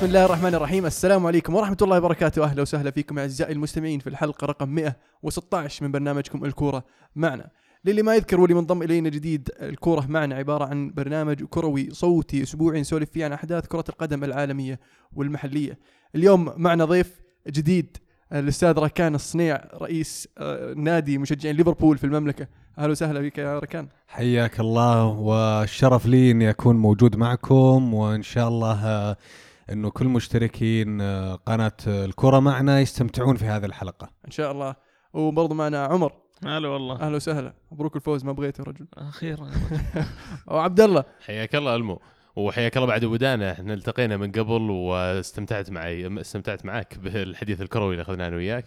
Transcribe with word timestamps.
بسم 0.00 0.08
الله 0.08 0.24
الرحمن 0.24 0.54
الرحيم. 0.54 0.86
السلام 0.86 1.26
عليكم 1.26 1.54
ورحمة 1.54 1.76
الله 1.82 1.98
وبركاته. 1.98 2.44
أهلا 2.44 2.62
وسهلا 2.62 2.90
فيكم 2.90 3.18
أعزائي 3.18 3.52
المستمعين 3.52 3.98
في 4.00 4.06
الحلقة 4.06 4.46
رقم 4.46 4.68
116 4.68 5.84
من 5.84 5.92
برنامجكم 5.92 6.44
الكورة 6.44 6.84
معنا. 7.16 7.50
للي 7.84 8.02
ما 8.02 8.14
يذكر 8.14 8.40
واللي 8.40 8.54
منضم 8.54 8.82
إلينا 8.82 9.08
جديد 9.08 9.50
الكورة 9.62 10.06
معنا 10.08 10.34
عبارة 10.34 10.64
عن 10.64 10.90
برنامج 10.90 11.44
كروي 11.44 11.90
صوتي 11.90 12.42
أسبوعي 12.42 12.80
نسولف 12.80 13.10
فيه 13.10 13.24
عن 13.24 13.32
أحداث 13.32 13.66
كرة 13.66 13.84
القدم 13.88 14.24
العالمية 14.24 14.80
والمحلية. 15.12 15.78
اليوم 16.14 16.52
معنا 16.56 16.84
ضيف 16.84 17.20
جديد 17.48 17.96
الأستاذ 18.32 18.78
ركان 18.78 19.14
الصنيع 19.14 19.60
رئيس 19.80 20.28
آه، 20.38 20.74
نادي 20.74 21.18
مشجعين 21.18 21.56
ليفربول 21.56 21.98
في 21.98 22.04
المملكة. 22.04 22.48
أهلا 22.78 22.90
وسهلا 22.90 23.20
بك 23.20 23.38
يا 23.38 23.58
ركان. 23.58 23.88
حياك 24.08 24.60
الله 24.60 25.04
والشرف 25.04 26.06
لي 26.06 26.30
إني 26.30 26.50
أكون 26.50 26.76
موجود 26.76 27.16
معكم 27.16 27.94
وإن 27.94 28.22
شاء 28.22 28.48
الله 28.48 28.86
آه، 28.86 29.16
إنه 29.72 29.90
كل 29.90 30.06
مشتركين 30.06 31.00
آه، 31.00 31.34
قناة 31.34 31.72
الكرة 31.86 32.38
معنا 32.40 32.80
يستمتعون 32.80 33.36
في 33.36 33.44
هذه 33.44 33.64
الحلقة. 33.64 34.08
إن 34.26 34.30
شاء 34.30 34.52
الله. 34.52 34.74
وبرضه 35.12 35.54
معنا 35.54 35.84
عمر. 35.84 36.12
هلا 36.44 36.68
والله. 36.68 37.00
أهلا 37.00 37.16
وسهلا. 37.16 37.54
مبروك 37.72 37.96
الفوز 37.96 38.24
ما 38.24 38.32
بغيته 38.32 38.62
يا 38.62 38.66
رجل. 38.66 38.86
أخيرا 38.98 39.50
وعبد 40.48 40.80
الله 40.80 41.04
حياك 41.26 41.54
الله 41.54 41.74
ألمو. 41.76 42.00
وحياك 42.36 42.76
الله 42.76 42.88
بعد 42.88 43.04
ودانا. 43.04 43.52
إحنا 43.52 43.74
التقينا 43.74 44.16
من 44.16 44.32
قبل 44.32 44.70
واستمتعت 44.70 45.70
معي 45.70 46.20
استمتعت 46.20 46.64
معك 46.64 46.98
بالحديث 46.98 47.60
الكروي 47.60 47.90
اللي 47.92 48.02
أخذناه 48.02 48.28
أنا 48.28 48.36
وياك. 48.36 48.64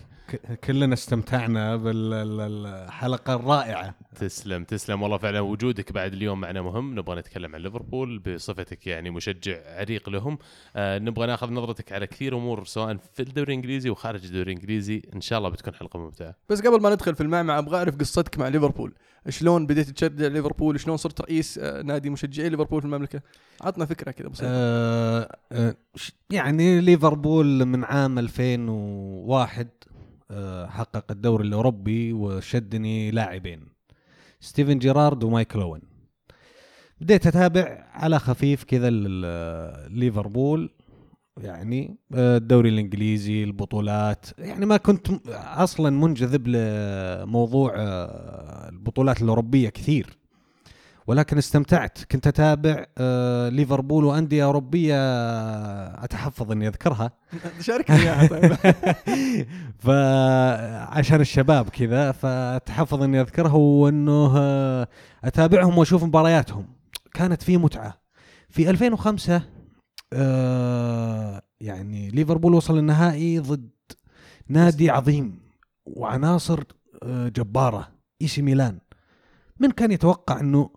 كلنا 0.63 0.93
استمتعنا 0.93 1.75
بالحلقة 1.75 3.35
الرائعة. 3.35 3.95
تسلم 4.15 4.63
تسلم. 4.63 5.01
والله 5.01 5.17
فعلا 5.17 5.39
وجودك 5.39 5.91
بعد 5.91 6.13
اليوم 6.13 6.41
معنا 6.41 6.61
مهم. 6.61 6.99
نبغى 6.99 7.19
نتكلم 7.19 7.55
عن 7.55 7.61
ليفربول 7.61 8.19
بصفتك 8.19 8.87
يعني 8.87 9.09
مشجع 9.09 9.57
عريق 9.79 10.09
لهم. 10.09 10.37
آه 10.75 10.99
نبغى 10.99 11.27
ناخذ 11.27 11.51
نظرتك 11.51 11.91
على 11.91 12.07
كثير 12.07 12.37
أمور 12.37 12.65
سواء 12.65 12.97
في 13.13 13.19
الدوري 13.19 13.53
الإنجليزي 13.53 13.89
وخارج 13.89 14.25
الدوري 14.25 14.51
الإنجليزي. 14.51 15.01
إن 15.15 15.21
شاء 15.21 15.39
الله 15.39 15.49
بتكون 15.49 15.73
حلقة 15.73 15.99
ممتعة. 15.99 16.35
بس 16.49 16.61
قبل 16.61 16.81
ما 16.81 16.89
ندخل 16.89 17.15
في 17.15 17.21
المعمعة 17.21 17.59
أبغى 17.59 17.77
أعرف 17.77 17.97
قصتك 17.97 18.39
مع 18.39 18.47
ليفربول. 18.47 18.93
شلون 19.29 19.67
بديت 19.67 19.89
تشجع 19.89 20.27
ليفربول؟ 20.27 20.79
شلون 20.79 20.97
صرت 20.97 21.21
رئيس 21.21 21.57
آه، 21.57 21.81
نادي 21.81 22.09
مشجعي 22.09 22.49
ليفربول 22.49 22.81
في 22.81 22.85
المملكة؟ 22.85 23.21
عطنا 23.61 23.85
فكرة 23.85 24.11
كذا 24.11 24.27
بسيطة. 24.27 24.47
آه، 24.49 25.37
آه، 25.51 25.75
يعني 26.29 26.81
ليفربول 26.81 27.65
من 27.65 27.83
عام 27.83 28.19
2001 28.19 29.67
آه، 30.31 30.67
حقق 30.67 31.11
الدوري 31.11 31.47
الأوروبي 31.47 32.13
وشدني 32.13 33.11
لاعبين. 33.11 33.65
ستيفن 34.39 34.79
جيرارد 34.79 35.23
ومايكل 35.23 35.61
أوين. 35.61 35.81
بديت 37.01 37.27
أتابع 37.27 37.87
على 37.93 38.19
خفيف 38.19 38.63
كذا 38.63 38.89
ليفربول 39.89 40.69
يعني 41.37 41.97
الدوري 42.13 42.69
الإنجليزي 42.69 43.43
البطولات. 43.43 44.25
يعني 44.37 44.65
ما 44.65 44.77
كنت 44.77 45.07
أصلا 45.35 45.89
منجذب 45.89 46.47
لموضوع 46.47 47.73
البطولات 48.83 49.21
الأوروبية 49.21 49.69
كثير. 49.69 50.17
ولكن 51.07 51.37
استمتعت. 51.37 51.97
كنت 52.11 52.27
أتابع 52.27 52.85
آه، 52.97 53.49
ليفربول 53.49 54.05
وأندية 54.05 54.43
أوروبية 54.43 54.95
أتحفظ 56.03 56.51
إني 56.51 56.67
أذكرها. 56.67 57.11
شاركني 57.61 57.95
إياها 57.95 58.27
طيب. 58.27 58.53
فعشان 59.85 61.21
الشباب 61.21 61.69
كذا 61.69 62.11
فتحفظ 62.11 63.03
إني 63.03 63.21
أذكرها 63.21 63.53
وأنه 63.53 64.33
آه، 64.37 64.87
أتابعهم 65.23 65.77
وأشوف 65.77 66.03
مبارياتهم. 66.03 66.65
كانت 67.13 67.43
في 67.43 67.57
متعة. 67.57 68.01
في 68.49 68.69
2005 68.69 69.41
آه، 70.13 71.41
يعني 71.61 72.09
ليفربول 72.09 72.53
وصل 72.53 72.77
النهائي 72.77 73.39
ضد 73.39 73.69
نادي 74.47 74.89
عظيم 74.89 75.39
وعناصر 75.85 76.63
آه، 77.03 77.27
جبارة. 77.27 77.92
AC 78.23 78.41
ميلان. 78.41 78.79
من 79.59 79.71
كان 79.71 79.91
يتوقع 79.91 80.39
إنه 80.39 80.69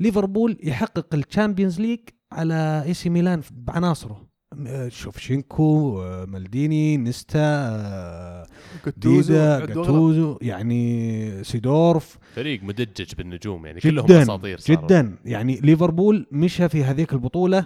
ليفربول 0.00 0.58
يحقق 0.62 1.14
ال 1.14 1.21
Champions 1.21 1.80
League 1.80 2.00
على 2.32 2.82
AC 2.86 3.10
ميلان 3.10 3.42
بعناصره؟ 3.50 4.32
آه، 4.66 4.88
شيفشينكو 4.88 6.02
آه، 6.02 6.24
مالديني 6.24 6.96
نيستا 6.96 7.38
آه، 7.38 8.46
جاتوزو 8.84 9.32
ديدا. 9.32 9.66
جاتوزو 9.66 10.38
يعني 10.42 11.44
سيدورف. 11.44 12.18
فريق 12.34 12.62
مدجج 12.62 13.14
بالنجوم 13.14 13.66
يعني 13.66 13.80
كلهم 13.80 14.06
جدا 14.06 14.22
أساطير 14.22 14.58
صاروا. 14.58 14.82
جدا. 14.86 15.18
يعني 15.24 15.60
ليفربول 15.60 16.26
مشى 16.32 16.68
في 16.68 16.84
هذيك 16.84 17.12
البطولة 17.12 17.64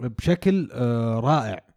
بشكل 0.00 0.68
رائع. 1.22 1.68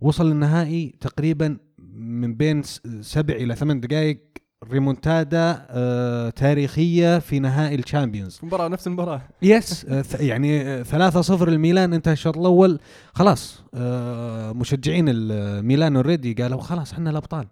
وصل 0.00 0.30
النهائي 0.30 0.94
تقريبا 1.00 1.58
من 1.94 2.34
بين 2.34 2.62
سبع 3.00 3.34
إلى 3.34 3.54
ثمان 3.54 3.80
دقائق 3.80 4.27
ريمونتادا 4.64 5.66
آه، 5.70 6.30
تاريخية 6.30 7.18
في 7.18 7.38
نهائي 7.38 7.74
ال 7.74 7.80
Champions. 7.80 8.40
مباراة 8.42 8.68
نفس 8.68 8.86
المباراة. 8.86 9.22
yes 9.42 9.84
آه، 9.84 10.02
ث- 10.02 10.20
يعني 10.20 10.62
آه، 10.62 10.82
3-0 10.82 11.48
الميلان. 11.48 11.92
انتهى 11.94 12.12
الشوط 12.12 12.38
الأول 12.38 12.80
خلاص 13.14 13.62
آه، 13.74 14.52
مشجعين 14.52 15.04
الميلان 15.08 15.96
already 15.96 16.32
قالوا 16.34 16.60
خلاص 16.60 16.92
إحنا 16.92 17.10
الأبطال. 17.10 17.46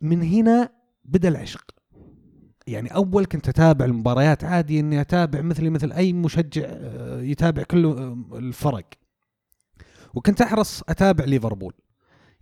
من 0.00 0.22
هنا 0.22 0.68
بدأ 1.04 1.28
العشق. 1.28 1.64
يعني 2.66 2.94
أول 2.94 3.24
كنت 3.24 3.48
أتابع 3.48 3.84
المباريات 3.84 4.44
عادي 4.44 4.80
إني 4.80 5.00
أتابع 5.00 5.40
مثلي 5.40 5.70
مثل 5.70 5.92
أي 5.92 6.12
مشجع 6.12 6.62
آه، 6.66 7.20
يتابع 7.20 7.62
كل 7.62 7.84
آه، 7.86 8.18
الفرق. 8.38 8.84
وكنت 10.14 10.40
أحرص 10.40 10.82
أتابع 10.88 11.24
ليفربول. 11.24 11.72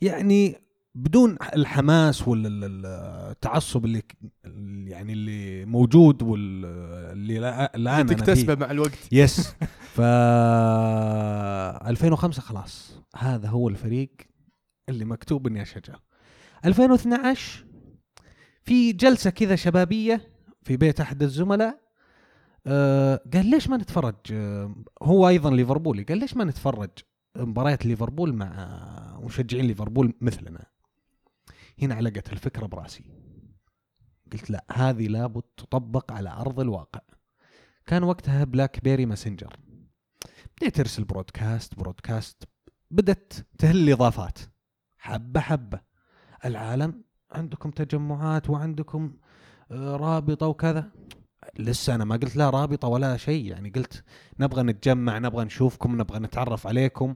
يعني 0.00 0.56
بدون 0.98 1.36
الحماس 1.56 2.28
والتعصب 2.28 3.84
اللي 3.84 4.02
يعني 4.90 5.12
اللي 5.12 5.64
موجود 5.64 6.22
واللي 6.22 7.38
لا- 7.38 7.76
الان. 7.76 8.06
تكتسبه 8.06 8.54
مع 8.54 8.70
الوقت. 8.70 8.98
يس 9.12 9.54
ف 9.94 10.00
2005 11.88 12.42
خلاص. 12.42 12.98
هذا 13.16 13.48
هو 13.48 13.68
الفريق 13.68 14.12
اللي 14.88 15.04
مكتوب 15.04 15.46
إني 15.46 15.62
أشجعه. 15.62 15.98
2012 16.64 17.64
في 18.62 18.92
جلسة 18.92 19.30
كذا 19.30 19.56
شبابية 19.56 20.20
في 20.62 20.76
بيت 20.76 21.00
أحد 21.00 21.22
الزملاء 21.22 21.80
آه 22.66 23.20
قال 23.34 23.46
ليش 23.50 23.68
ما 23.68 23.76
نتفرج؟ 23.76 24.14
آه 24.32 24.74
هو 25.02 25.28
أيضا 25.28 25.50
ليفربولي 25.50 26.02
قال 26.02 26.18
ليش 26.18 26.36
ما 26.36 26.44
نتفرج 26.44 26.90
مباريات 27.36 27.86
ليفربول 27.86 28.34
مع 28.34 29.20
مشجعين 29.22 29.64
ليفربول 29.66 30.14
مثلنا؟ 30.20 30.66
هنا 31.82 31.94
علقت 31.94 32.32
الفكرة 32.32 32.66
برأسي. 32.66 33.04
قلت 34.32 34.50
لا 34.50 34.64
هذه 34.72 35.06
لابد 35.06 35.42
تطبق 35.56 36.12
على 36.12 36.30
أرض 36.30 36.60
الواقع. 36.60 37.00
كان 37.86 38.02
وقتها 38.02 38.44
بلاك 38.44 38.84
بيري 38.84 39.06
messenger. 39.06 39.56
بديت 40.56 40.80
أرسل 40.80 41.04
broadcast 41.04 41.74
broadcast 41.74 42.44
بدت 42.90 43.46
تهل 43.58 43.92
اضافات 43.92 44.38
حبة 44.98 45.40
حبة. 45.40 45.80
العالم 46.44 47.04
عندكم 47.32 47.70
تجمعات 47.70 48.50
وعندكم 48.50 49.16
آه، 49.70 49.96
رابطة 49.96 50.46
وكذا. 50.46 50.90
لسه 51.58 51.94
أنا 51.94 52.04
ما 52.04 52.16
قلت 52.16 52.36
لا 52.36 52.50
رابطة 52.50 52.88
ولا 52.88 53.16
شيء 53.16 53.44
يعني 53.44 53.70
قلت 53.70 54.04
نبغى 54.40 54.62
نتجمع 54.62 55.18
نبغى 55.18 55.44
نشوفكم 55.44 56.00
نبغى 56.00 56.18
نتعرف 56.18 56.66
عليكم. 56.66 57.14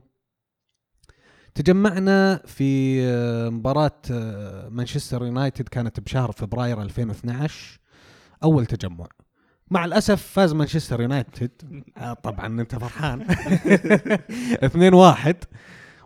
تجمعنا 1.55 2.41
في 2.45 3.01
آه، 3.05 3.49
مباراة 3.49 4.01
آه، 4.11 4.69
مانشستر 4.69 5.25
يونايتد 5.25 5.69
كانت 5.69 5.99
بشهر 5.99 6.31
فبراير 6.31 6.81
2012 6.81 7.79
أول 8.43 8.65
تجمع. 8.65 9.07
مع 9.71 9.85
الأسف 9.85 10.21
فاز 10.21 10.53
مانشستر 10.53 11.01
يونايتد. 11.01 11.51
آه، 11.97 12.13
طبعا 12.13 12.61
أنت 12.61 12.75
فرحان. 12.75 13.25
2-1 14.63 15.35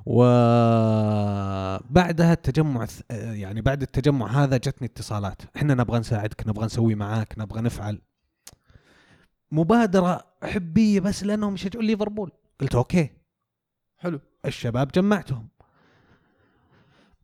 وبعدها 0.06 1.14
التجمع 2.34 2.88
يعني 3.12 3.62
بعد 3.62 3.82
التجمع 3.82 4.44
هذا 4.44 4.58
جتني 4.58 4.88
اتصالات. 4.88 5.42
إحنا 5.56 5.74
نبغى 5.74 6.00
نساعدك 6.00 6.48
نبغى 6.48 6.66
نسوي 6.66 6.96
معاك 6.96 7.36
نبغى 7.38 7.62
نفعل. 7.62 8.02
مبادرة 9.52 10.24
حبية 10.44 11.00
بس 11.00 11.24
لأنهم 11.24 11.54
يشجعون 11.54 11.86
ليفربول. 11.86 12.32
قلت 12.62 12.76
okay. 12.76 13.17
حلو. 13.98 14.20
الشباب 14.46 14.88
جمعتهم. 14.88 15.48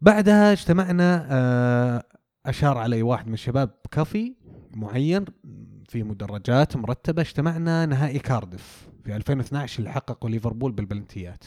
بعدها 0.01 0.51
اجتمعنا 0.51 1.27
آه، 1.31 2.03
أشار 2.45 2.77
علي 2.77 3.01
واحد 3.01 3.27
من 3.27 3.33
الشباب 3.33 3.71
كافي 3.91 4.35
معين 4.71 5.25
في 5.89 6.03
مدرجات 6.03 6.75
مرتبة. 6.75 7.21
اجتمعنا 7.21 7.85
نهائي 7.85 8.19
كاردف 8.19 8.89
في 9.03 9.15
2012 9.15 9.79
اللي 9.79 9.91
حققوا 9.91 10.29
ليفربول 10.29 10.71
بالبلنتيات. 10.71 11.43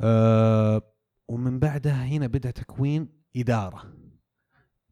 آه، 0.00 0.82
ومن 1.28 1.58
بعدها 1.58 2.04
هنا 2.04 2.26
بدأ 2.26 2.50
تكوين 2.50 3.08
إدارة. 3.36 3.94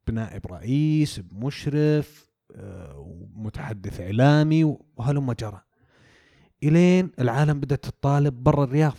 بنائب 0.07 0.47
رئيس 0.47 1.19
بمشرف 1.19 2.29
آه، 2.55 2.99
ومتحدث 2.99 4.01
إعلامي 4.01 4.65
وهلم 4.97 5.33
جرى. 5.33 5.63
إلين 6.63 7.11
العالم 7.21 7.61
بدأت 7.61 7.85
تطالب 7.87 8.45
برا 8.45 8.65
الرياض. 8.65 8.95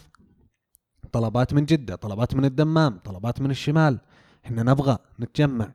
طلبات 1.12 1.54
من 1.54 1.66
جدة 1.66 1.96
طلبات 1.96 2.36
من 2.36 2.46
الدمام 2.46 2.98
طلبات 2.98 3.42
من 3.42 3.52
الشمال. 3.52 4.00
إحنا 4.46 4.64
نبغى 4.64 4.98
نتجمع. 5.20 5.72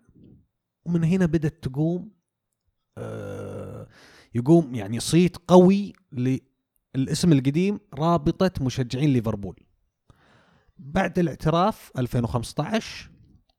ومن 0.86 1.04
هنا 1.04 1.26
بدأت 1.26 1.62
تقوم 1.68 2.10
آه 2.98 3.86
يقوم 4.34 4.74
يعني 4.74 5.00
صيت 5.00 5.36
قوي 5.48 5.92
للاسم 6.12 7.32
القديم 7.32 7.80
رابطة 7.94 8.50
مشجعين 8.64 9.10
ليفربول. 9.12 9.56
بعد 10.78 11.18
الاعتراف 11.18 11.92
2015 11.98 13.10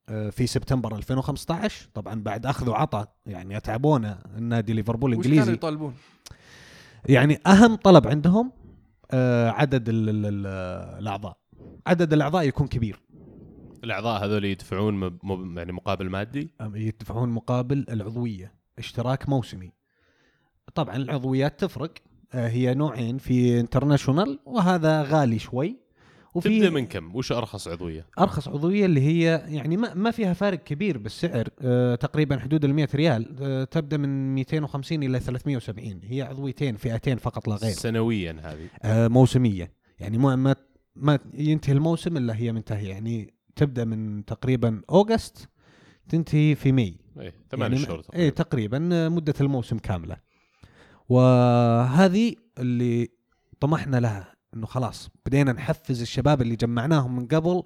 آه، 0.09 0.29
في 0.29 0.47
سبتمبر 0.47 0.95
2015 0.95 1.89
طبعا 1.93 2.23
بعد 2.23 2.45
أخذ 2.45 2.69
وعطاء 2.69 3.15
يعني 3.25 3.57
اتعبونا 3.57 4.23
النادي 4.37 4.73
ليفربول 4.73 5.11
وش 5.11 5.15
كانوا 5.15 5.25
الإنجليزي. 5.33 5.53
يطالبون؟ 5.53 5.93
يعني 7.09 7.39
أهم 7.47 7.75
طلب 7.75 8.07
عندهم 8.07 8.51
آه، 9.11 9.49
عدد 9.49 9.89
ال- 9.89 10.09
ال- 10.09 10.25
ال- 10.25 10.47
الأعضاء. 10.99 11.37
عدد 11.87 12.13
الأعضاء 12.13 12.47
يكون 12.47 12.67
كبير. 12.67 13.01
الأعضاء 13.83 14.25
هذول 14.25 14.45
يدفعون 14.45 14.93
مب- 14.93 15.19
مب- 15.23 15.57
يعني 15.57 15.71
مقابل 15.71 16.09
مادي؟ 16.09 16.51
يدفعون 16.73 17.29
مقابل 17.29 17.85
العضوية 17.89 18.53
اشتراك 18.79 19.29
موسمي. 19.29 19.71
طبعا 20.75 20.95
العضويات 20.95 21.59
تفرق 21.59 21.91
آه، 22.33 22.47
هي 22.47 22.73
نوعين 22.73 23.17
في 23.17 23.59
international 23.59 24.39
وهذا 24.45 25.01
غالي 25.03 25.39
شوي. 25.39 25.77
تبدأ 26.41 26.57
وفي 26.57 26.69
من 26.69 26.85
كم؟ 26.85 27.15
وش 27.15 27.31
أرخص 27.31 27.67
عضوية؟ 27.67 28.05
أرخص 28.19 28.47
عضوية 28.47 28.85
اللي 28.85 29.01
هي 29.01 29.43
يعني 29.47 29.77
ما, 29.77 29.93
ما 29.93 30.11
فيها 30.11 30.33
فارق 30.33 30.63
كبير 30.63 30.97
بالسعر 30.97 31.47
آه 31.61 31.95
تقريبا 31.95 32.39
حدود 32.39 32.65
ال 32.65 32.73
100 32.73 32.87
ريال 32.95 33.35
آه 33.41 33.63
تبدأ 33.63 33.97
من 33.97 34.35
250 34.35 35.03
إلى 35.03 35.19
370 35.19 35.99
هي 36.03 36.21
عضويتين 36.21 36.75
فئتين 36.75 37.17
فقط 37.17 37.47
لا 37.47 37.55
غير. 37.55 37.71
سنويا 37.71 38.37
هذه. 38.43 38.67
آه 38.83 39.07
موسمية. 39.07 39.71
يعني 39.99 40.17
ما 40.17 40.35
ما 40.35 40.55
ما 40.95 41.19
ينتهي 41.33 41.73
الموسم 41.73 42.17
إلا 42.17 42.35
هي 42.35 42.51
منتهية. 42.51 42.89
يعني 42.89 43.33
تبدأ 43.55 43.85
من 43.85 44.25
تقريبا 44.25 44.81
August 44.89 45.49
تنتهي 46.09 46.55
في 46.55 46.71
May. 46.71 46.97
إيه 47.19 47.33
ثمان 47.51 47.71
يعني 47.71 47.85
شهور 47.85 48.01
إيه 48.15 48.29
تقريبا 48.29 48.89
آه، 48.93 49.09
مدة 49.09 49.33
الموسم 49.41 49.77
كاملة. 49.77 50.17
وهذه 51.09 52.35
اللي 52.59 53.09
طمحنا 53.59 53.97
لها. 53.97 54.34
إنه 54.55 54.65
خلاص 54.65 55.09
بدينا 55.25 55.51
نحفز 55.51 56.01
الشباب 56.01 56.41
اللي 56.41 56.55
جمعناهم 56.55 57.15
من 57.15 57.27
قبل 57.27 57.63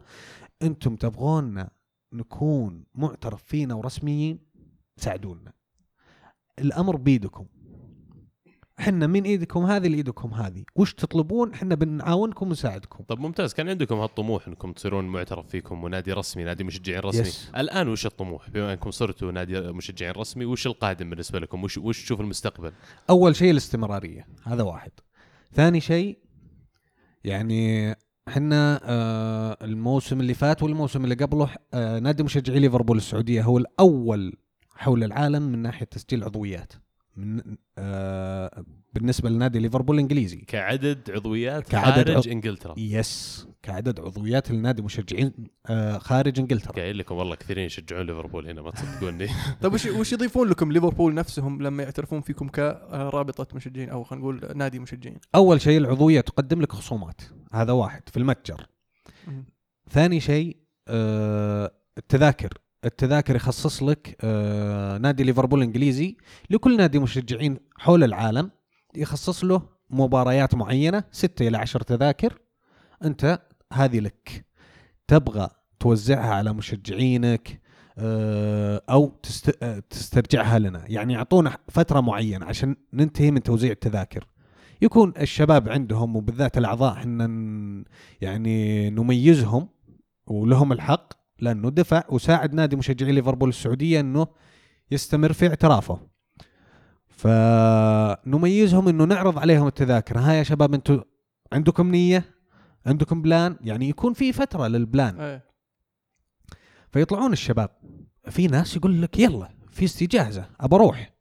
أنتم 0.62 0.96
تبغونا 0.96 1.70
نكون 2.14 2.84
معترف 2.96 3.44
فينا 3.44 3.74
ورسميين 3.74 4.40
ساعدونا. 4.98 5.54
الأمر 6.60 6.96
بيدكم 6.96 7.46
إحنا 8.80 9.08
من 9.08 9.24
إيدكم 9.24 9.66
هذه 9.66 9.88
لإيدكم 9.88 10.34
هذه. 10.34 10.64
وش 10.76 10.94
تطلبون؟ 10.94 11.54
إحنا 11.54 11.76
بنعاونكم 11.76 12.48
ونساعدكم. 12.48 13.04
طب 13.04 13.20
ممتاز. 13.20 13.54
كان 13.54 13.70
عندكم 13.70 13.96
هالطموح 13.96 14.48
إنكم 14.48 14.74
تصيرون 14.74 15.06
معترف 15.06 15.48
فيكم 15.48 15.84
ونادي 15.84 16.14
رسمي 16.14 16.44
نادي 16.44 16.64
مشجعين 16.64 17.00
رسمي. 17.00 17.26
Yes. 17.26 17.58
الآن 17.58 17.88
وش 17.88 18.06
الطموح؟ 18.06 18.50
بما 18.50 18.74
إنكم 18.74 18.92
صرتوا 18.92 19.32
نادي 19.32 19.62
مشجعين 19.62 20.12
رسمي 20.12 20.46
وش 20.46 20.68
القادم 20.68 21.10
بالنسبة 21.10 21.40
لكم؟ 21.40 21.64
وش 21.64 21.78
وش 21.78 22.04
تشوف 22.04 22.22
المستقبل؟ 22.22 22.72
أول 23.10 23.36
شيء 23.36 23.52
الاستمرارية. 23.52 24.28
هذا 24.44 24.64
واحد. 24.64 24.92
ثاني 25.54 25.82
شيء 25.82 26.20
يعني 27.24 27.96
إحنا 28.28 28.80
آه 28.84 29.58
الموسم 29.62 30.20
اللي 30.22 30.34
فات 30.34 30.64
والموسم 30.64 31.04
اللي 31.04 31.16
قبله 31.16 31.50
آه 31.74 32.00
نادي 32.00 32.24
مشجعي 32.24 32.60
ليفربول 32.60 32.98
السعودية 32.98 33.42
هو 33.44 33.58
الأول 33.58 34.34
حول 34.76 35.04
العالم 35.04 35.42
من 35.42 35.60
ناحية 35.60 35.86
تسجيل 35.86 36.24
عضويات. 36.24 36.74
من 37.16 37.42
آه 37.78 38.66
بالنسبة 38.94 39.30
لنادي 39.30 39.60
ليفربول 39.60 39.96
الإنجليزي. 39.96 40.38
كعدد 40.38 41.12
عضويات 41.12 41.70
كعدد 41.70 41.96
خارج 41.96 42.18
عض- 42.18 42.28
إنجلترا. 42.28 42.76
يس 42.78 43.48
كعدد 43.64 44.00
عضويات 44.00 44.52
لنادي 44.52 44.82
مشجعين 44.82 45.34
آه 45.66 45.98
خارج 45.98 46.40
إنجلترا. 46.40 46.72
قايل 46.72 46.98
لكم 46.98 47.16
والله 47.16 47.36
كثيرين 47.36 47.66
يشجعون 47.66 48.06
ليفربول 48.06 48.48
هنا 48.48 48.62
ما 48.62 48.72
تصدقوني. 48.72 49.28
طيب 49.62 49.74
وش 49.74 49.86
وش 49.86 50.14
يضيفون 50.14 50.48
لكم 50.48 50.72
ليفربول 50.72 51.14
نفسهم 51.14 51.62
لما 51.62 51.84
يعترفون 51.84 52.22
فيكم 52.22 52.48
كرابطة 52.48 53.56
مشجعين 53.56 53.90
أو 53.90 54.04
خلينا 54.04 54.24
نقول 54.24 54.58
نادي 54.58 54.80
مشجعين؟ 54.80 55.18
أول 55.36 55.62
شيء 55.62 55.78
العضوية 55.78 56.22
تقدم 56.22 56.62
لك 56.62 56.72
خصومات 56.72 57.22
هذا 57.54 57.72
واحد 57.72 58.10
في 58.10 58.18
المتجر. 58.18 58.68
ثاني 59.90 60.20
شيء 60.20 60.58
آه 60.88 61.72
التذاكر. 61.98 62.54
التذاكر 62.86 63.36
يخصص 63.36 63.84
لك 63.84 64.18
آه 64.22 64.98
نادي 64.98 65.24
ليفربول 65.24 65.60
الانجليزي 65.60 66.18
لكل 66.50 66.78
نادي 66.78 67.00
مشجعين 67.00 67.58
حول 67.78 68.04
العالم 68.04 68.52
يخصص 68.96 69.44
له 69.44 69.62
مباريات 69.90 70.56
معينة 70.56 71.04
ستة 71.12 71.48
إلى 71.48 71.58
عشر 71.58 71.82
تذاكر. 71.82 72.40
أنت 73.04 73.40
هذه 73.74 74.00
لك. 74.00 74.46
تبغى 75.08 75.50
توزعها 75.80 76.34
على 76.34 76.54
مشجعينك 76.54 77.62
آه، 77.98 78.82
أو. 78.90 79.20
آه، 79.64 79.84
تسترجعها 79.90 80.60
لنا. 80.60 80.84
يعني 80.88 81.14
يعطونا 81.14 81.58
فترة 81.70 82.00
معينة 82.00 82.46
عشان 82.46 82.76
ننتهي 82.94 83.32
من 83.32 83.44
توزيع 83.44 83.72
التذاكر. 83.72 84.28
يكون 84.82 85.14
الشباب 85.22 85.70
عندهم 85.70 86.16
وبالذات 86.16 86.58
الأعضاء 86.58 86.94
إحنا 86.94 87.26
يعني 88.22 88.90
نميزهم 88.90 89.68
ولهم 90.28 90.72
الحق 90.72 91.14
لأنه 91.40 91.70
دفع 91.70 92.04
وساعد 92.10 92.54
نادي 92.54 92.76
مشجعي 92.76 93.12
ليفربول 93.12 93.50
السعودية 93.50 94.00
إنه 94.00 94.28
يستمر 94.92 95.34
في 95.34 95.48
اعترافه. 95.48 96.00
فنميزهم 97.08 98.88
إنه 98.88 99.04
نعرض 99.06 99.40
عليهم 99.40 99.68
التذاكر. 99.68 100.20
ها 100.20 100.34
يا 100.34 100.44
شباب 100.44 100.74
أنتم 100.74 101.02
عندكم 101.54 101.92
نية؟ 101.92 102.39
عندكم 102.86 103.22
plan؟ 103.22 103.58
يعني 103.62 103.90
يكون 103.90 104.14
في 104.14 104.34
فترة 104.34 104.68
لل 104.68 104.83
plan. 104.83 105.20
إيه. 105.20 105.46
فيطلعون 106.92 107.34
الشباب. 107.34 107.70
في 108.30 108.48
ناس 108.48 108.76
يقول 108.76 109.02
لك 109.02 109.20
يلا 109.20 109.50
في 109.72 109.86
استاد 109.86 110.06
جاهزه 110.06 110.50
أبى 110.60 110.76
أروح. 110.76 111.14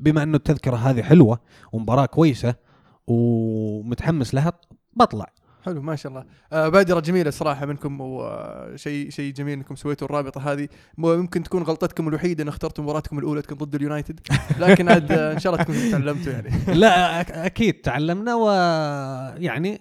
بما 0.00 0.22
إنه 0.22 0.36
التذكرة 0.36 0.76
هذه 0.76 1.02
حلوة 1.02 1.40
ومباراة 1.72 2.06
كويسة 2.06 2.54
ومتحمس 3.06 4.34
لها 4.34 4.52
بطلع. 4.92 5.32
حلو 5.64 5.82
ما 5.82 5.96
شاء 5.96 6.12
الله. 6.12 6.24
آه 6.52 6.68
بادرة 6.68 7.00
جميلة 7.00 7.30
صراحة 7.30 7.66
منكم 7.66 7.98
وشيء 8.00 9.10
شيء 9.10 9.32
جميل 9.32 9.58
إنكم 9.58 9.76
سويتوا 9.76 10.06
الرابطة 10.08 10.52
هذه. 10.52 10.68
ممكن 10.98 11.42
تكون 11.42 11.62
غلطتكم 11.62 12.08
الوحيدة 12.08 12.42
إن 12.42 12.48
اخترتوا 12.48 12.84
مباراتكم 12.84 13.18
الاولى 13.18 13.42
تكون 13.42 13.58
ضد 13.58 13.74
اليونايتد 13.74 14.20
لكن 14.60 14.88
عاد 14.88 15.12
إن 15.12 15.38
شاء 15.38 15.52
الله 15.52 15.64
تكونوا 15.64 15.90
تعلمتوا 15.90 16.32
يعني. 16.32 16.50
لا 16.80 17.20
أكيد 17.46 17.74
تعلمنا 17.74 18.34
ويعني 18.34 19.80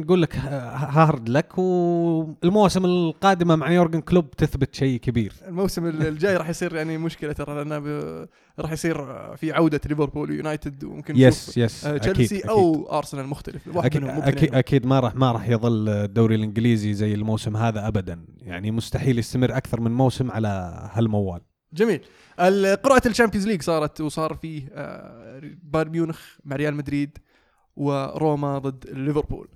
نقول 0.00 0.22
لك 0.22 0.36
hard 0.36 1.28
luck 1.28 1.58
والمواسم 1.58 2.84
القادمه 2.84 3.56
مع 3.56 3.70
يورجن 3.70 4.00
كلوب 4.00 4.30
تثبت 4.30 4.74
شيء 4.74 5.00
كبير. 5.00 5.32
الموسم 5.48 5.86
الجاي 6.08 6.36
راح 6.36 6.48
يصير 6.48 6.76
يعني 6.76 6.98
مشكلة 6.98 7.32
ترى 7.32 7.64
لأن 7.64 8.26
راح 8.58 8.72
يصير 8.72 8.96
في 9.36 9.52
عودة 9.52 9.80
ليفربول 9.86 10.30
ويونايتد 10.30 10.84
وممكن 10.84 11.16
yes 11.16 11.42
نشوف، 11.42 11.56
yes 11.56 11.86
آه، 11.86 11.96
أكيد، 11.96 12.12
تشيلسي. 12.12 12.48
أو 12.48 12.86
أرسنال 12.98 13.26
مختلف 13.26 13.68
واحد 13.68 13.86
أكيد, 13.86 14.02
منهم 14.02 14.14
ممكن 14.14 14.28
أكيد. 14.28 14.54
أكيد 14.54 14.86
ما 14.86 15.00
راح 15.00 15.14
ما 15.14 15.32
راح 15.32 15.48
يظل 15.48 15.88
الدوري 15.88 16.34
الإنجليزي 16.34 16.94
زي 16.94 17.14
الموسم 17.14 17.56
هذا 17.56 17.88
ابدا 17.88 18.26
يعني 18.38 18.70
مستحيل 18.70 19.18
يستمر 19.18 19.56
أكثر 19.56 19.80
من 19.80 19.90
موسم 19.90 20.30
على 20.30 20.88
هالمنوال 20.92 21.40
جميل 21.72 22.00
قرعه 22.76 23.02
ال 23.06 23.10
Champions 23.10 23.46
League 23.46 23.62
صارت 23.62 24.00
وصار 24.00 24.34
فيه 24.34 24.68
آه، 24.72 25.40
بايرن 25.62 25.90
ميونخ 25.90 26.20
مع 26.44 26.56
ريال 26.56 26.74
مدريد 26.74 27.18
وروما 27.76 28.58
ضد 28.58 28.90
ليفربول 28.90 29.48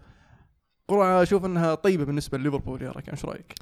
قرعة 0.88 1.22
أشوف 1.22 1.44
إنها 1.44 1.74
طيبة 1.74 2.04
بالنسبة 2.04 2.38
لليفربول 2.38 2.82
يا 2.82 2.90
ركان 2.90 3.14
إيش 3.14 3.24
رأيك؟ 3.24 3.54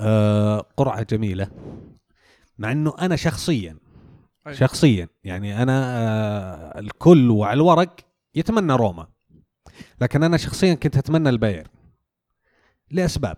آه 0.00 0.66
قرعة 0.76 1.02
جميلة 1.02 1.50
مع 2.58 2.72
إنه 2.72 2.94
أنا 3.00 3.16
شخصيا 3.16 3.76
أي. 4.46 4.54
شخصيا. 4.54 5.08
يعني 5.24 5.62
أنا 5.62 5.98
آه 5.98 6.78
الكل 6.78 7.30
وعلى 7.30 7.56
الورق 7.56 7.96
يتمنى 8.34 8.72
روما. 8.72 9.06
لكن 10.00 10.22
أنا 10.22 10.36
شخصيا 10.36 10.74
كنت 10.74 10.96
أتمنى 10.96 11.28
البايرن. 11.28 11.68
لأسباب. 12.90 13.36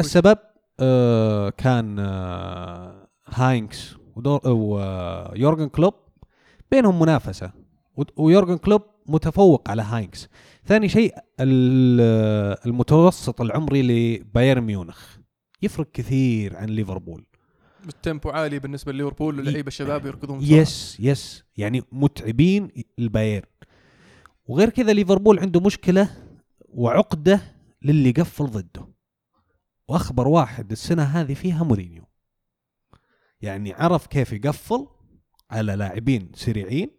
السبب 0.00 0.38
آه 0.80 1.50
كان 1.50 1.98
آه 1.98 3.08
هاينكس 3.26 3.94
ويورجن 4.16 5.68
كلوب 5.68 5.94
بينهم 6.70 7.00
منافسة. 7.00 7.52
ويورجن 8.16 8.56
كلوب 8.56 8.82
متفوق 9.06 9.70
على 9.70 9.82
هاينكس. 9.82 10.28
ثاني 10.66 10.88
شيء 10.88 11.14
ال- 11.40 12.58
المتوسط 12.66 13.40
العمري 13.40 13.82
لبايرن 13.82 14.62
ميونخ. 14.62 15.16
يفرق 15.62 15.86
كثير 15.92 16.56
عن 16.56 16.68
ليفربول. 16.68 17.24
ال 17.88 17.95
tempo 17.95 18.30
عالي 18.30 18.58
بالنسبة 18.58 18.92
لليفربول 18.92 19.38
واللعيبه 19.38 19.68
الشباب 19.68 20.06
يركضون 20.06 20.38
بسرعة. 20.38 20.58
يس 20.58 20.96
يس. 21.00 21.44
يعني 21.56 21.82
متعبين 21.92 22.70
البايرن. 22.98 23.46
وغير 24.46 24.70
كذا 24.70 24.92
ليفربول 24.92 25.38
عنده 25.38 25.60
مشكلة 25.60 26.10
وعقدة 26.68 27.40
للي 27.82 28.10
قفل 28.10 28.46
ضده. 28.46 28.88
وأخبر 29.88 30.28
واحد 30.28 30.70
السنة 30.70 31.02
هذه 31.02 31.34
فيها 31.34 31.64
مورينيو. 31.64 32.04
يعني 33.40 33.72
عرف 33.72 34.06
كيف 34.06 34.32
يقفل 34.32 34.86
على 35.50 35.76
لاعبين 35.76 36.32
سريعين 36.34 36.90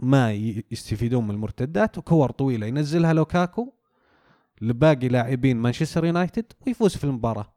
ما 0.00 0.32
يستفيدون 0.70 1.24
من 1.24 1.30
المرتدات 1.30 1.98
وكور 1.98 2.30
طويلة 2.30 2.66
ينزلها 2.66 3.12
لوكاكو 3.12 3.72
لباقي 4.60 5.08
لاعبين 5.08 5.56
مانشستر 5.56 6.04
يونايتد 6.04 6.52
ويفوز 6.66 6.96
في 6.96 7.04
المباراة. 7.04 7.54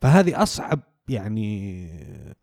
فهذه 0.00 0.42
أصعب 0.42 0.80
يعني 1.10 1.90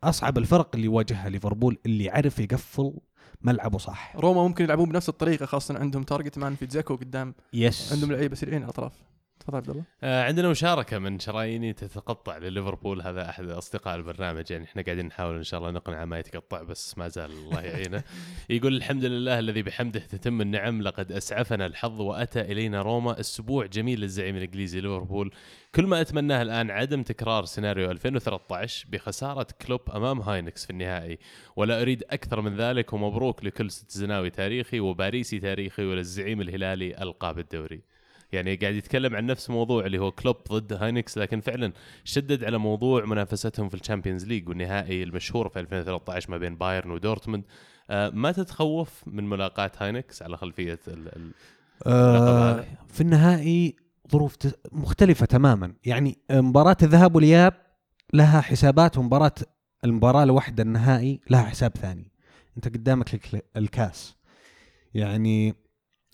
أصعب 0.04 0.38
الفرق 0.38 0.70
اللي 0.74 0.88
واجهها 0.88 1.28
ليفربول 1.28 1.78
اللي 1.86 2.04
يعرف 2.04 2.38
يقفل 2.38 2.92
ملعبه 3.42 3.78
صح. 3.78 4.16
روما 4.16 4.42
ممكن 4.42 4.64
يلعبون 4.64 4.88
بنفس 4.88 5.08
الطريقة 5.08 5.46
خاصة 5.46 5.78
عندهم 5.78 6.02
target 6.02 6.38
man 6.38 6.54
في 6.54 6.66
دزيكو 6.70 6.96
قدام. 6.96 7.34
yes 7.52 7.92
عندهم 7.92 8.12
لعيبة 8.12 8.34
سريعين 8.34 8.62
على 8.62 8.70
الأطراف. 8.70 8.92
تفضل 9.48 9.56
عبد 9.56 9.70
الله. 9.70 9.84
آه، 10.02 10.24
عندنا 10.24 10.48
مشاركة 10.48 10.98
من 10.98 11.18
شراييني 11.18 11.72
تتقطع 11.72 12.38
لليفربول. 12.38 13.02
هذا 13.02 13.30
أحد 13.30 13.48
أصدقاء 13.48 13.96
البرنامج. 13.96 14.50
يعني 14.50 14.64
إحنا 14.64 14.82
قاعدين 14.82 15.06
نحاول 15.06 15.36
إن 15.36 15.42
شاء 15.42 15.60
الله 15.60 15.70
نقنعه 15.70 16.04
ما 16.04 16.18
يتقطع 16.18 16.62
بس 16.62 16.98
ما 16.98 17.08
زال 17.08 17.30
الله 17.30 17.60
يعينه. 17.60 18.02
يقول 18.50 18.76
الحمد 18.76 19.04
لله 19.04 19.38
الذي 19.38 19.62
بحمده 19.62 20.00
تتم 20.00 20.40
النعم. 20.40 20.82
لقد 20.82 21.12
أسعفنا 21.12 21.66
الحظ 21.66 22.00
وأتى 22.00 22.40
إلينا 22.40 22.82
روما. 22.82 23.20
أسبوع 23.20 23.66
جميل 23.66 24.00
للزعيم 24.00 24.36
الإنجليزي 24.36 24.80
ليفربول. 24.80 25.32
كل 25.74 25.86
ما 25.86 26.00
أتمناه 26.00 26.42
الآن 26.42 26.70
عدم 26.70 27.02
تكرار 27.02 27.44
سيناريو 27.44 27.90
2013 27.90 28.86
بخسارة 28.88 29.46
كلوب 29.66 29.80
أمام 29.90 30.20
هاينكس 30.20 30.64
في 30.64 30.70
النهائي. 30.70 31.18
ولا 31.56 31.82
أريد 31.82 32.04
أكثر 32.10 32.40
من 32.40 32.56
ذلك. 32.56 32.92
ومبروك 32.92 33.44
لكل 33.44 33.70
ستزناوي 33.70 34.30
تاريخي 34.30 34.80
وباريسي 34.80 35.38
تاريخي 35.38 35.84
وللزعيم 35.84 36.40
الهلالي 36.40 37.02
ألقاب 37.02 37.38
الدوري. 37.38 37.97
يعني 38.32 38.56
قاعد 38.56 38.74
يتكلم 38.74 39.16
عن 39.16 39.26
نفس 39.26 39.50
موضوع 39.50 39.86
اللي 39.86 39.98
هو 39.98 40.12
كلوب 40.12 40.36
ضد 40.52 40.72
هاينكس 40.72 41.18
لكن 41.18 41.40
فعلا 41.40 41.72
شدد 42.04 42.44
على 42.44 42.58
موضوع 42.58 43.04
منافستهم 43.04 43.68
في 43.68 43.74
ال 43.74 43.79
Champions 43.79 44.26
League 44.26 44.48
والنهائي 44.48 45.02
المشهور 45.02 45.48
في 45.48 45.60
2013 45.60 46.30
ما 46.30 46.38
بين 46.38 46.56
بايرن 46.56 46.90
ودورتموند. 46.90 47.44
آه 47.90 48.10
ما 48.10 48.32
تتخوف 48.32 49.02
من 49.06 49.28
ملاقاة 49.28 49.70
هاينكس 49.78 50.22
على 50.22 50.36
خلفية 50.36 50.78
ال 50.88 51.08
ال 51.16 51.30
آه. 51.86 52.64
في 52.88 53.00
النهائي 53.00 53.76
ظروف 54.12 54.36
مختلفة 54.72 55.26
تماما. 55.26 55.72
يعني 55.84 56.18
مباراة 56.30 56.76
الذهاب 56.82 57.16
والإياب 57.16 57.54
لها 58.12 58.40
حسابات 58.40 58.98
ومباراة 58.98 59.32
المباراة 59.84 60.22
الواحدة 60.22 60.62
النهائي 60.62 61.20
لها 61.30 61.42
حساب 61.44 61.70
ثاني. 61.76 62.10
أنت 62.56 62.68
قدامك 62.68 63.14
الك- 63.14 63.44
الكاس. 63.56 64.16
يعني 64.94 65.54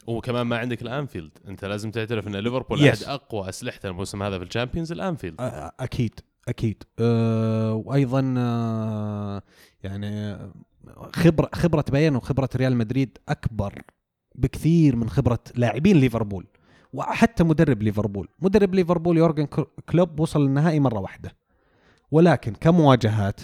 وكمان 0.06 0.46
ما 0.46 0.58
عندك 0.58 0.82
الأنفيلد. 0.82 1.30
أنت 1.48 1.64
لازم 1.64 1.90
تعترف 1.90 2.26
إن 2.26 2.36
ليفربول 2.36 2.78
Yes. 2.78 2.82
أحد 3.02 3.02
أقوى 3.02 3.48
اسلحته 3.48 3.88
الموسم 3.88 4.22
هذا 4.22 4.38
في 4.38 4.44
ال 4.44 4.49
Champions 4.49 4.92
الأنفيلد. 4.92 5.36
أكيد 5.80 6.20
أكيد. 6.48 6.82
أه 6.98 7.74
وأيضا 7.74 8.34
أه 8.38 9.42
يعني 9.82 10.38
خبره 11.14 11.48
خبرة 11.54 11.84
بايرن 11.92 12.16
وخبرة 12.16 12.48
ريال 12.56 12.76
مدريد 12.76 13.18
أكبر 13.28 13.82
بكثير 14.34 14.96
من 14.96 15.08
خبرة 15.10 15.38
لاعبين 15.54 15.96
ليفربول 15.96 16.46
وحتى 16.92 17.44
مدرب 17.44 17.82
ليفربول. 17.82 18.28
مدرب 18.38 18.74
ليفربول 18.74 19.16
يورجن 19.18 19.46
كلو- 19.46 19.66
كلوب 19.88 20.20
وصل 20.20 20.42
للنهائي 20.46 20.80
مرة 20.80 20.98
واحدة. 20.98 21.32
ولكن 22.10 22.52
كمواجهات 22.52 23.40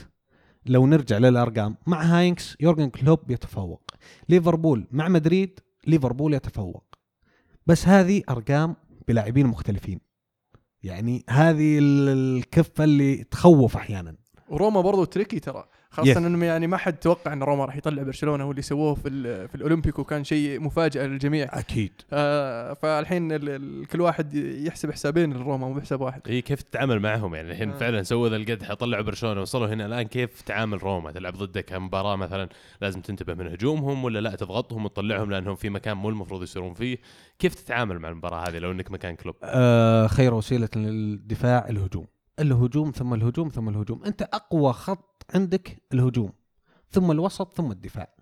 لو 0.67 0.87
نرجع 0.87 1.19
للأرقام 1.19 1.77
مع 1.87 2.03
هاينكس 2.03 2.57
يورجن 2.61 2.89
كلوب 2.91 3.31
يتفوق. 3.31 3.83
ليفربول 4.29 4.87
مع 4.93 5.09
مدريد 5.09 5.61
ليفربول 5.87 6.35
يتفوق. 6.35 6.85
بس 7.67 7.89
هذه 7.89 8.23
أرقام 8.29 8.77
بلاعبين 9.09 9.47
مختلفين. 9.47 10.01
يعني 10.83 11.25
هذه 11.31 11.79
ال- 11.79 12.09
الكفة 12.09 12.85
اللي 12.85 13.25
تخوف 13.25 13.77
أحيانا. 13.77 14.17
وروما 14.49 14.81
برضو 14.81 15.05
tricky 15.05 15.41
ترى. 15.41 15.69
خاصة 15.93 16.15
Yes. 16.15 16.17
إنه 16.17 16.45
يعني 16.47 16.67
ما 16.67 16.77
حد 16.77 16.97
توقع 16.97 17.33
إن 17.33 17.43
روما 17.43 17.65
راح 17.65 17.77
يطلع 17.77 18.03
برشلونة 18.03 18.45
واللي 18.45 18.63
سووه 18.63 18.95
في 18.95 19.09
ال- 19.09 19.49
في 19.49 19.55
الأولمبيكو 19.55 20.05
كان 20.05 20.25
شيء 20.25 20.61
مفاجأة 20.61 21.07
للجميع. 21.07 21.49
أكيد. 21.59 21.93
آه 22.13 22.73
فالحين 22.75 23.33
ال- 23.33 23.49
ال- 23.49 23.87
كل 23.87 24.01
واحد 24.01 24.35
يحسب 24.35 24.91
حسابين 24.91 25.33
للروما 25.33 25.69
مو 25.69 25.75
بحساب 25.75 26.01
واحد. 26.01 26.21
هي 26.27 26.43
كيف 26.43 26.63
تتعامل 26.63 27.01
معهم؟ 27.01 27.35
يعني 27.35 27.51
الحين 27.51 27.71
آه. 27.71 27.77
فعلا 27.79 28.03
سووا 28.03 28.29
ذا 28.29 28.37
القدح 28.37 28.75
طلعوا 28.75 29.03
برشلونة 29.03 29.41
وصلوا 29.41 29.67
هنا 29.67 29.87
الآن 29.87 30.03
كيف 30.03 30.43
تعامل 30.43 30.83
روما؟ 30.83 31.13
تلعب 31.13 31.35
ضدك 31.37 31.73
مباراة 31.73 32.17
مثلا 32.17 32.49
لازم 32.81 33.01
تنتبه 33.01 33.35
من 33.35 33.47
هجومهم 33.47 34.05
ولا 34.05 34.19
لا 34.19 34.31
تضغطهم 34.37 34.85
وتطلعهم 34.85 35.31
لأنهم 35.31 35.55
في 35.55 35.71
مكان 35.71 35.97
مو 35.97 36.09
المفروض 36.09 36.43
يصيرون 36.43 36.75
فيه؟ 36.75 36.99
كيف 37.39 37.55
تتعامل 37.55 37.99
مع 37.99 38.09
المباراة 38.09 38.49
هذه 38.49 38.59
لو 38.59 38.71
إنك 38.71 38.91
مكان 38.91 39.15
كلوب؟ 39.17 39.35
آه 39.43 40.07
خير 40.07 40.35
وسيلة 40.35 40.69
للدفاع 40.77 41.67
الهجوم. 41.69 42.07
الهجوم 42.41 42.91
ثم 42.91 43.15
الهجوم 43.15 43.49
ثم 43.49 43.69
الهجوم. 43.69 44.05
أنت 44.05 44.23
أقوى 44.23 44.73
خط 44.73 45.10
عندك 45.35 45.83
الهجوم 45.93 46.33
ثم 46.91 47.11
الوسط 47.11 47.53
ثم 47.53 47.71
الدفاع. 47.71 48.15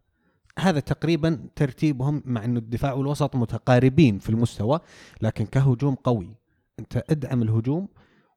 هذا 0.58 0.80
تقريبا 0.80 1.48
ترتيبهم 1.56 2.22
مع 2.24 2.44
إنه 2.44 2.58
الدفاع 2.58 2.92
والوسط 2.92 3.36
متقاربين 3.36 4.18
في 4.18 4.30
المستوى 4.30 4.80
لكن 5.22 5.46
كهجوم 5.46 5.94
قوي. 5.94 6.34
أنت 6.78 7.04
ادعم 7.10 7.42
الهجوم 7.42 7.88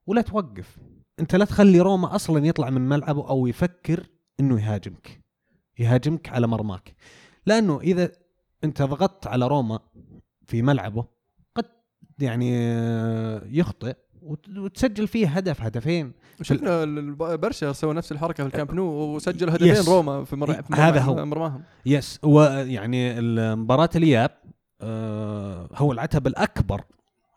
ولا 0.08 0.22
توقف. 0.22 0.78
أنت 1.20 1.36
لا 1.36 1.46
تخلي 1.46 1.80
روما 1.80 2.16
أصلا 2.16 2.46
يطلع 2.46 2.70
من 2.70 2.90
ملعبه 2.90 3.30
أو 3.30 3.48
يفكر 3.48 4.08
إنه 4.40 4.62
يهاجمك 4.62 5.22
يهاجمك 5.80 6.30
على 6.30 6.48
مرماك. 6.48 6.96
لأنه 7.46 7.80
إذا 7.80 8.12
أنت 8.64 8.82
ضغطت 8.82 9.28
على 9.28 9.48
روما 9.48 9.80
في 10.48 10.62
ملعبه 10.62 11.06
قد 11.56 11.66
يعني 12.20 12.52
آه، 12.56 13.42
يخطئ. 13.46 13.96
وتسجل 14.22 15.08
فيه 15.08 15.28
هدف 15.28 15.62
هدفين. 15.62 16.14
ال- 16.52 17.38
برشا 17.38 17.72
سووا 17.74 17.94
نفس 17.94 18.12
الحركة 18.12 18.44
في 18.44 18.48
الكامب 18.48 18.74
نو 18.74 18.84
وسجل 19.16 19.50
هدفين 19.50 19.76
Yes. 19.76 19.90
روما 19.90 20.24
في 20.24 20.36
مر... 20.36 20.54
في 20.54 20.74
هذا 20.74 21.00
هو. 21.02 21.26
مرماهم. 21.26 21.64
yes 21.86 22.20
ويعني 22.24 23.22
مباراة 23.56 23.90
الإياب 23.96 24.32
آه، 24.82 25.70
هو 25.76 25.92
العتب 25.92 26.28
الأكبر 26.28 26.82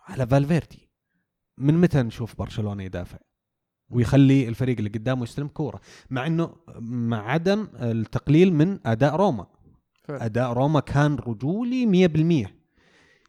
على 0.06 0.26
فالفيردي. 0.26 0.88
من 1.58 1.80
متى 1.80 2.02
نشوف 2.02 2.38
برشلونة 2.38 2.82
يدافع؟ 2.82 3.18
ويخلي 3.90 4.48
الفريق 4.48 4.76
اللي 4.78 4.90
قدامه 4.90 5.22
يستلم 5.22 5.48
كورة. 5.48 5.80
مع 6.10 6.26
إنه 6.26 6.54
مع 6.80 7.30
عدم 7.30 7.68
التقليل 7.74 8.52
من 8.54 8.78
أداء 8.86 9.16
روما. 9.16 9.46
فعلا. 10.04 10.24
أداء 10.24 10.52
روما 10.52 10.80
كان 10.80 11.14
رجولي 11.16 11.86
100% 11.86 12.48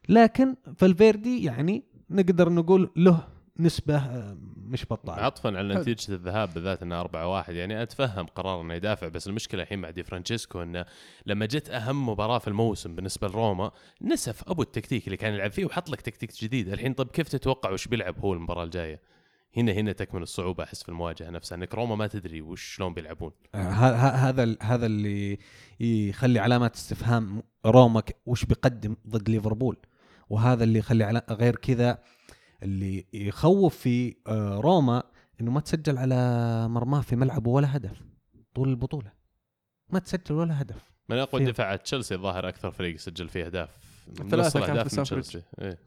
لكن 0.09 0.55
فالفيردي 0.77 1.43
يعني 1.43 1.83
نقدر 2.09 2.49
نقول 2.49 2.91
له 2.95 3.27
نسبة 3.59 3.97
آه، 3.97 4.37
مش 4.57 4.85
بطالة 4.85 5.21
عطفا 5.21 5.57
على 5.57 5.75
نتيجة 5.75 6.13
الذهاب 6.13 6.53
بالذات 6.53 6.83
إنها 6.83 7.01
4 7.01 7.27
1 7.27 7.53
يعني 7.55 7.81
أتفهم 7.81 8.25
قرار 8.25 8.61
إنه 8.61 8.73
يدافع 8.73 9.07
بس 9.07 9.27
المشكلة 9.27 9.63
الحين 9.63 9.79
مع 9.79 9.89
دي 9.89 10.03
فرانشيسكو 10.03 10.61
إنه 10.63 10.85
لما 11.25 11.45
جت 11.45 11.69
أهم 11.69 12.09
مباراة 12.09 12.37
في 12.39 12.47
الموسم 12.47 12.95
بالنسبة 12.95 13.27
لروما 13.27 13.71
نسف 14.01 14.49
أبو 14.49 14.61
التكتيك 14.61 15.05
اللي 15.05 15.17
كان 15.17 15.33
يلعب 15.33 15.51
فيه 15.51 15.65
وحط 15.65 15.89
لك 15.89 16.01
تكتيك 16.01 16.31
جديد. 16.43 16.69
الحين 16.69 16.93
طب 16.93 17.07
كيف 17.07 17.27
تتوقع 17.29 17.69
وش 17.71 17.87
بيلعب 17.87 18.19
هو 18.19 18.33
المباراة 18.33 18.63
الجاية؟ 18.63 18.99
هنا 19.57 19.71
هنا 19.71 19.91
تكمن 19.91 20.21
الصعوبة 20.21 20.63
أحس 20.63 20.83
في 20.83 20.89
المواجهة 20.89 21.29
نفسها 21.29 21.55
إنك 21.55 21.75
روما 21.75 21.95
ما 21.95 22.07
تدري 22.07 22.41
وش 22.41 22.61
شلون 22.75 22.93
بيلعبون. 22.93 23.31
آه، 23.55 23.57
هذا 23.59 24.57
هذا 24.61 24.85
اللي 24.85 25.37
يخلي 25.79 26.39
علامات 26.39 26.75
استفهام 26.75 27.43
روما 27.65 27.99
ك- 28.01 28.15
وش 28.25 28.45
بيقدم 28.45 28.95
ضد 29.07 29.29
ليفربول. 29.29 29.77
وهذا 30.29 30.63
اللي 30.63 30.79
يخلي 30.79 31.21
غير 31.31 31.55
كذا 31.55 31.97
اللي 32.63 33.05
يخوف 33.13 33.75
في 33.77 34.15
آه، 34.27 34.59
روما 34.59 35.03
إنه 35.41 35.51
ما 35.51 35.59
تسجل 35.59 35.97
على 35.97 36.15
مرماه 36.67 37.01
في 37.01 37.15
ملعبه 37.15 37.51
ولا 37.51 37.77
هدف 37.77 38.01
طول 38.55 38.69
البطولة 38.69 39.11
ما 39.89 39.99
تسجل 39.99 40.35
ولا 40.35 40.61
هدف 40.61 40.91
من 41.09 41.17
أقوى. 41.17 41.45
دفاعات 41.45 41.81
تشيلسي 41.81 42.15
الظاهر 42.15 42.47
أكثر 42.47 42.71
فريق 42.71 42.95
سجل 42.97 43.29
فيه 43.29 43.45
أهداف 43.45 43.69
ثلاثة 44.29 44.37
نص 44.37 44.53
كانت 44.53 44.69
الأهداف 44.69 44.87
في 44.87 44.97
من. 44.97 45.03
تشيلسي 45.03 45.41
إيه. 45.61 45.77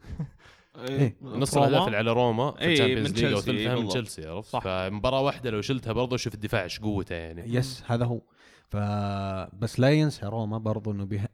إيه. 0.89 1.17
نص 1.23 1.55
روما. 1.55 1.69
الاهداف 1.69 1.87
اللي 1.87 1.97
على 1.97 2.13
روما 2.13 2.53
في 2.53 2.61
إيه، 2.61 2.73
ال 2.73 2.77
Champions 2.77 3.13
League 3.13 3.33
أو 3.33 3.41
تشيلسي، 3.41 3.53
ثلثها 3.53 3.75
من 3.75 3.81
بالضبط. 3.81 3.93
تشيلسي 3.93 4.29
عرفت 4.29 4.49
صح. 4.51 4.61
فمباراة 4.65 5.21
واحدة 5.21 5.51
لو 5.51 5.61
شلتها 5.61 5.93
برضو 5.93 6.17
شوف 6.17 6.35
الدفاع 6.35 6.63
إيش 6.63 6.81
قوته 6.81 7.15
يعني 7.15 7.55
yes 7.55 7.83
هذا 7.87 8.05
هو 8.05 8.21
ف 8.71 8.77
بس 9.59 9.81
لا 9.81 9.91
ينسى 9.91 10.27
روما 10.27 10.59
برضو 10.59 10.91
إنه 10.93 11.05
بيه... 11.05 11.29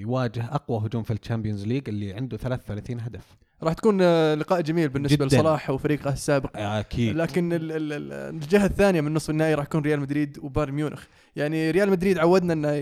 يواجه 0.00 0.44
أقوى 0.52 0.86
هجوم 0.86 1.02
في 1.02 1.12
ال 1.12 1.17
Champions 1.17 1.66
League 1.66 1.88
اللي 1.88 2.12
عنده 2.14 2.36
33 2.36 3.00
هدف. 3.00 3.22
راح 3.62 3.72
تكون 3.72 3.98
آه، 4.02 4.34
لقاء 4.34 4.60
جميل 4.60 4.88
بالنسبة 4.88 5.26
جداً. 5.26 5.36
لصلاح 5.36 5.70
وفريقه 5.70 6.12
السابق. 6.12 6.50
أكيد. 6.56 7.16
لكن 7.16 7.52
ال- 7.52 7.72
ال- 7.72 7.92
ال- 7.92 8.12
الجهة 8.12 8.66
الثانية 8.66 9.00
من 9.00 9.14
نصف 9.14 9.30
النهائي 9.30 9.54
راح 9.54 9.64
يكون 9.64 9.80
ريال 9.82 10.00
مدريد 10.00 10.38
وبايرن 10.42 10.72
ميونخ. 10.72 11.04
يعني 11.36 11.70
ريال 11.70 11.90
مدريد 11.90 12.18
عودنا 12.18 12.52
إنه 12.52 12.72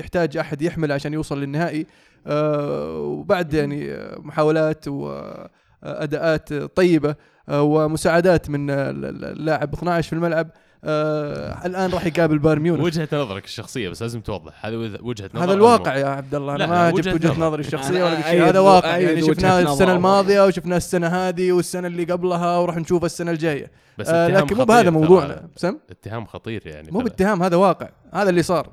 يحتاج 0.00 0.36
أحد 0.36 0.62
يحمل 0.62 0.92
عشان 0.92 1.12
يوصل 1.14 1.40
للنهائي. 1.40 1.86
آه، 2.26 2.98
وبعد 3.00 3.54
يعني 3.54 3.88
محاولات 4.16 4.88
واداءات 4.88 6.52
طيبة 6.54 7.14
آه، 7.48 7.62
ومساعدات 7.62 8.50
من 8.50 8.70
ال- 8.70 9.04
ال- 9.04 9.24
اللاعب 9.24 9.72
12 9.74 10.08
في 10.08 10.12
الملعب. 10.12 10.50
آه، 10.84 11.66
الآن 11.66 11.90
راح 11.90 12.06
يقابل 12.06 12.38
بايرن 12.38 12.62
ميونخ. 12.62 12.84
وجهة 12.84 13.08
نظرك 13.12 13.44
الشخصية 13.44 13.88
بس 13.88 14.02
لازم 14.02 14.20
توضح. 14.20 14.66
هذه 14.66 14.76
وجه- 14.76 14.98
وجهة 15.02 15.30
نظر 15.34 15.44
هذا 15.44 15.52
الواقع 15.52 15.96
يا 15.96 16.06
عبد 16.06 16.34
الله. 16.34 16.54
أنا 16.54 16.66
ما 16.66 16.90
جبت 16.90 16.98
وجهة 16.98 17.14
وجهة 17.14 17.30
نظر. 17.30 17.46
نظري 17.46 17.60
الشخصية 17.60 18.04
ولا 18.04 18.22
شيء. 18.22 18.48
هذا 18.48 18.58
واقع. 18.58 18.96
يعني 18.96 19.20
شفناه. 19.22 19.60
السنة 19.72 19.92
الماضية 19.92 20.44
وشفناه 20.46 20.76
السنة 20.76 21.06
هذه 21.06 21.52
والسنة 21.52 21.86
اللي 21.86 22.04
قبلها 22.04 22.58
وراح 22.58 22.76
نشوفه 22.76 23.06
السنة 23.06 23.30
الجاية. 23.30 23.70
بس 23.98 24.08
آه 24.08 24.28
لكن 24.28 24.56
مو 24.56 24.64
بهذا. 24.64 24.90
موضوعنا. 24.90 25.48
سم؟ 25.56 25.76
اتهام 25.90 26.26
خطير 26.26 26.66
يعني 26.66 26.90
مو 26.90 26.98
باتهام 27.00 27.42
هذا 27.42 27.56
واقع. 27.56 27.88
هذا 28.14 28.30
اللي 28.30 28.42
صار. 28.42 28.68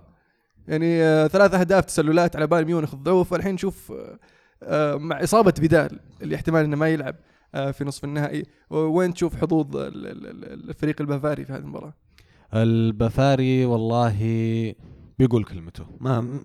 يعني 0.68 1.04
آه 1.04 1.28
ثلاث 1.28 1.54
أهداف 1.54 1.86
تسللات 1.86 2.36
على 2.36 2.48
بايرن 2.48 2.68
ميونخ 2.68 2.94
الضعوف 2.94 3.32
والحين 3.32 3.54
نشوف 3.54 3.92
آه 3.92 4.18
آه، 4.64 4.96
مع 4.96 5.24
إصابة 5.24 5.52
فيدال 5.52 6.00
اللي 6.22 6.36
احتمال 6.36 6.64
إنه 6.66 6.78
ما 6.78 6.90
يلعب. 6.90 7.16
في 7.52 7.84
نصف 7.84 8.04
النهائي. 8.04 8.44
وين 8.70 9.14
تشوف 9.14 9.36
حظوظ 9.36 9.78
ال- 9.78 10.08
ال- 10.08 10.26
ال- 10.28 10.70
الفريق 10.70 11.02
البافاري 11.02 11.46
في 11.46 11.54
هذه 11.54 11.60
المباراة؟ 11.60 11.94
البفاري 12.54 13.66
والله 13.66 14.16
بيقول 15.20 15.44
كلمته. 15.44 15.86
ما 16.00 16.40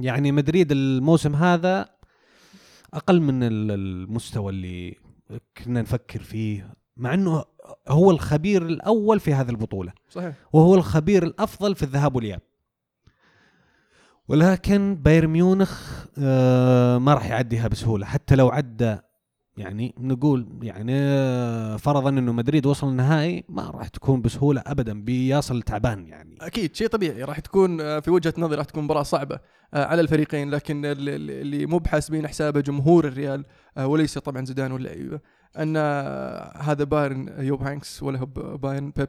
يعني 0.00 0.32
مدريد 0.32 0.72
الموسم 0.72 1.34
هذا 1.34 1.88
أقل 2.94 3.20
من 3.20 3.42
ال- 3.42 3.70
المستوى 3.70 4.52
اللي 4.52 4.96
كنا 5.64 5.82
نفكر 5.82 6.18
فيه 6.20 6.74
مع 6.96 7.14
إنه 7.14 7.44
هو 7.88 8.10
الخبير 8.10 8.66
الأول 8.66 9.20
في 9.20 9.34
هذه 9.34 9.50
البطولة. 9.50 9.92
صحيح. 10.10 10.34
وهو 10.52 10.74
الخبير 10.74 11.22
الأفضل 11.22 11.74
في 11.74 11.82
الذهاب 11.82 12.16
والإياب. 12.16 12.40
ولكن 14.28 14.94
بايرن 14.94 15.30
ميونخ 15.30 16.04
آه، 16.18 16.98
ما 16.98 17.14
راح 17.14 17.30
يعديها 17.30 17.68
بسهولة. 17.68 18.06
حتى 18.06 18.36
لو 18.36 18.48
عدى 18.48 18.96
يعني 19.58 19.94
نقول 19.98 20.46
يعني 20.62 20.98
فرضا 21.78 22.08
إنه 22.10 22.32
مدريد 22.32 22.66
وصل 22.66 22.88
النهائي 22.88 23.44
ما 23.48 23.70
راح 23.70 23.88
تكون 23.88 24.22
بسهولة 24.22 24.62
ابدا 24.66 25.02
بيصل 25.02 25.62
تعبان 25.62 26.06
يعني. 26.06 26.36
أكيد 26.40 26.76
شيء 26.76 26.86
طبيعي 26.88 27.22
راح 27.24 27.38
تكون 27.40 27.80
آه، 27.80 28.00
في 28.00 28.10
وجهة 28.10 28.34
نظري 28.38 28.56
راح 28.56 28.66
تكون 28.66 28.84
مباراة 28.84 29.02
صعبة 29.02 29.38
آه، 29.74 29.84
على 29.84 30.00
الفريقين 30.00 30.50
لكن 30.50 30.84
ال- 30.84 31.08
ال- 31.08 31.30
اللي 31.30 31.66
مو 31.66 31.78
بحاسبين 31.78 32.28
حسابه 32.28 32.60
جمهور 32.60 33.06
الريال 33.08 33.44
آه، 33.76 33.86
وليس 33.86 34.18
طبعا 34.18 34.44
زيدان 34.44 34.72
واللعيبه 34.72 35.20
أن 35.58 35.76
هذا 36.62 36.84
بايرن 36.84 37.34
يوب 37.38 37.62
هاينكس 37.62 38.02
ولا 38.02 38.18
هو 38.18 38.26
بايرن 38.56 38.90
بيب 38.96 39.08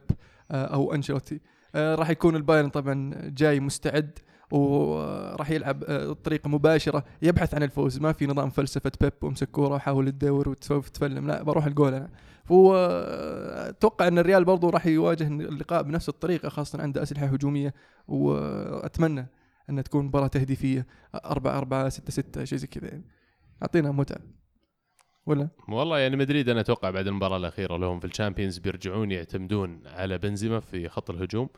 أو 0.50 0.94
أنشيلوتي. 0.94 1.40
راح 1.74 2.10
يكون 2.10 2.36
البايرن 2.36 2.68
طبعا 2.68 3.10
جاي 3.24 3.60
مستعد 3.60 4.18
وراح 4.50 5.50
يلعب 5.50 5.84
آه، 5.84 6.06
بطريقة 6.06 6.48
مباشرة 6.48 7.04
يبحث 7.22 7.54
عن 7.54 7.62
الفوز. 7.62 7.98
ما 7.98 8.12
في 8.12 8.26
نظام 8.26 8.50
فلسفة 8.50 8.92
بيب 9.00 9.12
وامسك 9.22 9.50
كورة 9.50 9.74
وحاول 9.74 10.12
تدور 10.12 10.48
وتسوي 10.48 10.82
تفلم. 10.82 11.26
لا 11.26 11.42
بروح 11.42 11.66
الجول 11.66 11.94
أنا. 11.94 12.10
فهو 12.44 12.74
آه، 12.76 14.08
إن 14.08 14.18
الريال 14.18 14.44
برضو 14.44 14.70
راح 14.70 14.86
يواجه 14.86 15.26
اللقاء 15.26 15.82
بنفس 15.82 16.08
الطريقة 16.08 16.48
خاصة 16.48 16.82
عنده 16.82 17.02
أسلحة 17.02 17.26
هجومية. 17.26 17.74
وأتمنى 18.08 19.26
إن 19.70 19.84
تكون 19.84 20.04
مباراة 20.04 20.26
تهديفية. 20.26 20.86
4 21.14 21.58
4 21.58 21.88
6 21.88 22.10
6 22.10 22.44
شيء 22.44 22.58
زي 22.58 22.66
كذا 22.66 22.88
يعني. 22.88 23.04
اعطينا 23.62 23.90
متعة. 23.90 24.20
ولا؟ 25.26 25.48
والله 25.68 25.98
يعني 25.98 26.16
مدريد 26.16 26.48
أنا 26.48 26.60
أتوقع 26.60 26.90
بعد 26.90 27.06
المباراة 27.06 27.36
الأخيرة 27.36 27.76
لهم 27.76 28.00
في 28.00 28.06
ال 28.06 28.11
Champions 28.11 28.58
بيرجعون 28.58 29.10
يعتمدون 29.10 29.82
على 29.86 30.18
بنزيما 30.18 30.60
في 30.60 30.88
خط 30.88 31.10
الهجوم. 31.10 31.48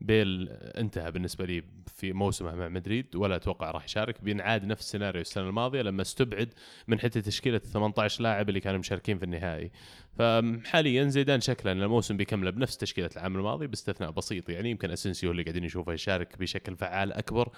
بيل 0.00 0.48
انتهى 0.50 1.10
بالنسبة 1.10 1.44
لي 1.44 1.62
في 1.86 2.12
موسمه 2.12 2.54
مع 2.54 2.68
مدريد 2.68 3.16
ولا 3.16 3.36
أتوقع 3.36 3.70
راح 3.70 3.84
يشارك. 3.84 4.24
بينعاد 4.24 4.64
نفس 4.64 4.82
السيناريو 4.82 5.20
السنة 5.20 5.48
الماضية 5.48 5.82
لما 5.82 6.02
استبعد 6.02 6.54
من 6.88 7.00
حتى 7.00 7.20
تشكيلة 7.20 7.58
18 7.58 8.22
لاعب 8.22 8.48
اللي 8.48 8.60
كانوا 8.60 8.78
مشاركين 8.78 9.18
في 9.18 9.24
النهائي. 9.24 9.70
فحاليا 10.18 11.04
زيدان 11.04 11.40
شكله 11.40 11.72
إن 11.72 11.82
الموسم 11.82 12.16
بيكمله 12.16 12.50
بنفس 12.50 12.76
تشكيلة 12.76 13.10
العام 13.16 13.36
الماضي 13.36 13.66
باستثناء 13.66 14.10
بسيط 14.10 14.48
يعني 14.50 14.70
يمكن 14.70 14.90
اسنسيو 14.90 15.30
اللي 15.30 15.42
قاعدين 15.42 15.64
نشوفه 15.64 15.92
يشارك 15.92 16.38
بشكل 16.38 16.76
فعال 16.76 17.12
أكبر 17.12 17.48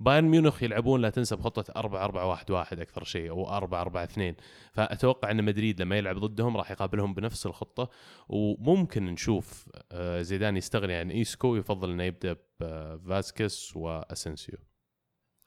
بايرن 0.00 0.24
ميونخ 0.24 0.62
يلعبون 0.62 1.00
لا 1.00 1.10
تنسى 1.10 1.36
بخطة 1.36 1.72
4 1.76 2.04
4 2.04 2.26
1 2.26 2.50
1 2.50 2.80
أكثر 2.80 3.04
شيء 3.04 3.30
أو 3.30 3.50
4 3.50 3.80
4 3.80 4.04
2 4.04 4.34
فأتوقع 4.72 5.30
إن 5.30 5.44
مدريد 5.44 5.82
لما 5.82 5.96
يلعب 5.96 6.18
ضدهم 6.18 6.56
راح 6.56 6.70
يقابلهم 6.70 7.14
بنفس 7.14 7.46
الخطة. 7.46 7.90
وممكن 8.28 9.06
نشوف 9.06 9.68
آه، 9.92 10.22
زيدان 10.22 10.56
يستغني 10.56 10.94
عن 10.94 11.10
إيسكو 11.10 11.48
ويفضل 11.48 11.90
إنه 11.90 12.02
يبدأ 12.02 12.36
بفاسكس 12.60 13.76
واسنسيو 13.76 14.58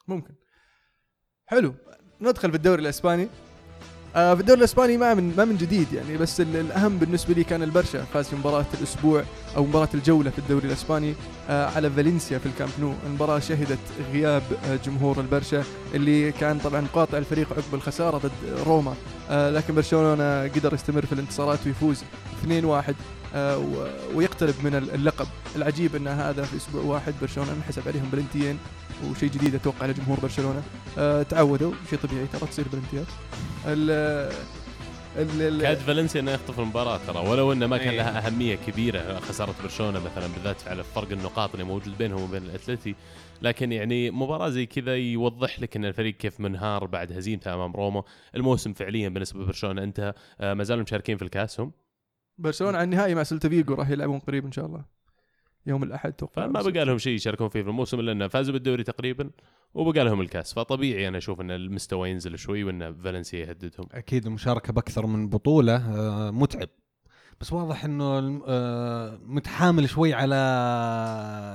ممكن. 0.08 0.34
حلو. 1.46 1.74
ندخل 2.20 2.50
في 2.50 2.56
الدوري 2.56 2.82
الإسباني. 2.82 3.28
آه 4.18 4.34
في 4.34 4.40
الدوري 4.40 4.58
الإسباني 4.58 4.96
ما 4.96 5.14
من 5.14 5.34
ما 5.36 5.44
من 5.44 5.56
جديد 5.56 5.92
يعني 5.92 6.16
بس 6.16 6.40
ال- 6.40 6.56
الأهم 6.56 6.98
بالنسبة 6.98 7.34
لي 7.34 7.44
كان 7.44 7.62
البرشا 7.62 8.04
فاز 8.14 8.26
في 8.28 8.36
مباراة 8.36 8.66
الأسبوع 8.78 9.22
أو 9.56 9.64
مباراة 9.66 9.88
الجولة 9.94 10.30
في 10.30 10.38
الدوري 10.38 10.66
الإسباني 10.68 11.14
آه 11.48 11.66
على 11.66 11.90
فالنسيا 11.90 12.38
في 12.38 12.46
الكامب 12.46 12.70
نو. 12.80 12.92
المباراة 13.06 13.38
شهدت 13.38 13.78
غياب 14.12 14.42
آه 14.70 14.78
جمهور 14.86 15.20
البرشا 15.20 15.64
اللي 15.94 16.32
كان 16.32 16.58
طبعا 16.58 16.86
قاطع 16.94 17.18
الفريق 17.18 17.52
عقب 17.52 17.74
الخسارة 17.74 18.18
ضد 18.18 18.30
روما. 18.66 18.94
آه 19.30 19.50
لكن 19.50 19.74
برشلونة 19.74 20.42
قدر 20.42 20.74
يستمر 20.74 21.06
في 21.06 21.12
الانتصارات 21.12 21.58
ويفوز 21.66 22.02
2-1 22.44 22.48
آه 22.48 22.64
و- 22.64 22.94
ويقترب 24.14 24.54
من 24.64 24.74
اللقب. 24.74 25.26
العجيب 25.56 25.96
أن 25.96 26.08
هذا 26.08 26.42
في 26.42 26.56
أسبوع 26.56 26.82
واحد 26.82 27.14
برشلونة 27.20 27.52
انحسب 27.52 27.88
عليهم 27.88 28.08
بلنتيين 28.12 28.58
وشيء 29.10 29.30
جديد 29.30 29.54
أتوقع 29.54 29.86
لجمهور 29.86 30.20
برشلونة. 30.20 30.62
آه 30.98 31.22
تعودوا 31.22 31.72
شيء 31.90 31.98
طبيعي 31.98 32.26
ترى 32.26 32.48
تصير 32.48 32.64
بلنتيات. 32.72 33.06
ال 33.66 33.90
ال- 35.16 35.42
ال- 35.42 35.62
كاد 35.62 35.76
فالنسيا 35.76 36.20
إنه 36.20 36.30
يخطف 36.30 36.60
المباراة 36.60 37.00
ترى 37.06 37.28
ولو 37.28 37.52
إنه 37.52 37.66
ما 37.66 37.78
كان 37.78 37.88
إيه. 37.88 37.96
لها 37.96 38.26
أهمية 38.26 38.58
كبيرة 38.66 39.20
خسارة 39.20 39.54
برشلونة 39.62 40.00
مثلا 40.00 40.26
بالذات 40.26 40.68
على 40.68 40.84
فرق 40.84 41.12
النقاط 41.12 41.52
اللي 41.52 41.64
موجود 41.64 41.98
بينهم 41.98 42.22
وبين 42.22 42.42
الأتلتي. 42.42 42.94
لكن 43.42 43.72
يعني 43.72 44.10
مباراة 44.10 44.48
زي 44.48 44.66
كذا 44.66 44.96
يوضح 44.96 45.60
لك 45.60 45.76
إن 45.76 45.84
الفريق 45.84 46.16
كيف 46.16 46.40
منهار 46.40 46.86
بعد 46.86 47.12
هزيمته 47.12 47.54
أمام 47.54 47.72
روما. 47.72 48.02
الموسم 48.34 48.72
فعليا 48.72 49.08
بالنسبة 49.08 49.40
لبرشلونة 49.40 49.82
انتهى. 49.82 50.12
آه، 50.40 50.54
ما 50.54 50.64
زالوا 50.64 50.82
مشاركين 50.82 51.16
في 51.16 51.22
الكاس 51.24 51.60
هم؟ 51.60 51.72
برشلونة 52.38 52.78
على 52.78 52.84
النهائي 52.84 53.14
مع 53.14 53.22
سلتا 53.22 53.48
فيجو 53.48 53.74
راح 53.74 53.90
يلعبون 53.90 54.18
قريب 54.18 54.44
إن 54.44 54.52
شاء 54.52 54.66
الله. 54.66 54.84
يوم 55.66 55.82
الأحد 55.82 56.10
أتوقع 56.10 56.46
فما 56.46 56.62
بقى 56.62 56.84
لهم 56.84 56.98
شيء 56.98 57.12
يشاركون 57.14 57.48
فيه 57.48 57.62
في 57.62 57.68
الموسم 57.68 58.00
إلا 58.00 58.12
إنه 58.12 58.28
فازوا 58.28 58.52
بالدوري 58.52 58.84
تقريبا 58.84 59.30
وبقى 59.74 60.04
لهم 60.04 60.20
الكاس. 60.20 60.54
فطبيعي 60.54 61.08
أنا 61.08 61.18
أشوف 61.18 61.40
إن 61.40 61.50
المستوى 61.50 62.10
ينزل 62.10 62.38
شوي 62.38 62.64
وإن 62.64 62.94
فالنسيا 62.94 63.38
يهددهم. 63.38 63.86
أكيد 63.92 64.26
المشاركة 64.26 64.72
بأكثر 64.72 65.06
من 65.06 65.28
بطولة 65.28 65.76
آه، 65.76 66.30
متعب. 66.30 66.68
بس 67.40 67.52
واضح 67.52 67.84
إنه 67.84 68.40
آه، 68.46 69.18
متحامل 69.22 69.88
شوي 69.88 70.14
على 70.14 70.36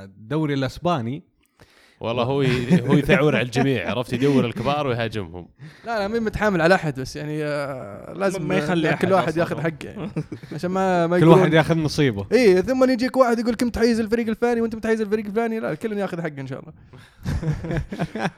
الدوري 0.03 0.53
الأسباني. 0.53 1.23
والله 2.03 2.23
هو 2.23 2.41
هو 2.87 2.93
يثعور 2.93 3.35
على 3.35 3.45
الجميع 3.45 3.89
عرفت؟ 3.89 4.13
يدور 4.13 4.45
الكبار 4.45 4.87
ويهاجمهم. 4.87 5.47
لا 5.85 5.99
لا 5.99 6.07
مين 6.07 6.23
متحامل 6.23 6.61
على 6.61 6.75
أحد 6.75 6.99
بس 6.99 7.15
يعني 7.15 7.43
آه 7.43 8.13
لازم 8.13 8.47
ما 8.47 8.55
يخلي 8.55 8.89
أحد 8.93 9.05
كل 9.05 9.13
واحد. 9.13 9.37
ياخذ 9.37 9.61
حقه 9.61 9.75
يعني. 9.83 10.09
عشان 10.53 10.69
ما 10.71 11.07
ما 11.07 11.19
كل 11.19 11.27
واحد 11.27 11.53
ياخذ 11.53 11.77
نصيبه. 11.77 12.25
إيه 12.31 12.61
ثم 12.61 12.89
يجيك 12.91 13.17
واحد 13.17 13.39
يقول 13.39 13.55
كم 13.55 13.69
تحيز 13.69 13.99
الفريق 13.99 14.27
الفلاني 14.27 14.61
وأنت 14.61 14.75
متحيز 14.75 15.01
الفريق 15.01 15.25
الفلاني 15.25 15.59
لا 15.59 15.73
كلنا 15.75 16.01
ياخذ 16.01 16.21
حقه 16.21 16.39
إن 16.41 16.47
شاء 16.47 16.59
الله. 16.59 16.73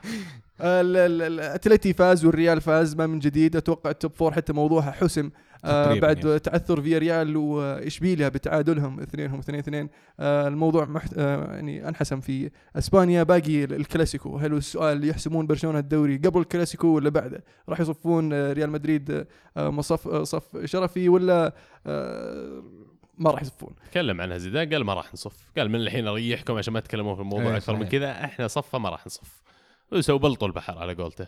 ال- 0.62 0.98
ال- 0.98 1.22
ال- 1.22 1.40
الاتلتي 1.40 1.94
فاز 1.94 2.26
والريال 2.26 2.62
فاز 2.62 2.96
ما 2.96 3.08
من 3.08 3.20
جديد 3.20 3.56
أتوقع 3.56 3.90
ال 3.90 3.95
top 3.95 4.12
four 4.14 4.32
حتى 4.34 4.54
موضوعها 4.54 4.92
حسم. 4.92 5.30
آه 5.66 6.00
بعد 6.00 6.26
يعني. 6.26 6.40
تعثر 6.40 6.82
فيا 6.82 6.98
ريال 6.98 7.38
وإشبيليا 7.38 8.30
بتعادلهم 8.30 9.00
اثنينهم 9.00 9.40
اثنين 9.40 9.60
اثنين. 9.60 9.90
آه 10.20 10.48
الموضوع 10.48 10.86
محت... 10.86 11.14
آه 11.18 11.54
يعني 11.56 11.88
انحسم 11.88 12.20
في 12.20 12.52
إسبانيا. 12.76 13.24
باقي 13.24 13.64
ال- 13.64 13.74
الكلاسيكو 13.74 14.38
هل 14.38 14.54
السؤال 14.54 15.10
يحسمون 15.10 15.48
برشلونة 15.48 15.80
الدوري 15.80 16.18
قبل 16.18 16.40
الكلاسيكو 16.42 16.88
ولا 16.88 17.10
بعده 17.10 17.44
راح 17.70 17.80
يصفون 17.80 18.34
آه، 18.34 18.54
ريال 18.54 18.70
مدريد 18.70 19.26
آه 19.58 19.70
مصف 19.70 20.08
آه 20.08 20.24
صف 20.24 20.66
شرفي 20.66 21.10
ولا 21.10 21.54
ما 23.18 23.32
راح 23.32 23.42
يصفون؟ 23.42 23.70
تكلم 23.92 24.22
عنها 24.22 24.38
زيدان 24.38 24.70
قال 24.74 24.84
ما 24.84 24.94
راح 24.94 25.14
نصف. 25.14 25.52
قال 25.58 25.70
من 25.70 25.76
الحين 25.76 26.08
أريحكم 26.08 26.58
عشان 26.58 26.74
ما 26.74 26.80
تتكلمون 26.80 27.16
في 27.16 27.22
الموضوع 27.22 27.48
إيه، 27.50 27.58
أكثر 27.58 27.76
من. 27.76 27.88
كذا 27.88 28.12
إحنا 28.12 28.48
صفه 28.48 28.78
ما 28.78 28.90
راح 28.90 29.06
نصف. 29.08 29.42
وسووا 29.92 30.20
بلطوا 30.20 30.48
البحر 30.48 30.78
على 30.78 30.94
قولته. 30.94 31.28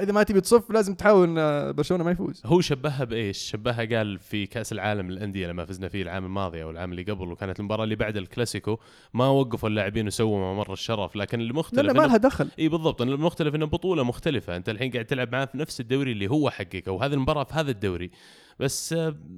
إذا 0.00 0.12
ما 0.12 0.22
تبي 0.22 0.40
تصف 0.40 0.70
لازم 0.70 0.94
تحاول 0.94 1.38
إن 1.38 1.72
برشلونة 1.72 2.04
ما 2.04 2.10
يفوز. 2.10 2.42
هو 2.46 2.60
شبهها 2.60 3.04
بإيش؟ 3.04 3.38
شبهها 3.38 3.84
قال 3.98 4.18
في 4.18 4.46
كأس 4.46 4.72
العالم 4.72 5.10
للأندية 5.10 5.46
لما 5.46 5.64
فزنا 5.64 5.88
فيه 5.88 6.02
العام 6.02 6.24
الماضي 6.24 6.62
أو 6.62 6.70
العام 6.70 6.90
اللي 6.92 7.02
قبل 7.02 7.32
وكانت 7.32 7.60
المباراة 7.60 7.84
اللي 7.84 7.96
بعد 7.96 8.16
الكلاسيكو 8.16 8.78
ما 9.14 9.26
وقفوا 9.28 9.68
اللاعبين 9.68 10.06
وسووا 10.06 10.54
ممر 10.54 10.72
الشرف 10.72 11.16
لكن 11.16 11.40
المختلف 11.40 11.86
لأن 11.86 11.96
ما 11.96 12.02
إنه- 12.02 12.06
لها 12.06 12.16
دخل. 12.16 12.48
إي 12.58 12.68
بالضبط 12.68 13.02
المختلف 13.02 13.54
إنه 13.54 13.66
بطولة 13.66 14.02
مختلفة. 14.04 14.56
أنت 14.56 14.68
الحين 14.68 14.90
قاعد 14.90 15.04
تلعب 15.04 15.32
معاه 15.32 15.44
في 15.44 15.58
نفس 15.58 15.80
الدوري 15.80 16.12
اللي 16.12 16.30
هو 16.30 16.50
حقك 16.50 16.88
أو 16.88 17.02
هذه 17.02 17.12
المباراة 17.14 17.44
في 17.44 17.54
هذا 17.54 17.70
الدوري. 17.70 18.10
بس 18.60 18.94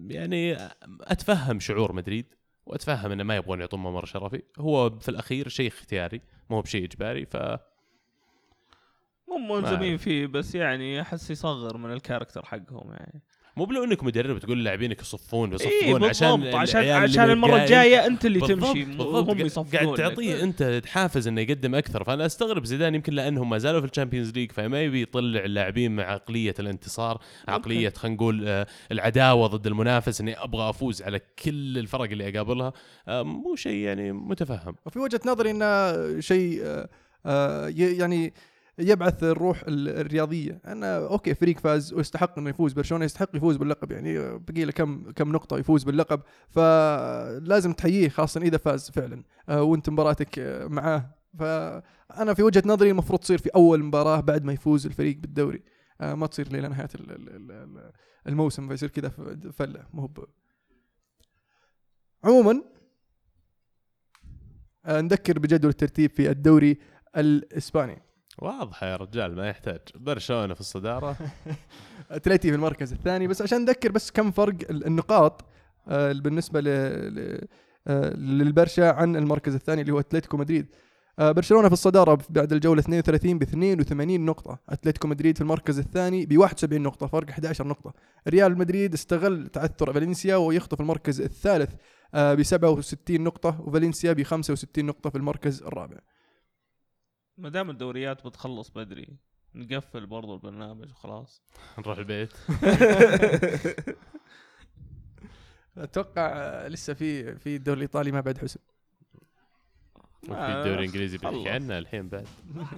يعني 0.08 0.56
أتفهم 1.00 1.60
شعور 1.60 1.92
مدريد 1.92 2.26
وأتفهم 2.66 3.12
إنه 3.12 3.24
ما 3.24 3.36
يبغون 3.36 3.60
يعطون 3.60 3.80
ممر 3.80 4.04
شرفي. 4.04 4.42
هو 4.58 4.98
في 4.98 5.08
الأخير 5.08 5.48
شيء 5.48 5.68
اختياري 5.68 6.20
مو 6.50 6.60
بشيء 6.60 6.84
إجباري 6.84 7.26
ف 7.26 7.36
مو 9.28 9.54
ملزمين 9.60 9.96
فيه 9.96 10.26
بس 10.26 10.54
يعني 10.54 11.00
أحس 11.00 11.30
يصغر 11.30 11.76
من 11.76 11.92
ال 11.92 11.97
character 11.97 12.44
حقهم 12.44 12.90
يعني. 12.92 13.22
مو 13.56 13.64
بلو 13.64 13.84
انك 13.84 14.04
مدرب 14.04 14.38
تقول 14.38 14.64
لاعبينك 14.64 15.00
يصفون 15.00 15.52
يصفون 15.52 15.98
بالضبط 16.00 16.04
عشان 16.04 16.46
عشان 16.54 16.88
عشان 16.88 17.30
المرة. 17.30 17.56
الجاية 17.56 18.06
أنت 18.06 18.26
اللي 18.26 18.38
بالضبط، 18.38 18.58
تمشي 18.68 18.84
بالضبط. 18.84 19.06
هم 19.14 19.24
قاعد- 19.24 19.40
يصفقون 19.40 19.70
قاعد 19.72 19.86
لك. 19.88 19.96
تعطيه 19.96 20.42
أنت 20.42 20.82
حافز 20.86 21.28
إنه 21.28 21.40
يقدم 21.40 21.74
أكثر. 21.74 22.04
فأنا 22.04 22.26
أستغرب 22.26 22.64
زيدان 22.64 22.94
يمكن 22.94 23.12
لأنهم 23.12 23.50
ما 23.50 23.58
زالوا 23.58 23.80
في 23.80 23.86
ال 23.86 23.91
Champions 23.91 24.30
League 24.32 24.52
فما 24.52 24.82
يبي 24.82 25.02
يطلع 25.02 25.44
اللاعبين 25.44 25.96
مع 25.96 26.02
عقلية 26.04 26.54
الانتصار 26.58 27.20
عقلية 27.48 27.88
خلينا 27.90 28.16
نقول 28.16 28.48
آه، 28.48 28.66
العداوة 28.92 29.46
ضد 29.46 29.66
المنافس 29.66 30.20
إني 30.20 30.42
أبغى 30.42 30.70
أفوز 30.70 31.02
على 31.02 31.18
كل 31.44 31.78
الفرق 31.78 32.10
اللي 32.10 32.28
أقابلها. 32.28 32.72
آه، 33.08 33.22
مو 33.22 33.54
شيء 33.56 33.76
يعني 33.78 34.12
متفهم. 34.12 34.74
وفي 34.86 34.98
وجهة 34.98 35.20
نظري 35.26 35.50
إنه 35.50 36.20
شيء 36.20 36.60
آه، 36.64 36.88
آه، 37.26 37.68
يعني 37.76 38.32
يبعث 38.78 39.24
الروح 39.24 39.62
ال- 39.68 39.88
الرياضية. 39.88 40.60
أنا 40.66 41.06
أوكي 41.06 41.34
فريق 41.34 41.58
فاز 41.58 41.92
ويستحق 41.92 42.38
إنه 42.38 42.50
يفوز 42.50 42.72
برشلونه 42.72 43.04
يستحق 43.04 43.36
يفوز 43.36 43.56
باللقب؟ 43.56 43.92
يعني 43.92 44.38
بقي 44.38 44.64
له 44.64 44.72
كم 44.72 45.12
كم 45.12 45.32
نقطة 45.32 45.58
يفوز 45.58 45.84
باللقب. 45.84 46.20
فلازم 46.48 47.72
تحييه 47.72 48.08
خاصه 48.08 48.40
إذا 48.40 48.56
فاز 48.56 48.90
فعلا 48.90 49.22
آه، 49.48 49.62
وأنت 49.62 49.90
مباراتك 49.90 50.38
آه، 50.38 50.66
معاه. 50.66 51.14
فأنا 51.38 52.34
في 52.34 52.42
وجهة 52.42 52.62
نظري 52.66 52.90
المفروض 52.90 53.18
تصير 53.20 53.38
في 53.38 53.48
أول 53.54 53.84
مباراة 53.84 54.20
بعد 54.20 54.44
ما 54.44 54.52
يفوز 54.52 54.86
الفريق 54.86 55.16
بالدوري. 55.16 55.62
آه، 56.00 56.14
ما 56.14 56.26
تصير 56.26 56.46
إلى 56.46 56.68
نهاية 56.68 56.88
ال- 56.94 57.10
ال- 57.10 57.28
ال- 57.36 57.52
ال- 57.52 57.92
الموسم 58.26 58.68
فيصير 58.68 58.88
كذا 58.88 59.08
فلة 59.52 59.86
مو 59.92 60.14
عموما 62.24 62.62
نذكر 64.88 65.38
بجدول 65.38 65.70
الترتيب 65.70 66.10
في 66.10 66.30
الدوري 66.30 66.78
الإسباني. 67.16 68.05
واضحه 68.38 68.86
يا 68.86 68.96
رجال 68.96 69.34
ما 69.36 69.48
يحتاج. 69.48 69.80
برشلونة 69.94 70.54
في 70.54 70.60
الصدارة. 70.60 71.16
اتلتي 72.10 72.48
في 72.48 72.54
المركز 72.54 72.92
الثاني. 72.92 73.26
بس 73.26 73.42
عشان 73.42 73.60
نذكر 73.64 73.92
بس 73.92 74.10
كم 74.10 74.30
فرق 74.30 74.54
ال- 74.70 74.86
النقاط 74.86 75.44
آه، 75.88 76.12
بالنسبة. 76.12 76.62
آه، 76.66 78.14
للبرشا 78.16 78.90
عن 78.92 79.16
المركز 79.16 79.54
الثاني 79.54 79.80
اللي 79.80 79.92
هو 79.92 80.00
اتلتيكو 80.00 80.36
مدريد. 80.36 80.66
آه، 81.18 81.32
برشلونة 81.32 81.66
في 81.68 81.72
الصدارة 81.72 82.18
بعد 82.30 82.52
الجولة 82.52 82.80
32 82.80 83.38
ب 83.38 83.42
82 83.42 84.24
نقطة. 84.24 84.58
اتلتيكو 84.68 85.08
مدريد 85.08 85.36
في 85.36 85.40
المركز 85.42 85.78
الثاني 85.78 86.26
ب 86.26 86.38
71 86.38 86.82
نقطة 86.82 87.06
فرق 87.06 87.30
11 87.30 87.66
نقطة. 87.66 87.92
ريال 88.28 88.58
مدريد 88.58 88.94
استغل 88.94 89.46
تعثر 89.48 89.92
فالنسيا 89.92 90.36
ويخطف 90.36 90.80
المركز 90.80 91.20
الثالث 91.20 91.70
ب 92.14 92.42
67 92.42 93.20
نقطة 93.20 93.60
وفالنسيا 93.60 94.12
ب 94.12 94.22
65 94.22 94.84
نقطة 94.86 95.10
في 95.10 95.18
المركز 95.18 95.62
الرابع. 95.62 95.96
ما 97.38 97.48
دام 97.48 97.70
الدوريات 97.70 98.26
بتخلص 98.26 98.68
بدري 98.70 99.08
نقفل 99.54 100.06
برضو 100.06 100.34
البرنامج 100.34 100.90
وخلاص. 100.90 101.42
نروح 101.78 101.98
البيت. 101.98 102.32
أتوقع 105.78 106.32
آه، 106.34 106.68
لسه 106.68 106.94
في 106.94 107.36
في 107.38 107.56
الدوري 107.56 107.76
الإيطالي 107.76 108.12
ما 108.12 108.20
بعد 108.20 108.38
حسم. 108.38 108.60
وفي 110.22 110.32
الدوري 110.32 110.74
الإنجليزي 110.74 111.18
بنحكي 111.18 111.48
عنه 111.48 111.78
الحين 111.78 112.08
بعد. 112.08 112.28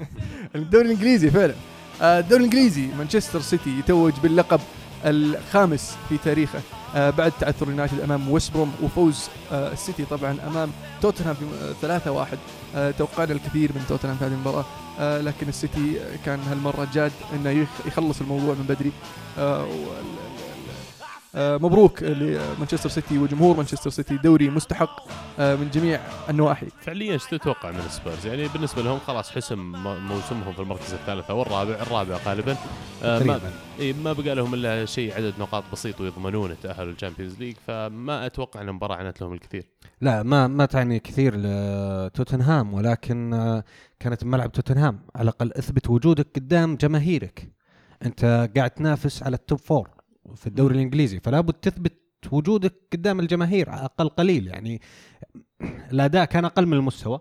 الدوري 0.55 0.87
الإنجليزي 0.87 1.31
فعلا. 1.31 1.55
آه، 2.03 2.19
الدوري 2.19 2.41
الإنجليزي 2.45 2.87
مانشستر 2.87 3.41
سيتي 3.41 3.79
يتوج 3.79 4.13
باللقب 4.21 4.61
الخامس 5.05 5.97
في 6.09 6.19
تاريخه. 6.19 6.59
آه، 6.59 6.78
بعد 6.95 7.33
تعثر 7.41 7.67
اليونايتد 7.67 8.01
أمام 8.01 8.31
ويست 8.31 8.53
بروم 8.55 8.73
وفوز 8.83 9.29
آه، 9.53 9.73
السيتي 9.73 10.05
طبعا 10.05 10.37
أمام 10.47 10.71
توتنهام 11.03 11.35
في 11.35 11.75
3-1 11.83 12.37
توقعنا 12.99 13.33
الكثير 13.33 13.71
من 13.75 13.85
توتنهام 13.89 14.17
في 14.17 14.25
هذه 14.25 14.33
المباراة. 14.33 14.65
آه، 15.01 15.21
لكن 15.21 15.49
السيتي 15.49 16.01
كان 16.27 16.41
هالمرة 16.51 16.89
جاد 16.95 17.13
إنه 17.35 17.51
يخ- 17.51 17.87
يخلص 17.87 18.21
الموضوع 18.21 18.55
من 18.55 18.67
بدري. 18.69 18.93
مبروك 21.39 22.03
لمانشستر 22.03 22.89
سيتي 22.89 23.19
وجمهور 23.19 23.57
مانشستر 23.57 23.91
سيتي 23.91 24.17
دوري 24.17 24.51
مستحق 24.51 25.09
آه، 25.39 25.57
من 25.57 25.71
جميع 25.71 26.01
النواحي. 26.31 26.67
فعليا 26.81 27.13
إيش 27.13 27.25
تتوقع 27.25 27.71
من 27.71 27.79
السبيرز؟ 27.79 28.27
يعني 28.27 28.49
بالنسبة 28.49 28.83
لهم 28.83 28.99
خلاص 28.99 29.31
حسم 29.31 29.59
موسمهم 29.83 30.53
في 30.53 30.59
المركز 30.59 30.93
الثالث 30.93 31.31
أو 31.31 31.43
الرابع، 31.43 31.75
الرابع 31.75 32.17
غالبا. 32.27 32.57
آه، 33.03 33.19
ما 33.19 33.39
تقريبا. 33.39 33.51
إيه 33.79 33.93
ما 33.93 34.13
بقى 34.13 34.35
لهم 34.35 34.55
إلا 34.55 34.85
شيء 34.85 35.15
عدد 35.17 35.35
نقاط 35.39 35.65
بسيط 35.73 36.01
ويضمنون 36.01 36.51
التاهل 36.51 36.87
لل 36.87 36.96
Champions 36.96 37.39
League 37.39 37.57
فما 37.67 38.27
أتوقع 38.27 38.61
إن 38.61 38.69
المباراة 38.69 38.97
عنت 38.97 39.21
لهم 39.21 39.33
الكثير. 39.33 39.65
لا 40.01 40.23
ما 40.23 40.47
ما 40.47 40.67
تعني 40.67 40.99
كثير 40.99 41.35
لتوتنهام 41.37 42.75
ولكن 42.75 43.35
آه، 43.35 43.65
كانت 44.01 44.25
بملعب 44.25 44.53
توتنهام 44.53 45.01
على 45.17 45.23
الأقل 45.23 45.53
أثبت 45.53 45.91
وجودك 45.91 46.27
قدام 46.37 46.77
جماهيرك. 46.77 47.53
أنت 48.03 48.51
قاعد 48.57 48.71
تنافس 48.71 49.23
على 49.23 49.37
ال 49.37 49.42
top 49.42 49.59
four 49.59 49.98
في 50.35 50.47
الدوري 50.47 50.75
الإنجليزي 50.75 51.21
فلا 51.21 51.41
بد 51.41 51.53
تثبت 51.53 51.93
وجودك 52.33 52.75
قدام 52.93 53.21
الجماهير 53.21 53.71
على 53.71 53.85
أقل 53.85 54.09
قليل. 54.09 54.47
يعني 54.47 54.81
الأداء 55.93 56.25
كان 56.25 56.45
أقل 56.45 56.67
من 56.67 56.73
المستوى 56.73 57.21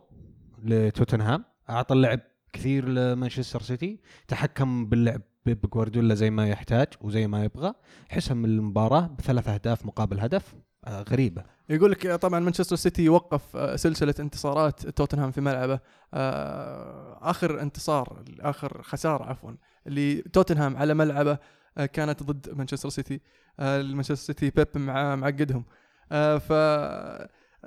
لتوتنهام. 0.64 1.46
أعطى 1.70 1.94
اللعب 1.94 2.20
كثير 2.54 2.90
لمانشستر 2.90 3.62
سيتي. 3.62 4.00
تحكم 4.28 4.86
باللعب 4.86 5.22
بجوارديولا 5.46 6.16
زي 6.16 6.30
ما 6.30 6.48
يحتاج 6.48 6.88
وزي 7.02 7.28
ما 7.28 7.44
يبغى. 7.44 7.74
حسم 8.10 8.46
المباراة 8.46 9.08
بثلاث 9.18 9.48
أهداف 9.48 9.86
مقابل 9.86 10.20
هدف. 10.20 10.56
آه، 10.86 11.02
غريبة. 11.02 11.44
يقول 11.70 11.92
لك 11.92 12.08
طبعا 12.08 12.40
مانشستر 12.40 12.76
سيتي 12.76 13.10
وقف 13.10 13.56
آه، 13.56 13.76
سلسلة 13.76 14.16
انتصارات 14.20 14.88
توتنهام 14.88 15.32
في 15.32 15.42
ملعبه. 15.42 15.80
آه، 16.14 17.20
آخر 17.22 17.62
انتصار 17.62 18.24
آخر 18.40 18.82
خسارة 18.82 19.24
عفوا 19.24 19.52
اللي 19.88 20.22
توتنهام 20.22 20.78
على 20.78 20.94
ملعبه. 20.94 21.38
كانت 21.86 22.24
ضد 22.24 22.58
مانشستر 22.58 22.90
سيتي. 22.90 23.22
آه، 23.60 23.82
مانشستر 23.82 24.16
سيتي 24.16 24.50
بيب 24.50 24.68
مع 24.76 25.16
معقدهم 25.16 25.66
آه، 26.12 26.38
ف 26.38 26.52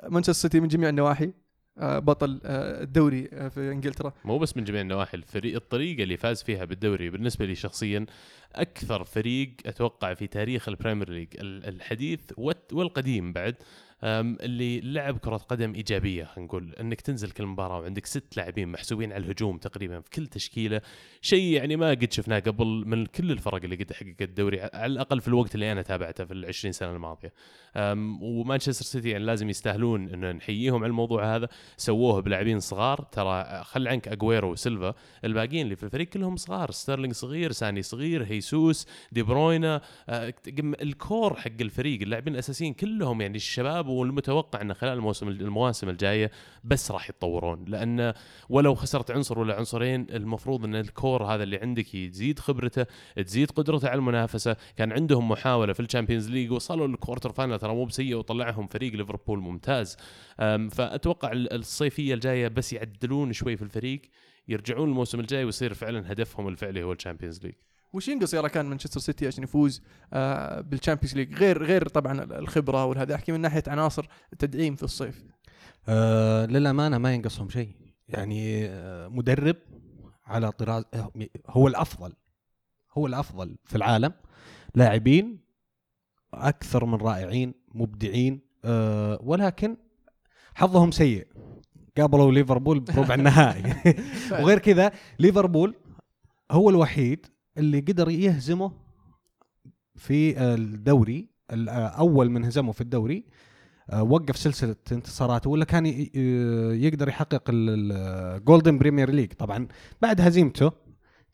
مانشستر 0.08 0.32
سيتي 0.32 0.60
من 0.60 0.68
جميع 0.68 0.88
النواحي 0.88 1.32
آه، 1.78 1.98
بطل 1.98 2.40
آه، 2.44 2.82
الدوري 2.82 3.28
آه، 3.32 3.48
في 3.48 3.72
إنجلترا. 3.72 4.12
مو 4.24 4.38
بس 4.38 4.56
من 4.56 4.64
جميع 4.64 4.80
النواحي 4.80 5.16
الفريق 5.16 5.54
الطريقة 5.54 6.02
اللي 6.02 6.16
فاز 6.16 6.42
فيها 6.42 6.64
بالدوري 6.64 7.10
بالنسبة 7.10 7.44
لي 7.46 7.54
شخصيا 7.54 8.06
أكثر 8.54 9.04
فريق 9.04 9.52
أتوقع 9.66 10.14
في 10.14 10.26
تاريخ 10.26 10.68
ال 10.68 10.73
Premier 10.73 11.10
League 11.10 11.28
ال- 11.34 11.68
الحديث 11.68 12.20
والقديم 12.72 13.32
بعد 13.32 13.54
اللي 14.04 14.80
لعب 14.80 15.18
كرة 15.18 15.36
قدم 15.36 15.74
إيجابية 15.74 16.24
خلينا 16.24 16.46
نقول. 16.46 16.74
أنك 16.80 17.00
تنزل 17.00 17.30
كل 17.30 17.46
مباراة 17.46 17.80
وعندك 17.80 18.06
ست 18.06 18.36
لاعبين 18.36 18.68
محسوبين 18.68 19.12
على 19.12 19.24
الهجوم 19.24 19.58
تقريبا 19.58 20.00
في 20.00 20.10
كل 20.10 20.26
تشكيلة 20.26 20.80
شيء 21.22 21.52
يعني 21.52 21.76
ما 21.76 21.90
قد 21.90 22.12
شفناه 22.12 22.38
قبل 22.38 22.66
من 22.86 23.06
كل 23.06 23.30
الفرق 23.30 23.64
اللي 23.64 23.76
قد 23.76 23.84
تحققت 23.84 24.22
الدوري 24.22 24.60
على 24.60 24.86
الأقل 24.86 25.20
في 25.20 25.28
الوقت 25.28 25.54
اللي 25.54 25.72
أنا 25.72 25.82
تابعته 25.82 26.24
في 26.24 26.32
العشرين 26.32 26.72
سنة 26.72 26.92
الماضية. 26.92 27.32
ومانشستر 28.20 28.84
سيتي 28.84 29.10
يعني 29.10 29.24
لازم 29.24 29.50
يستاهلون 29.50 30.08
أن 30.08 30.36
نحييهم 30.36 30.82
على 30.82 30.90
الموضوع 30.90 31.36
هذا. 31.36 31.48
سووه 31.76 32.20
بلاعبين 32.20 32.60
صغار 32.60 32.98
ترى 33.00 33.64
خل 33.64 33.88
عنك 33.88 34.08
اجويرو 34.08 34.52
وسيلفا. 34.52 34.94
الباقيين 35.24 35.64
اللي 35.64 35.76
في 35.76 35.82
الفريق 35.84 36.08
كلهم 36.08 36.36
صغار 36.36 36.70
ستيرلينج 36.70 37.12
صغير 37.12 37.52
ساني 37.52 37.82
صغير 37.82 38.24
هيسوس 38.40 38.86
دي 39.12 39.22
بروينا 39.22 39.80
آه، 40.08 40.34
ال 40.82 40.93
core 40.93 41.34
حق 41.34 41.50
الفريق 41.60 42.00
اللاعبين 42.02 42.34
الأساسيين 42.34 42.74
كلهم 42.74 43.20
يعني 43.20 43.36
الشباب 43.36 43.86
والمتوقع 43.86 44.60
إن 44.60 44.74
خلال 44.74 44.92
الموسم 44.92 45.28
المواسم 45.28 45.88
الجاية 45.88 46.30
بس 46.64 46.90
راح 46.90 47.10
يتطورون. 47.10 47.64
لأن 47.68 48.14
ولو 48.48 48.74
خسرت 48.74 49.10
عنصر 49.10 49.38
ولا 49.38 49.54
عنصرين 49.56 50.06
المفروض 50.10 50.64
إن 50.64 50.74
ال 50.74 50.84
core 50.84 51.24
هذا 51.24 51.42
اللي 51.42 51.56
عندك 51.58 51.94
يزيد 51.94 52.38
خبرته 52.38 52.86
تزيد 53.16 53.50
قدرته 53.50 53.88
على 53.88 53.98
المنافسة. 53.98 54.56
كان 54.76 54.92
عندهم 54.92 55.28
محاولة 55.28 55.72
في 55.72 55.80
ال 55.80 55.85
Champions 55.85 56.30
League 56.30 56.50
وصلوا 56.52 56.86
لل 56.86 56.96
quarter 56.96 57.32
final 57.32 57.58
ترى 57.58 57.74
مو 57.74 57.84
بسيئ 57.84 58.14
وطلعهم 58.16 58.66
فريق 58.66 58.92
ليفربول 58.92 59.38
ممتاز. 59.40 59.96
فأتوقع 60.70 61.32
ال- 61.32 61.52
الصيفية 61.52 62.14
الجاية 62.14 62.48
بس 62.48 62.72
يعدلون 62.72 63.32
شوي 63.32 63.56
في 63.56 63.62
الفريق 63.62 64.00
يرجعون 64.48 64.88
الموسم 64.88 65.20
الجاي 65.20 65.44
ويصير 65.44 65.74
فعلا 65.74 66.12
هدفهم 66.12 66.48
الفعلي 66.48 66.82
هو 66.82 66.92
الشامبيونز 66.92 67.44
ليج 67.44 67.54
وش 67.92 68.08
ينقص 68.08 68.34
يا 68.34 68.48
كان 68.48 68.66
مانشستر 68.66 69.00
سيتي 69.00 69.26
عشان 69.26 69.44
يفوز 69.44 69.82
آه، 70.12 70.60
بال 70.60 70.70
Champions 70.70 71.14
League؟ 71.14 71.34
غير 71.34 71.64
غير 71.64 71.88
طبعا 71.88 72.22
الخبرة 72.24 72.84
والهذا 72.84 73.14
أحكي 73.14 73.32
من 73.32 73.40
ناحية 73.40 73.62
عناصر 73.66 74.08
تدعيم 74.38 74.76
في 74.76 74.82
الصيف. 74.82 75.24
آه 75.88 76.46
للأمانة 76.46 76.98
ما 76.98 77.14
ينقصهم 77.14 77.48
شيء. 77.48 77.70
يعني 78.08 78.66
آه 78.66 79.08
مدرب 79.08 79.56
على 80.26 80.52
طراز 80.52 80.84
آه، 80.94 81.10
هو 81.48 81.68
الأفضل 81.68 82.12
هو 82.92 83.06
الأفضل 83.06 83.56
في 83.64 83.76
العالم. 83.76 84.12
لاعبين 84.74 85.40
أكثر 86.34 86.84
من 86.84 86.94
رائعين 86.94 87.54
مبدعين 87.74 88.40
آه 88.64 89.18
ولكن 89.22 89.76
حظهم 90.54 90.90
سيء. 90.90 91.26
قابلوا 91.96 92.32
ليفربول 92.32 92.80
بربع 92.80 93.14
النهائي. 93.20 93.74
وغير 94.32 94.58
كذا 94.58 94.92
ليفربول 95.18 95.74
هو 96.50 96.70
الوحيد 96.70 97.26
اللي 97.58 97.80
قدر 97.80 98.08
يهزمه 98.10 98.72
في 99.96 100.38
الدوري 100.40 101.28
ال- 101.52 101.68
أول 101.68 102.30
من 102.30 102.44
هزمه 102.44 102.72
في 102.72 102.80
الدوري 102.80 103.24
آه، 103.90 104.02
وقف 104.02 104.36
سلسلة 104.36 104.76
انتصاراته 104.92 105.50
ولا 105.50 105.64
كان 105.64 105.86
ي- 105.86 106.10
يقدر 106.84 107.08
يحقق 107.08 107.42
ال 107.48 107.67
golden 107.67 108.78
Premier 108.78 109.10
League 109.10 109.32
طبعا 109.32 109.68
بعد 110.02 110.20
هزيمته 110.20 110.72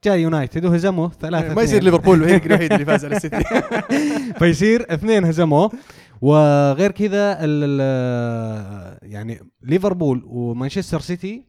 جاء 0.05 0.19
يونايتد 0.19 0.65
وهزمه 0.65 1.09
ثلاثة 1.11 1.55
ما 1.55 1.63
يصير. 1.63 1.83
ليفربول 1.83 2.19
الوحيد 2.19 2.45
الوحيد 2.47 2.73
اللي 2.73 2.85
فاز 2.85 3.05
على 3.05 3.17
السيتي. 3.17 3.45
فيصير 4.39 4.95
اثنين 4.95 5.25
هزموه 5.25 5.73
وغير 6.21 6.91
كذا 6.91 7.39
ال- 7.41 8.99
يعني 9.13 9.41
ليفربول 9.63 10.23
ومانشستر 10.27 11.01
سيتي 11.01 11.45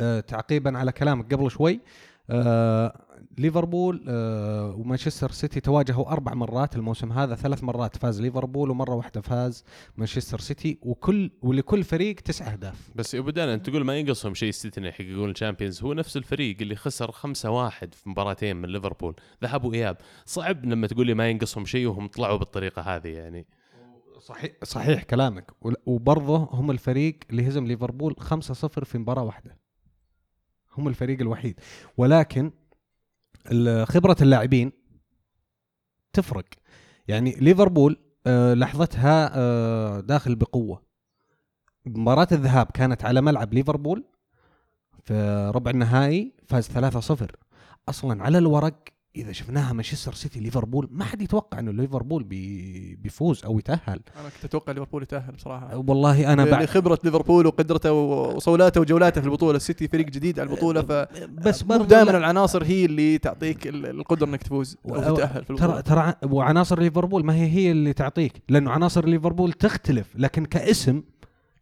آه، 0.00 0.20
تعقيبا 0.20 0.78
على 0.78 0.92
كلامك 0.92 1.34
قبل 1.34 1.50
شوي 1.50 1.80
آه، 2.30 3.04
ليفربول 3.38 4.04
آه 4.08 4.74
ومانشستر 4.74 5.30
سيتي 5.30 5.60
تواجهوا 5.60 6.12
أربع 6.12 6.34
مرات 6.34 6.76
الموسم 6.76 7.12
هذا. 7.12 7.34
ثلاث 7.34 7.64
مرات 7.64 7.96
فاز 7.96 8.20
ليفربول 8.20 8.70
ومرة 8.70 8.94
واحدة 8.94 9.20
فاز 9.20 9.64
مانشستر 9.96 10.40
سيتي 10.40 10.78
وكل 10.82 11.30
ولكل 11.42 11.84
فريق 11.84 12.14
تسع 12.14 12.52
أهداف. 12.52 12.90
بس 12.94 13.14
يا 13.14 13.20
أبو 13.20 13.30
دانا 13.30 13.54
أنت 13.54 13.70
تقول 13.70 13.84
ما 13.84 13.98
ينقصهم 13.98 14.34
شيء 14.34 14.48
السيتي 14.48 14.80
إنه 14.80 14.88
يحققون 14.88 15.30
ال 15.30 15.35
Champions. 15.35 15.82
هو 15.82 15.92
نفس 15.92 16.16
الفريق 16.16 16.56
اللي 16.60 16.76
خسر 16.76 17.12
5-1 17.12 17.94
في 17.94 18.08
مباراتين 18.08 18.56
من 18.56 18.68
ليفربول. 18.68 19.14
ذهاب 19.42 19.64
وإياب. 19.64 19.96
صعب 20.26 20.64
لما 20.64 20.86
تقول 20.86 21.06
لي 21.06 21.14
ما 21.14 21.30
ينقصهم 21.30 21.64
شيء 21.64 21.86
وهم 21.86 22.08
طلعوا 22.08 22.36
بالطريقة 22.36 22.82
هذه 22.82 23.08
يعني. 23.08 23.46
صحيح 24.18 24.52
صحيح 24.62 25.02
كلامك. 25.02 25.50
وبرضه 25.86 26.36
هم 26.36 26.70
الفريق 26.70 27.18
اللي 27.30 27.48
هزم 27.48 27.66
ليفربول 27.66 28.16
5-0 28.20 28.84
في 28.84 28.98
مباراة 28.98 29.22
واحدة. 29.22 29.58
هم 30.78 30.88
الفريق 30.88 31.20
الوحيد. 31.20 31.60
ولكن 31.96 32.52
خبرة 33.84 34.16
اللاعبين 34.20 34.72
تفرق. 36.12 36.44
يعني 37.08 37.30
ليفربول 37.30 37.96
آه، 38.26 38.54
لحظتها 38.54 39.30
آه، 39.34 40.00
داخل 40.00 40.34
بقوة. 40.34 40.82
مباراة 41.86 42.28
الذهاب 42.32 42.66
كانت 42.66 43.04
على 43.04 43.20
ملعب 43.20 43.54
ليفربول 43.54 44.04
في 45.02 45.50
ربع 45.54 45.70
النهائي 45.70 46.34
فاز 46.46 46.68
3-0 46.68 47.36
أصلا 47.88 48.22
على 48.22 48.38
الورق 48.38 48.88
إذا 49.16 49.32
شفناها 49.32 49.72
مانشستر 49.72 50.12
سيتي 50.14 50.40
ليفربول 50.40 50.88
ما 50.92 51.04
حد 51.04 51.22
يتوقع 51.22 51.58
إنه 51.58 51.72
ليفربول 51.72 52.22
بي 52.24 52.94
بيفوز 53.02 53.44
أو 53.44 53.58
يتأهل. 53.58 54.00
أنا 54.20 54.28
كنت 54.36 54.44
أتوقع 54.44 54.72
ليفربول 54.72 55.02
يتأهل 55.02 55.32
بصراحة. 55.32 55.76
والله 55.76 56.32
أنا 56.32 56.44
بعد 56.44 56.62
لخبره 56.64 56.98
ليفربول 57.04 57.46
وقدرته 57.46 57.92
وصولاته 57.92 58.80
وجولاته 58.80 59.20
في 59.20 59.26
البطولة 59.26 59.56
السيتي 59.56 59.88
فريق 59.88 60.06
جديد 60.06 60.40
على 60.40 60.50
البطولة 60.50 60.82
ف 60.82 60.92
بس 61.28 61.62
برضه 61.62 61.84
دائما 61.84 62.16
العناصر 62.18 62.64
هي 62.64 62.84
اللي 62.84 63.18
تعطيك 63.18 63.66
ال- 63.66 63.86
القدرة 63.86 64.26
إنك 64.26 64.42
تفوز 64.42 64.76
أو 64.88 65.14
تتأهل 65.14 65.44
في 65.44 65.54
ترى 65.54 65.64
البطولة. 65.64 65.80
ترى 65.80 66.00
ع- 66.00 66.16
وعناصر 66.22 66.80
ليفربول 66.80 67.24
ما 67.24 67.34
هي 67.34 67.46
هي 67.50 67.70
اللي 67.70 67.92
تعطيك 67.92 68.32
لأنه 68.48 68.70
عناصر 68.70 69.06
ليفربول 69.06 69.52
تختلف 69.52 70.06
لكن 70.16 70.44
كاسم 70.44 71.02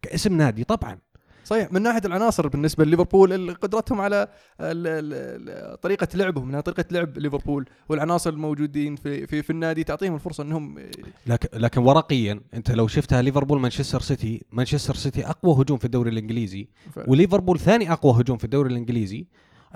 كاسم 0.01 0.37
نادي 0.37 0.63
طبعا. 0.63 0.97
صحيح 1.43 1.71
من 1.71 1.81
ناحية 1.81 2.01
العناصر 2.05 2.47
بالنسبة 2.47 2.85
لليفربول 2.85 3.53
قدرتهم 3.53 4.01
على 4.01 4.27
ال- 4.61 4.87
ال- 4.87 5.49
ال- 5.73 5.79
طريقة 5.79 6.07
لعبهم 6.15 6.49
إنها 6.49 6.61
طريقة 6.61 6.85
لعب 6.91 7.17
ليفربول 7.17 7.65
والعناصر 7.89 8.29
الموجودين 8.29 8.95
في 8.95 9.27
في, 9.27 9.41
في 9.43 9.49
النادي 9.49 9.83
تعطيهم 9.83 10.15
الفرصة 10.15 10.43
إنهم 10.43 10.79
لكن 11.27 11.47
لكن 11.59 11.81
ورقيا 11.81 12.41
أنت 12.53 12.71
لو 12.71 12.87
شفتها 12.87 13.21
ليفربول 13.21 13.59
مانشستر 13.59 14.01
سيتي 14.01 14.45
مانشستر 14.51 14.95
سيتي 14.95 15.25
أقوى 15.27 15.61
هجوم 15.63 15.77
في 15.77 15.85
الدوري 15.85 16.09
الإنجليزي 16.11 16.67
ف- 16.95 16.99
وليفربول 17.09 17.59
ثاني 17.59 17.91
أقوى 17.91 18.21
هجوم 18.21 18.37
في 18.37 18.43
الدوري 18.43 18.69
الإنجليزي 18.71 19.25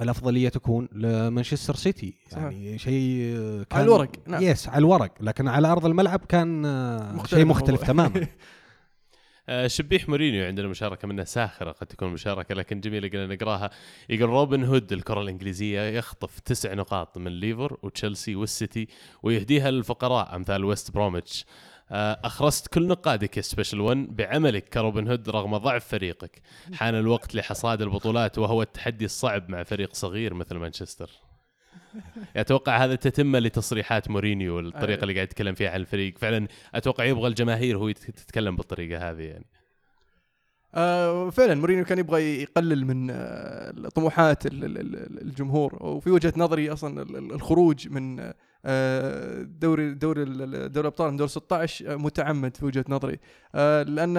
الأفضلية 0.02 0.50
تكون 0.50 0.90
لمانشستر 0.92 1.76
سيتي. 1.76 2.14
يعني 2.32 2.78
شيء 2.78 3.34
كان 3.70 3.80
على 3.80 3.84
الورق، 3.84 4.10
نعم. 4.28 4.44
yes 4.44 4.68
على 4.70 4.78
الورق 4.78 5.12
لكن 5.22 5.48
على 5.48 5.68
أرض 5.68 5.86
الملعب 5.86 6.20
كان 6.30 6.66
آه، 6.66 7.12
مختلف 7.14 7.30
شيء 7.40 7.46
مختلف. 7.46 7.84
تماما 7.84 8.28
شبيح 9.68 10.10
مورينيو 10.10 10.46
عندنا 10.46 10.68
مشاركة 10.68 11.08
منه 11.08 11.24
ساخرة 11.24 11.72
قد 11.72 11.88
تكون 11.88 12.10
مشاركة 12.10 12.56
لكن 12.56 12.80
جميلة 12.80 13.10
قلنا 13.10 13.36
نقراها. 13.36 13.70
يقول 14.10 14.30
روبن 14.30 14.64
هود 14.64 14.94
الكرة 14.94 15.22
الإنجليزية 15.22 15.82
يخطف 15.82 16.40
تسع 16.40 16.74
نقاط 16.74 17.18
من 17.18 17.32
ليفر 17.32 17.78
وتشيلسي 17.84 18.36
والسيتي 18.36 18.88
ويهديها 19.24 19.72
للفقراء 19.72 20.36
أمثال 20.36 20.66
ويست 20.66 20.92
بروميتش. 20.92 21.46
آه، 21.92 22.20
أخرست 22.24 22.68
كل 22.68 22.88
نقادك 22.88 23.38
يا 23.38 23.42
special 23.42 23.80
1 23.80 24.16
بعملك 24.16 24.70
كروبن 24.70 25.08
هود 25.08 25.30
رغم 25.30 25.58
ضعف 25.58 25.88
فريقك. 25.88 26.42
حان 26.74 26.96
الوقت 26.96 27.36
لحصاد 27.36 27.82
البطولات 27.82 28.38
وهو 28.38 28.62
التحدي 28.62 29.06
الصعب 29.06 29.50
مع 29.50 29.64
فريق 29.64 29.94
صغير 29.94 30.34
مثل 30.34 30.56
مانشستر. 30.56 31.10
أتوقع 32.36 32.78
هذا 32.84 32.96
تتمه 32.96 33.40
لتصريحات 33.40 34.10
مورينيو 34.10 34.56
والطريقة 34.56 34.88
أيوة. 34.88 35.02
اللي 35.04 35.14
قاعد 35.14 35.28
يتكلم 35.28 35.56
فيها 35.56 35.70
عن 35.70 35.80
الفريق. 35.80 36.18
فعلا 36.18 36.48
أتوقع 36.76 37.04
يبغى 37.04 37.28
الجماهير 37.28 37.78
هو 37.78 37.92
تتكلم 37.92 38.56
بالطريقة 38.56 39.10
هذه 39.10 39.22
يعني. 39.22 39.46
آه 40.76 41.30
فعلا 41.30 41.56
مورينيو 41.56 41.86
كان 41.86 42.00
يبغى 42.00 42.42
يقلل 42.42 42.86
من 42.86 43.08
آه 43.12 43.72
طموحات 43.96 44.46
ال- 44.46 44.64
ال- 44.66 44.78
ال- 44.78 45.22
الجمهور. 45.22 45.84
وفي 45.86 46.12
وجهة 46.12 46.34
نظري 46.38 46.70
أصلا 46.74 47.02
ال- 47.02 47.16
ال- 47.18 47.34
الخروج 47.34 47.88
من 47.90 48.32
آه 48.66 49.42
دوري 49.42 49.94
دوري 49.94 50.26
دوري 50.26 50.80
الابطال 50.80 51.12
من 51.12 51.18
دور 51.18 51.28
16 51.28 51.94
آه، 51.94 51.96
متعمد 51.96 52.58
في 52.58 52.66
وجهة 52.66 52.86
نظري. 52.90 53.20
لأن 53.84 54.14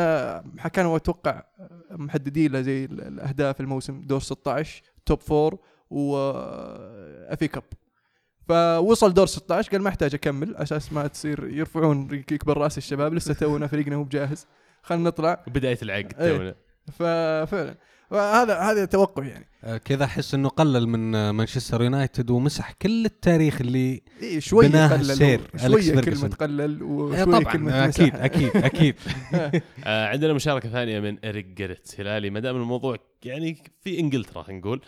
كانوا 0.72 0.96
أتوقع 0.96 1.42
محددين 1.90 2.52
له 2.52 2.60
زي 2.60 2.84
ال- 2.84 3.00
الأهداف 3.00 3.60
الموسم 3.60 4.00
دور 4.00 4.20
16 4.20 4.82
top 5.06 5.20
four. 5.20 5.58
و 5.90 6.43
FA 6.43 7.48
Cup 7.48 7.62
فوصل 8.48 9.14
دور 9.14 9.26
16 9.26 9.70
قال 9.72 9.82
ما 9.82 9.88
أحتاج 9.88 10.14
أكمل 10.14 10.56
أساس 10.56 10.92
ما 10.92 11.06
تصير 11.06 11.48
يرفعون 11.48 12.08
يكبر 12.12 12.58
رأس 12.58 12.78
الشباب 12.78 13.14
لسه 13.14 13.34
تونا 13.34 13.66
فريقنا 13.66 13.96
مو 13.96 14.04
بجاهز. 14.04 14.46
خلينا 14.82 15.04
نطلع. 15.04 15.44
بدايه 15.46 15.78
العقد 15.82 16.14
إيه. 16.20 16.36
تونا. 16.36 16.54
ففعلا 16.92 17.74
هذا 18.12 18.58
هذا 18.58 18.84
توقع 18.84 19.24
يعني. 19.24 19.48
آه، 19.64 19.76
كذا 19.76 20.04
أحس 20.04 20.34
إنه 20.34 20.48
قلل 20.48 20.86
من 20.88 21.30
مانشستر 21.30 21.82
يونايتد 21.82 22.30
ومسح 22.30 22.72
كل 22.72 23.04
التاريخ 23.04 23.60
اللي 23.60 24.02
إيه 24.22 24.40
شوية 24.40 24.68
بناها 24.68 24.96
قلل 24.96 25.10
السير، 25.10 25.40
فيرجسون. 25.56 26.00
كلمه 26.00 26.28
قلل 26.28 26.80
آه، 26.80 26.84
وشويه 26.84 27.24
طبعا. 27.24 27.52
كلمه 27.52 27.84
أكيد. 27.84 28.16
أكيد 28.16 28.56
أكيد. 28.56 28.94
آه. 29.84 30.06
عندنا 30.06 30.32
مشاركة 30.32 30.68
ثانية 30.68 31.00
من 31.00 31.24
إريك 31.24 31.46
جيرت 31.46 32.00
هلالي. 32.00 32.30
ما 32.30 32.40
دام 32.40 32.56
الموضوع 32.56 32.96
يعني 33.24 33.62
في 33.80 33.98
إنجلترا 34.00 34.42
خلينا 34.42 34.60
نقول. 34.60 34.80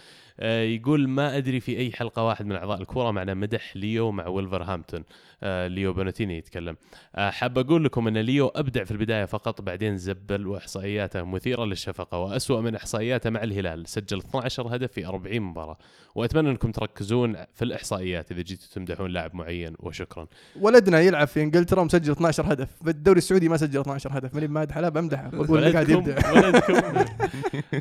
يقول 0.64 1.08
ما 1.08 1.36
أدري 1.36 1.60
في 1.60 1.78
أي 1.78 1.92
حلقة 1.92 2.24
واحد 2.24 2.46
من 2.46 2.56
أعضاء 2.56 2.80
الكورة 2.80 3.10
معنا 3.10 3.34
مدح 3.34 3.76
ليو 3.76 4.10
مع 4.10 4.26
ولفرهامبتون 4.26 5.00
آه 5.00 5.04
ليو 5.42 5.92
بوناتيني 5.92 6.38
يتكلم. 6.38 6.76
آه 7.16 7.31
حاب 7.31 7.59
أقول 7.59 7.85
لكم 7.85 8.09
أن 8.09 8.18
ليو 8.18 8.48
أبدع 8.48 8.85
في 8.85 8.90
البداية 8.90 9.24
فقط 9.24 9.61
بعدين 9.61 9.96
زبل 9.96 10.46
وإحصائياته 10.46 11.22
مثيرة 11.22 11.64
للشفقة 11.64 12.18
وأسوأ 12.18 12.61
من 12.61 12.74
إحصائياته 12.74 13.31
مع 13.31 13.42
الهلال. 13.42 13.88
سجل 13.88 14.18
12 14.18 14.76
هدف 14.76 14.92
في 14.92 15.07
40 15.07 15.40
مباراة. 15.40 15.79
وأتمنى 16.14 16.50
أنكم 16.50 16.72
تركزون 16.72 17.37
في 17.55 17.64
الإحصائيات 17.64 18.33
إذا 18.33 18.42
جيتوا 18.42 18.68
تمدحون 18.74 19.11
لاعب 19.11 19.35
معين 19.35 19.76
وشكرا. 19.79 20.26
ولدنا 20.61 21.00
يلعب 21.00 21.26
في 21.26 21.42
إنجلترا 21.42 21.81
ومسجل 21.81 22.12
12 22.12 22.53
هدف. 22.53 22.68
في 22.83 22.90
الدوري 22.90 23.18
السعودي 23.18 23.48
ما 23.48 23.57
سجل 23.57 23.81
12 23.81 24.18
هدف. 24.18 24.35
ماني 24.35 24.48
مادح 24.48 24.79
لا 24.79 24.88
بمدحه. 24.88 25.29
بقول 25.29 25.72
قاعد 25.72 25.88
يبدع. 25.88 26.18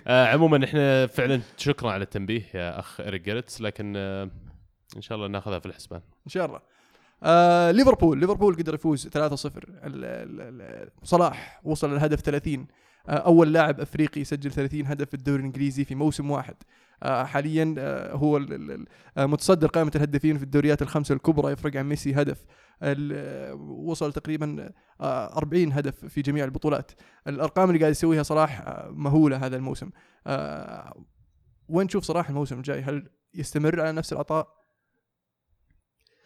آه 0.08 0.28
عموما 0.28 0.66
إحنا 0.66 1.08
فعلا 1.08 1.42
شكرا 1.58 1.92
على 1.92 2.04
التنبيه 2.04 2.44
يا 2.54 2.80
أخ 2.80 3.02
إريك 3.02 3.30
لكن 3.60 3.94
آه 3.98 4.30
إن 4.96 5.02
شاء 5.02 5.16
الله 5.16 5.28
ناخذها 5.28 5.60
في 5.60 5.66
الحسبان. 5.66 6.02
إن 6.26 6.32
شاء 6.32 6.46
الله. 6.46 6.60
آه 7.24 7.72
ليفربول. 7.72 8.20
ليفربول 8.20 8.56
قدر 8.56 8.74
يفوز 8.74 9.08
3-0 9.08 9.12
ال- 9.16 10.06
ال- 10.06 10.62
ال- 10.62 10.90
صلاح 11.04 11.62
وصل 11.64 11.92
للهدف 11.94 12.22
30 12.22 12.68
آه 13.08 13.12
أول 13.12 13.54
لاعب 13.54 13.80
أفريقي 13.80 14.22
يسجل 14.22 14.52
30 14.52 14.86
هدف 14.88 15.08
في 15.08 15.14
الدوري 15.14 15.40
الإنجليزي 15.40 15.84
في 15.86 15.96
موسم 15.96 16.32
واحد. 16.32 16.56
آه 17.04 17.24
حاليا 17.24 17.76
آه 17.78 18.14
هو 18.14 18.38
آه 19.18 19.26
متصدر 19.26 19.68
قائمة 19.68 19.92
الهدافين 19.96 20.38
في 20.38 20.44
الدوريات 20.44 20.82
الخمسة 20.82 21.16
الكبرى 21.16 21.52
يفرق 21.52 21.76
عن 21.78 21.86
ميسي 21.90 22.14
هدف 22.14 22.46
آه، 22.82 23.54
وصل 23.70 24.14
تقريبا 24.14 24.70
آه 25.02 25.38
40 25.38 25.72
هدف 25.74 26.06
في 26.06 26.22
جميع 26.22 26.46
البطولات. 26.46 26.92
الأرقام 27.28 27.70
اللي 27.70 27.80
قاعد 27.80 27.92
يسويها 27.92 28.24
صلاح 28.24 28.62
آه 28.62 28.90
مهولة 28.92 29.38
هذا 29.46 29.56
الموسم. 29.56 29.90
آه 30.28 31.04
وين 31.70 31.88
تشوف 31.88 32.04
صلاح 32.04 32.30
الموسم 32.30 32.58
الجاي؟ 32.58 32.82
هل 32.82 33.10
يستمر 33.34 33.82
على 33.82 33.92
نفس 33.92 34.14
العطاء؟ 34.14 34.59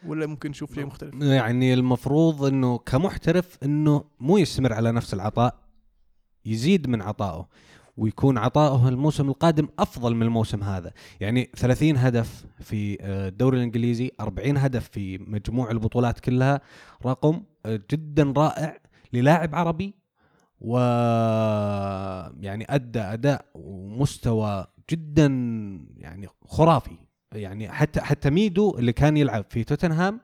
ولا 0.06 0.26
ممكن 0.26 0.50
نشوف 0.50 0.74
شيء 0.74 0.86
مختلف؟ 0.86 1.14
يعني 1.22 1.74
المفروض 1.74 2.44
إنه 2.44 2.78
كمحترف 2.78 3.58
إنه 3.62 4.04
مو 4.20 4.38
يستمر 4.38 4.72
على 4.72 4.92
نفس 4.92 5.14
العطاء 5.14 5.54
يزيد 6.46 6.88
من 6.88 7.02
عطائه 7.02 7.48
ويكون 7.96 8.38
عطائه 8.38 8.88
الموسم 8.88 9.28
القادم 9.28 9.68
أفضل 9.78 10.14
من 10.14 10.22
الموسم 10.22 10.62
هذا. 10.62 10.92
يعني 11.20 11.50
30 11.56 11.96
هدف 11.96 12.44
في 12.60 12.98
آه، 13.00 13.28
الدوري 13.28 13.56
الإنجليزي 13.56 14.10
40 14.20 14.56
هدف 14.56 14.88
في 14.88 15.18
مجموع 15.18 15.70
البطولات 15.70 16.20
كلها 16.20 16.60
رقم 17.06 17.42
آه، 17.66 17.80
جدا 17.92 18.32
رائع 18.36 18.78
للاعب 19.12 19.54
عربي 19.54 19.94
و 20.60 20.78
يعني 22.40 22.66
أدى 22.68 23.00
أداء 23.00 23.46
ومستوى 23.54 24.66
جدا 24.90 25.26
يعني 25.96 26.28
خرافي. 26.46 26.96
يعني 27.34 27.72
حتى 27.72 28.00
حتى 28.00 28.30
ميدو 28.30 28.78
اللي 28.78 28.92
كان 28.92 29.16
يلعب 29.16 29.44
في 29.48 29.64
توتنهام 29.64 30.20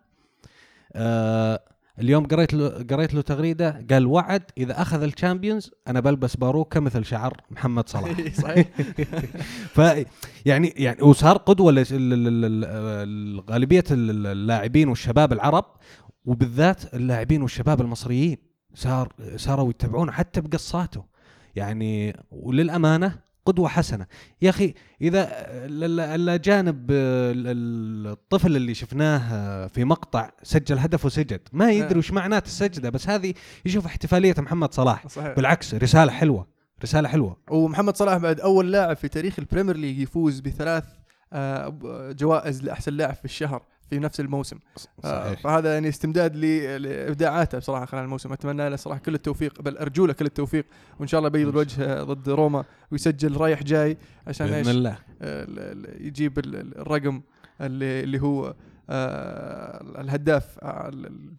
آه 0.95 1.61
اليوم 2.01 2.27
قريت 2.27 2.55
له 2.55 2.69
قريت 2.91 3.15
له 3.15 3.21
تغريدة 3.21 3.87
قال 3.91 4.07
وعد 4.07 4.43
إذا 4.59 4.83
أخذ 4.83 5.03
الشامبيونز 5.03 5.71
أنا 5.89 6.01
بلبس 6.01 6.37
باروكة 6.37 6.81
مثل 6.81 7.05
شعر 7.05 7.41
محمد 7.51 7.89
صلاح. 7.89 8.11
صحيح. 8.43 8.67
ف 9.77 9.81
يعني 10.47 10.75
يعني 10.77 11.03
وصار 11.03 11.37
قدوة 11.37 11.73
لغالبية 13.33 13.85
اللاعبين 13.91 14.89
والشباب 14.89 15.33
العرب 15.33 15.65
وبالذات 16.25 16.95
اللاعبين 16.95 17.43
والشباب 17.43 17.81
المصريين 17.81 18.37
صار 18.75 19.13
صاروا 19.37 19.71
يتبعونه 19.71 20.13
حتى 20.13 20.41
بقصاته. 20.41 21.05
يعني 21.57 22.17
وللأمانة 22.31 23.30
قدوة 23.51 23.69
حسنة. 23.69 24.07
يا 24.43 24.51
أخي 24.51 24.75
إذا 25.03 25.23
ال- 25.67 25.85
ال- 25.85 26.01
الاجانب 26.01 26.91
ال- 26.91 27.47
ال- 27.47 28.07
الطفل 28.13 28.57
اللي 28.57 28.75
شفناه 28.75 29.67
في 29.67 29.85
مقطع 29.85 30.31
سجل 30.43 30.79
هدف 30.79 31.05
وسجد 31.05 31.41
ما 31.53 31.71
يدري 31.73 31.99
وش 31.99 32.11
معنات 32.13 32.47
السجدة 32.47 32.91
بس 32.91 33.09
هذه 33.09 33.35
يشوف 33.65 33.87
احتفالية 33.87 34.35
محمد 34.39 34.75
صلاح. 34.75 35.09
صحيح. 35.09 35.37
بالعكس 35.37 35.75
رسالة 35.75 36.13
حلوة 36.13 36.47
رسالة 36.83 37.09
حلوة. 37.09 37.37
ومحمد 37.51 37.97
صلاح 37.97 38.17
بعد 38.17 38.41
أول 38.41 38.73
لاعب 38.73 38.97
في 38.97 39.09
تاريخ 39.09 39.39
ال 39.39 39.44
Premier 39.44 39.77
League 39.77 39.99
يفوز 39.99 40.41
بثلاث 40.41 40.85
آه، 41.33 42.13
جوائز 42.19 42.63
لأحسن 42.63 42.93
لاعب 42.93 43.15
في 43.15 43.25
الشهر. 43.25 43.63
في 43.91 43.99
نفس 43.99 44.21
الموسم. 44.21 44.59
آه، 45.05 45.25
صحيح. 45.25 45.41
فهذا 45.41 45.75
يعني 45.75 45.89
امتداد 45.89 46.37
لإبداعاته 46.37 47.59
بصراحة 47.59 47.85
خلال 47.87 48.05
الموسم. 48.05 48.33
أتمنى 48.33 48.69
له 48.71 48.77
صراحة 48.77 49.01
كل 49.01 49.15
التوفيق 49.15 49.63
بل 49.63 49.77
أرجو 49.79 50.07
له 50.07 50.13
كل 50.13 50.25
التوفيق 50.27 50.67
وإن 50.99 51.07
شاء 51.09 51.19
الله 51.19 51.29
يبيض 51.29 51.49
الوجه 51.49 52.03
ضد 52.03 52.29
روما 52.29 52.65
ويسجل 52.91 53.37
رايح 53.37 53.63
جاي 53.63 53.97
عشان 54.27 54.47
بإذن 54.47 54.71
الله. 54.71 54.99
ال- 55.23 55.87
ال- 55.97 56.07
يجيب 56.07 56.39
ال- 56.39 56.57
ال- 56.57 56.79
الرقم 56.79 57.21
اللي 57.61 58.01
اللي 58.01 58.23
هو 58.23 58.55
آه، 58.91 60.01
الهداف 60.01 60.59
آه، 60.63 60.91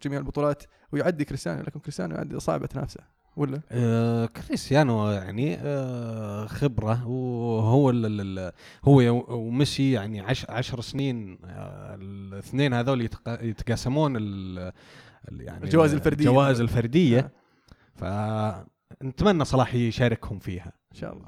جميع 0.02 0.18
البطولات 0.18 0.62
ويعدي 0.92 1.24
كريستيانو 1.24 1.62
لكن 1.62 1.80
كريستيانو 1.80 2.14
يعدي 2.14 2.40
صعبه 2.40 2.66
تنافسه 2.66 3.00
ولا؟ 3.36 3.60
آه 3.70 4.26
كريستيانو 4.26 5.10
يعني 5.10 5.56
آه 5.60 6.46
خبرة 6.46 7.06
وهو 7.08 7.90
ال 7.90 8.20
ال 8.38 8.52
هو 8.84 9.24
وميسي 9.28 9.92
يعني 9.92 10.20
عش 10.20 10.50
عشر 10.50 10.80
سنين 10.80 11.38
آه 11.44 11.94
الاثنين 12.00 12.74
هذول 12.74 13.02
يتق- 13.08 13.42
يتقاسمون 13.42 14.16
ال 14.16 14.72
يعني 15.30 15.64
الجوائز 15.64 15.94
الفردية. 15.94 16.28
الجوائز 16.28 16.60
الفردية. 16.60 17.32
آه، 18.02 18.66
فنتمنى 19.00 19.44
صلاح 19.44 19.74
يشاركهم 19.74 20.38
فيها. 20.38 20.72
إن 20.92 20.98
شاء 20.98 21.12
الله. 21.12 21.26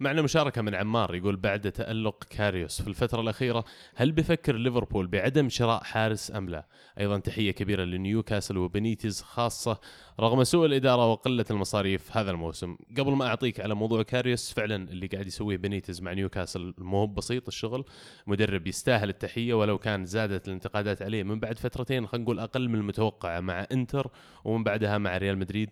معنا 0.00 0.22
مشاركة 0.22 0.62
من 0.62 0.74
عمار 0.74 1.14
يقول 1.14 1.36
بعد 1.36 1.72
تألق 1.72 2.24
كاريوس. 2.24 2.82
في 2.82 2.88
الفترة 2.88 3.20
الأخيرة 3.20 3.64
هل 3.94 4.12
بفكر 4.12 4.56
ليفربول 4.56 5.06
بعدم 5.06 5.48
شراء 5.48 5.82
حارس 5.82 6.30
أم 6.30 6.48
لا؟ 6.48 6.66
أيضا 7.00 7.18
تحية 7.18 7.50
كبيرة 7.50 7.84
لنيوكاسل 7.84 8.58
وبنيتز 8.58 9.22
خاصة 9.22 9.80
رغم 10.20 10.44
سوء 10.44 10.66
الإدارة 10.66 11.12
وقلة 11.12 11.44
المصاريف 11.50 12.16
هذا 12.16 12.30
الموسم. 12.30 12.76
قبل 12.98 13.12
ما 13.12 13.26
أعطيك 13.26 13.60
على 13.60 13.74
موضوع 13.74 14.02
كاريوس 14.02 14.52
فعلا 14.52 14.90
اللي 14.90 15.06
قاعد 15.06 15.26
يسويه 15.26 15.56
بنيتز 15.56 16.00
مع 16.02 16.12
نيوكاسل 16.12 16.74
مو 16.78 17.06
بسيط 17.06 17.48
الشغل. 17.48 17.84
مدرب 18.26 18.66
يستاهل 18.66 19.08
التحية 19.08 19.54
ولو 19.54 19.78
كان 19.78 20.06
زادت 20.06 20.48
الانتقادات 20.48 21.02
عليه 21.02 21.22
من 21.22 21.40
بعد 21.40 21.58
فترتين 21.58 22.06
خلينا 22.06 22.24
نقول 22.24 22.40
أقل 22.40 22.68
من 22.68 22.74
المتوقعة 22.74 23.40
مع 23.40 23.66
إنتر 23.72 24.10
ومن 24.44 24.64
بعدها 24.64 24.98
مع 24.98 25.16
ريال 25.16 25.38
مدريد. 25.38 25.70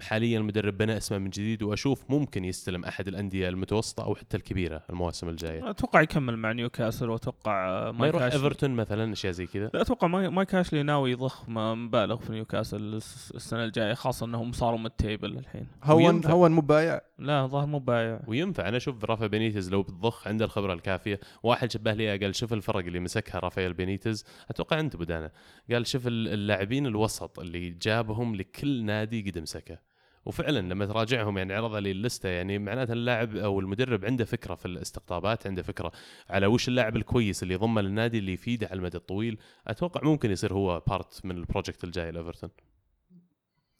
حاليا 0.00 0.38
المدرب 0.38 0.78
بنى 0.78 0.96
اسمه 0.96 1.18
من 1.18 1.30
جديد 1.30 1.62
وأشوف 1.62 2.10
ممكن 2.10 2.44
يستلم 2.44 2.84
أحد 2.84 3.08
الأندية 3.08 3.57
المتوسطة 3.58 4.04
أو 4.04 4.14
حتى 4.14 4.36
الكبيرة 4.36 4.82
المواسم 4.90 5.28
الجاية. 5.28 5.70
أتوقع 5.70 6.00
يكمل 6.00 6.36
مع 6.36 6.52
نيوكاسل 6.52 7.10
وأتوقع 7.10 7.90
ما 7.90 8.06
يروح 8.06 8.22
إيفرتون 8.22 8.70
مثلا 8.70 9.12
أشياء 9.12 9.32
زي 9.32 9.46
كذا؟ 9.46 9.70
لا 9.74 9.80
أتوقع 9.82 10.06
ماي- 10.06 10.28
مايك 10.30 10.54
آشلي 10.54 10.82
ناوي 10.82 11.10
يضخ 11.12 11.48
مبالغ 11.48 12.16
في 12.16 12.32
نيوكاسل 12.32 12.94
الس- 12.94 13.32
السنة 13.34 13.64
الجاية 13.64 13.94
خاصة 13.94 14.26
إنهم 14.26 14.52
صاروا 14.52 14.78
من 14.78 14.86
ال 14.86 14.95
table 14.95 15.38
الحين. 15.38 15.66
هو. 15.84 16.24
هو 16.26 16.50
مو 16.50 16.60
بايع؟ 16.60 17.00
لا 17.18 17.46
ظهر 17.46 17.66
مو 17.66 17.78
بايع. 17.78 18.20
وينفع. 18.26 18.68
أنا 18.68 18.76
أشوف 18.76 19.04
رافا 19.04 19.26
بينيتز 19.26 19.70
لو 19.70 19.82
بتضخ 19.82 20.28
عنده 20.28 20.44
الخبرة 20.44 20.72
الكافية. 20.74 21.20
واحد 21.42 21.70
شبه 21.72 21.92
لي 21.92 22.18
قال 22.18 22.34
شوف 22.34 22.52
الفرق 22.52 22.76
اللي 22.86 23.00
مسكها 23.00 23.38
رافائيل 23.38 23.72
بينيتز 23.72 24.24
أتوقع 24.50 24.80
أنت 24.80 24.96
بدانا 24.96 25.30
قال 25.72 25.86
شوف 25.86 26.06
ال- 26.06 26.28
اللاعبين 26.28 26.86
الوسط 26.86 27.38
اللي 27.38 27.70
جابهم 27.70 28.34
لكل 28.36 28.84
نادي 28.84 29.30
قد 29.30 29.38
مسكه. 29.38 29.87
وفعلا 30.26 30.58
لما 30.58 30.86
تراجعهم 30.86 31.38
يعني 31.38 31.54
عرض 31.54 31.74
لي 31.74 31.90
ال 31.90 31.98
list 31.98 32.28
يعني 32.28 32.58
معناتها 32.58 32.92
اللاعب 32.92 33.36
أو 33.36 33.60
المدرب 33.60 34.04
عنده 34.04 34.24
فكرة 34.24 34.54
في 34.54 34.66
الاستقطابات 34.66 35.46
عنده 35.46 35.62
فكرة 35.62 35.92
على 36.30 36.46
وش 36.46 36.68
اللاعب 36.68 36.96
الكويس 36.96 37.42
اللي 37.42 37.54
يضمه 37.54 37.80
للنادي 37.80 38.18
اللي 38.18 38.32
يفيده 38.32 38.66
على 38.66 38.78
المدى 38.78 38.96
الطويل. 38.96 39.38
أتوقع 39.66 40.00
ممكن 40.04 40.30
يصير 40.30 40.52
هو 40.52 40.82
part 40.86 41.20
من 41.24 41.36
ال 41.36 41.42
project 41.42 41.84
الجاي 41.84 42.10
لإيفرتون. 42.10 42.50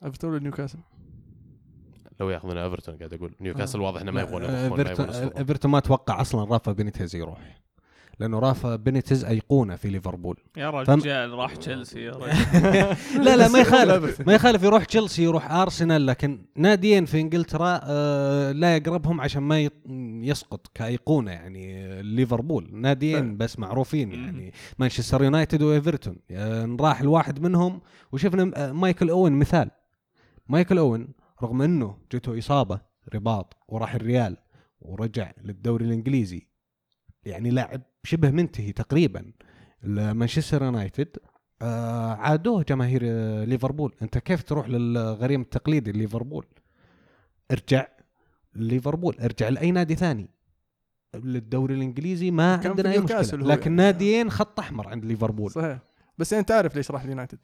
إيفرتون 0.04 0.30
ولا 0.30 0.42
نيوكاسل؟ 0.42 0.78
لو 2.20 2.30
ياخذون 2.30 2.58
إيفرتون 2.58 2.96
قاعد 2.96 3.14
أقول. 3.14 3.34
نيوكاسل 3.40 3.80
واضح 3.80 4.00
إنه 4.00 4.10
ما 4.10 4.20
يبغون 4.20 4.44
آه،. 4.44 5.38
ايفرتون 5.38 5.70
ما 5.70 5.78
أتوقع 5.78 6.20
أصلا 6.20 6.44
رافا 6.44 6.72
بينيتيز 6.72 7.16
يروح. 7.16 7.67
لأنه 8.20 8.38
رافا 8.38 8.76
بينيتيز 8.76 9.24
أيقونة 9.24 9.76
في 9.76 9.88
ليفربول. 9.88 10.36
يا 10.56 10.70
فم- 10.84 10.94
رجال 11.00 11.30
راح 11.30 11.56
تشيلسي 11.56 12.00
يا 12.04 12.12
رجل. 12.12 12.26
لا 13.24 13.36
لا 13.36 13.48
ما 13.48 13.58
يخالف. 13.58 14.20
ما 14.26 14.34
يخالف 14.34 14.62
يروح 14.62 14.84
تشيلسي 14.84 15.22
يروح 15.22 15.50
أرسنال 15.52 16.06
لكن 16.06 16.46
ناديين 16.56 17.04
في 17.04 17.20
إنجلترا 17.20 17.80
آه 17.82 18.52
لا 18.52 18.76
يقربهم 18.76 19.20
عشان 19.20 19.42
ما 19.42 19.70
يسقط 20.26 20.66
كأيقونة 20.74 21.30
يعني 21.30 21.88
ليفربول. 22.02 22.68
ناديين 22.72 23.36
بس 23.36 23.58
معروفين 23.58 24.12
يعني. 24.12 24.52
مانشستر 24.78 25.24
يونايتد 25.24 25.62
وإيفرتون. 25.62 26.16
آه 26.30 26.76
راح 26.80 27.00
الواحد 27.00 27.40
منهم. 27.42 27.80
وشفنا 28.12 28.52
آه، 28.56 28.72
مايكل 28.72 29.10
أوين 29.10 29.32
مثال. 29.32 29.70
مايكل 30.48 30.78
أوين 30.78 31.08
رغم 31.42 31.62
إنه 31.62 31.96
جته 32.12 32.38
إصابة 32.38 32.80
رباط 33.14 33.56
وراح 33.68 33.94
الريال 33.94 34.36
ورجع 34.80 35.32
للدوري 35.44 35.84
الإنجليزي. 35.84 36.48
يعني 37.28 37.50
لاعب 37.50 37.82
شبه 38.04 38.30
منتهي 38.30 38.72
تقريبا 38.72 39.32
مانشستر 39.82 40.62
يونايتد. 40.62 41.08
آه 41.62 42.12
عادوه 42.12 42.62
جماهير 42.62 43.00
آه 43.04 43.44
ليفربول. 43.44 43.94
أنت 44.02 44.18
كيف 44.18 44.42
تروح 44.42 44.68
للغريم 44.68 45.40
التقليدي 45.40 45.92
ليفربول؟ 45.92 46.46
ارجع 47.50 47.86
ليفربول 48.54 49.16
ارجع 49.20 49.48
لأي 49.48 49.70
نادي 49.70 49.94
ثاني. 49.94 50.30
للدوري 51.14 51.74
الإنجليزي 51.74 52.30
ما 52.30 52.54
عندنا 52.64 52.92
أي 52.92 52.98
مشكلة. 52.98 53.20
لكن 53.20 53.70
يعني. 53.70 53.76
ناديين 53.76 54.30
خط 54.30 54.60
أحمر 54.60 54.88
عند 54.88 55.04
ليفربول. 55.04 55.50
صحيح. 55.50 55.78
بس 56.18 56.32
أنت 56.32 56.50
عارف 56.50 56.76
ليش 56.76 56.90
راح 56.90 57.02
اليونايتد؟ 57.02 57.38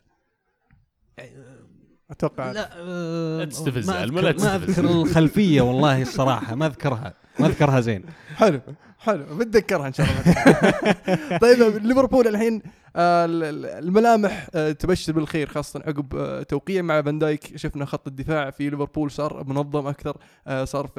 أتوقع. 2.10 2.52
لا 2.52 2.70
آه 2.76 3.44
تستفز 3.44 3.90
ما 3.90 4.06
أذكر- 4.06 4.78
الخلفية 4.78 5.60
والله 5.60 6.02
الصراحة. 6.02 6.54
ما 6.54 6.66
أذكرها. 6.66 7.14
ما 7.40 7.46
أذكرها 7.46 7.80
زين. 7.80 8.04
حلو. 8.36 8.60
حلو 9.04 9.36
بتذكرها 9.38 9.86
إن 9.86 9.92
شاء 9.92 10.06
الله. 10.06 11.38
طيب 11.42 11.58
ليفربول 11.86 12.28
الحين 12.28 12.62
آه، 12.96 13.24
ال- 13.24 13.42
ال- 13.44 13.66
الملامح 13.66 14.46
آه، 14.54 14.72
تبشر 14.72 15.12
بالخير 15.12 15.48
خاصة 15.48 15.80
عقب 15.86 16.14
آه، 16.16 16.42
توقيع 16.42 16.82
مع 16.82 17.02
فان 17.02 17.18
دايك. 17.18 17.56
شفنا 17.56 17.84
خط 17.84 18.06
الدفاع 18.08 18.50
في 18.50 18.70
ليفربول 18.70 19.10
صار 19.10 19.44
منظم 19.44 19.86
أكثر 19.86 20.16
صار 20.64 20.90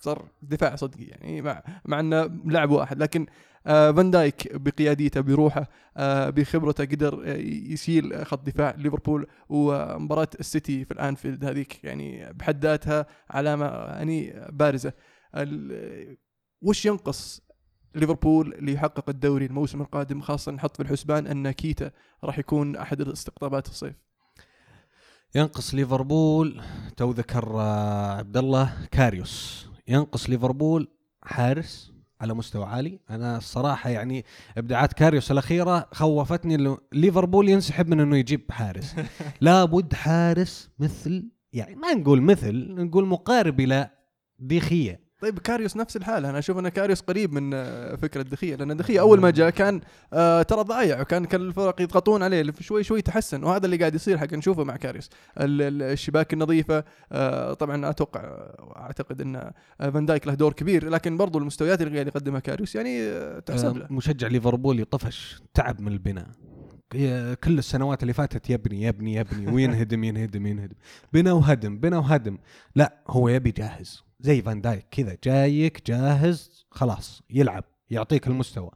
صار 0.00 0.24
دفاع 0.42 0.76
صدقي 0.76 1.04
يعني 1.04 1.42
مع 1.42 1.62
مع 1.84 2.00
إنه 2.00 2.30
لاعب 2.44 2.70
واحد. 2.70 2.98
لكن 3.02 3.26
فان 3.64 4.10
دايك 4.10 4.56
بقياديته 4.56 5.20
بروحه 5.20 5.68
بخبرته 6.30 6.84
قدر 6.84 7.36
يشيل 7.72 8.26
خط 8.26 8.46
دفاع 8.46 8.74
ليفربول 8.78 9.26
ومباراة 9.48 10.28
السيتي 10.40 10.84
في 10.84 10.90
الأنفيلد 10.90 11.44
هذيك. 11.44 11.84
يعني 11.84 12.32
بحد 12.32 12.64
ذاتها 12.64 13.06
علامة 13.30 13.66
يعني 13.66 14.34
بارزة. 14.52 14.92
وش 16.62 16.86
ينقص 16.86 17.47
ليفربول 17.94 18.56
ليحقق 18.60 19.08
الدوري 19.08 19.46
الموسم 19.46 19.80
القادم 19.80 20.20
خاصة 20.20 20.52
نحط 20.52 20.76
في 20.76 20.82
الحسبان 20.82 21.26
أن 21.26 21.50
كيتا 21.50 21.90
راح 22.24 22.38
يكون 22.38 22.76
أحد 22.76 23.00
الاستقطابات 23.00 23.66
الصيف. 23.66 23.94
ينقص 25.34 25.74
ليفربول 25.74 26.62
توه 26.96 27.10
ذكر 27.10 27.60
آه، 27.60 28.16
عبد 28.16 28.36
الله 28.36 28.72
كاريوس. 28.90 29.66
ينقص 29.88 30.30
ليفربول 30.30 30.88
حارس 31.22 31.92
على 32.20 32.34
مستوى 32.34 32.64
عالي. 32.64 33.00
أنا 33.10 33.36
الصراحة 33.36 33.90
يعني 33.90 34.24
إبداعات 34.58 34.92
كاريوس 34.92 35.30
الأخيرة 35.30 35.88
خوفتني 35.92 36.54
إنه 36.54 36.78
ليفربول 36.92 37.48
ينسحب 37.48 37.88
من 37.88 38.00
إنه 38.00 38.16
يجيب 38.16 38.52
حارس. 38.52 38.94
لابد 39.40 39.94
حارس 39.94 40.70
مثل 40.78 41.30
يعني 41.52 41.74
ما 41.74 41.94
نقول 41.94 42.22
مثل 42.22 42.74
نقول 42.74 43.06
مقارب 43.06 43.60
إلى 43.60 43.90
دي 44.38 44.66
خيا 44.66 45.07
طيب 45.20 45.38
كاريوس 45.38 45.76
نفس 45.76 45.96
الحاله 45.96 46.30
أنا 46.30 46.38
أشوف 46.38 46.58
أن 46.58 46.68
كاريوس 46.68 47.00
قريب 47.00 47.32
من 47.32 47.50
آه، 47.54 47.94
فكرة 47.96 48.22
دخية 48.22 48.56
لأن 48.56 48.76
دي 48.76 48.86
خيا 48.86 49.00
أول 49.00 49.20
ما 49.20 49.30
جاء 49.30 49.50
كان 49.50 49.80
آه 50.12 50.42
ترى 50.42 50.62
ضايع 50.62 51.00
وكان 51.00 51.24
كل 51.24 51.40
الفرق 51.40 51.80
يضغطون 51.80 52.22
عليه 52.22 52.52
شوي 52.60 52.82
شوي 52.84 53.02
تحسن. 53.02 53.44
وهذا 53.44 53.66
اللي 53.66 53.76
قاعد 53.76 53.94
يصير 53.94 54.18
حق 54.18 54.32
نشوفه 54.34 54.64
مع 54.64 54.76
كاريوس. 54.76 55.10
ال- 55.40 55.62
ال- 55.62 55.82
الشباك 55.82 56.32
النظيفة 56.32 56.84
آه 57.12 57.52
طبعا 57.54 57.90
أتوقع 57.90 58.20
أعتقد 58.76 59.20
أن 59.20 59.50
فان 59.78 60.06
دايك 60.06 60.26
له 60.26 60.34
دور 60.34 60.52
كبير 60.52 60.88
لكن 60.88 61.16
برضو 61.16 61.38
المستويات 61.38 61.82
اللي 61.82 61.94
قاعد 61.94 62.06
يقدمها 62.06 62.40
كاريوس 62.40 62.74
يعني 62.74 63.10
تحسب 63.40 63.76
له. 63.76 63.86
مشجع 63.90 64.26
ليفربول 64.26 64.80
يطفش 64.80 65.42
تعب 65.54 65.80
من 65.80 65.92
البناء. 65.92 66.26
كل 67.44 67.58
السنوات 67.58 68.02
اللي 68.02 68.12
فاتت 68.12 68.50
يبني 68.50 68.82
يبني 68.82 69.14
يبني 69.14 69.52
وينهدم 69.52 70.04
ينهدم 70.04 70.46
ينهدم. 70.46 70.74
بنى 71.12 71.30
وهدم 71.30 71.78
بنى 71.78 71.96
وهدم. 71.96 72.38
لا 72.76 72.98
هو 73.08 73.28
يبي 73.28 73.50
جاهز 73.50 74.07
زي 74.20 74.42
فان 74.42 74.60
دايك 74.60 74.86
كذا 74.90 75.16
جايك 75.24 75.86
جاهز 75.86 76.66
خلاص 76.70 77.22
يلعب 77.30 77.64
يعطيك 77.90 78.26
المستوى. 78.26 78.70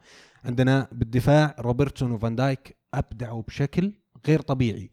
عندنا 0.44 0.88
بالدفاع 0.92 1.56
روبرتسون 1.58 2.12
وفان 2.12 2.36
دايك 2.36 2.76
أبدعوا 2.94 3.42
بشكل 3.42 3.92
غير 4.26 4.40
طبيعي. 4.40 4.90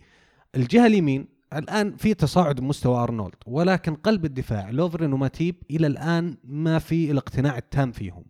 الجهة 0.55 0.85
اليمين 0.87 1.27
الآن 1.53 1.95
في 1.95 2.13
تصاعد 2.13 2.55
بمستوى 2.55 3.03
أرنولد 3.03 3.35
ولكن 3.45 3.95
قلب 3.95 4.25
الدفاع 4.25 4.69
لوفرين 4.69 5.13
وماتيب 5.13 5.55
إلى 5.71 5.87
الآن 5.87 6.37
ما 6.43 6.79
في 6.79 7.11
الاقتناع 7.11 7.57
التام 7.57 7.91
فيهم. 7.91 8.25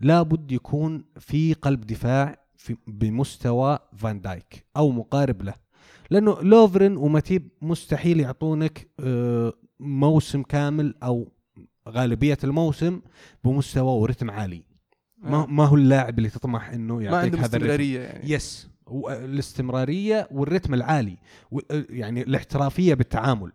لابد 0.00 0.52
يكون 0.52 1.04
في 1.18 1.52
قلب 1.52 1.80
دفاع 1.80 2.38
في 2.56 2.76
بمستوى 2.86 3.78
فان 3.96 4.20
دايك 4.20 4.66
أو 4.76 4.90
مقارب 4.90 5.42
له. 5.42 5.63
لأنه 6.10 6.42
لوفرين 6.42 6.96
وماتيب 6.96 7.48
مستحيل 7.62 8.20
يعطونك 8.20 8.88
آه، 9.00 9.52
موسم 9.80 10.42
كامل 10.42 10.94
أو 11.02 11.32
غالبية 11.88 12.38
الموسم 12.44 13.00
بمستوى 13.44 14.00
ورتم 14.00 14.30
عالي. 14.30 14.62
ما 15.18 15.36
آه. 15.42 15.46
ما 15.46 15.64
هو 15.66 15.76
اللاعب 15.76 16.18
اللي 16.18 16.30
تطمح 16.30 16.70
إنه 16.70 16.94
ما 16.96 17.02
يعطيك 17.02 17.34
هذا 17.34 17.36
الرتم. 17.36 17.54
استمراريه 17.56 18.00
يعني. 18.00 18.30
yes 18.30 18.68
و- 18.86 19.10
الاستمرارية 19.10 20.28
والرتم 20.30 20.74
العالي. 20.74 21.16
يعني 21.90 22.22
الاحترافية 22.22 22.94
بالتعامل. 22.94 23.52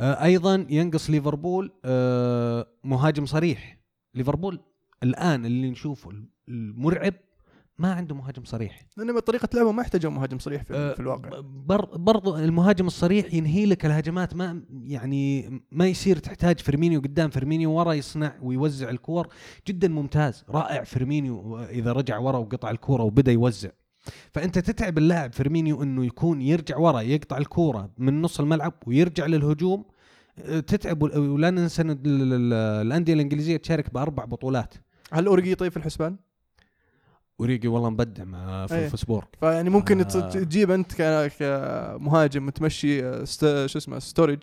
آه، 0.00 0.24
أيضا 0.24 0.66
ينقص 0.70 1.10
ليفربول 1.10 1.72
آه، 1.84 2.66
مهاجم 2.84 3.26
صريح. 3.26 3.78
ليفربول 4.14 4.60
الآن 5.02 5.46
اللي 5.46 5.70
نشوفه 5.70 6.10
المرعب 6.48 7.14
ما 7.82 7.92
عنده 7.92 8.14
مهاجم 8.14 8.44
صريح. 8.44 8.86
لأن 8.96 9.18
طريقة 9.18 9.48
لعبه 9.54 9.72
ما 9.72 9.82
يحتاجون 9.82 10.14
مهاجم 10.14 10.38
صريح 10.38 10.62
في, 10.62 10.74
آه، 10.74 10.94
في 10.94 11.00
الواقع. 11.00 11.40
بر 11.40 11.84
برضو 11.96 12.36
المهاجم 12.36 12.86
الصريح 12.86 13.34
ينهي 13.34 13.66
لك 13.66 13.86
الهجمات 13.86 14.36
ما 14.36 14.62
يعني 14.84 15.50
ما 15.72 15.86
يصير 15.86 16.18
تحتاج 16.18 16.60
فيرمينيو 16.60 17.00
قدام 17.00 17.30
فيرمينيو 17.30 17.72
ورا 17.72 17.92
يصنع 17.92 18.34
ويوزع 18.42 18.90
الكور. 18.90 19.28
جدا 19.68 19.88
ممتاز 19.88 20.44
رائع 20.48 20.84
فيرمينيو 20.84 21.58
إذا 21.58 21.92
رجع 21.92 22.18
ورا 22.18 22.38
وقطع 22.38 22.70
الكورة 22.70 23.02
وبدأ 23.02 23.32
يوزع. 23.32 23.70
فأنت 24.32 24.58
تتعب 24.58 24.98
اللاعب 24.98 25.32
فيرمينيو 25.32 25.82
إنه 25.82 26.04
يكون 26.04 26.42
يرجع 26.42 26.76
ورا 26.76 27.00
يقطع 27.00 27.38
الكورة 27.38 27.90
من 27.98 28.22
نص 28.22 28.40
الملعب 28.40 28.74
ويرجع 28.86 29.26
للهجوم. 29.26 29.84
أه، 30.38 30.60
تتعب 30.60 31.02
ولا 31.02 31.50
ننسى 31.50 31.82
الأندية 31.82 33.14
الإنجليزية 33.14 33.56
تشارك 33.56 33.94
بأربع 33.94 34.24
بطولات. 34.24 34.74
هل 35.12 35.26
أوريجي 35.26 35.54
طيب 35.54 35.70
في 35.70 35.76
الحسبان؟ 35.76 36.16
أوريجي 37.42 37.68
والله 37.68 37.90
مبدع 37.90 38.24
مع 38.24 38.66
أيه. 38.72 38.88
فولفسبورغ 38.88 39.24
فيعني 39.40 39.70
ممكن 39.70 40.00
آه. 40.00 40.04
تجيب 40.30 40.70
أنت 40.70 40.94
كمهاجم 41.38 42.50
تمشي 42.50 43.04
آه، 43.06 43.24
شو 43.66 43.78
اسمه 43.78 43.98
ستورج 43.98 44.38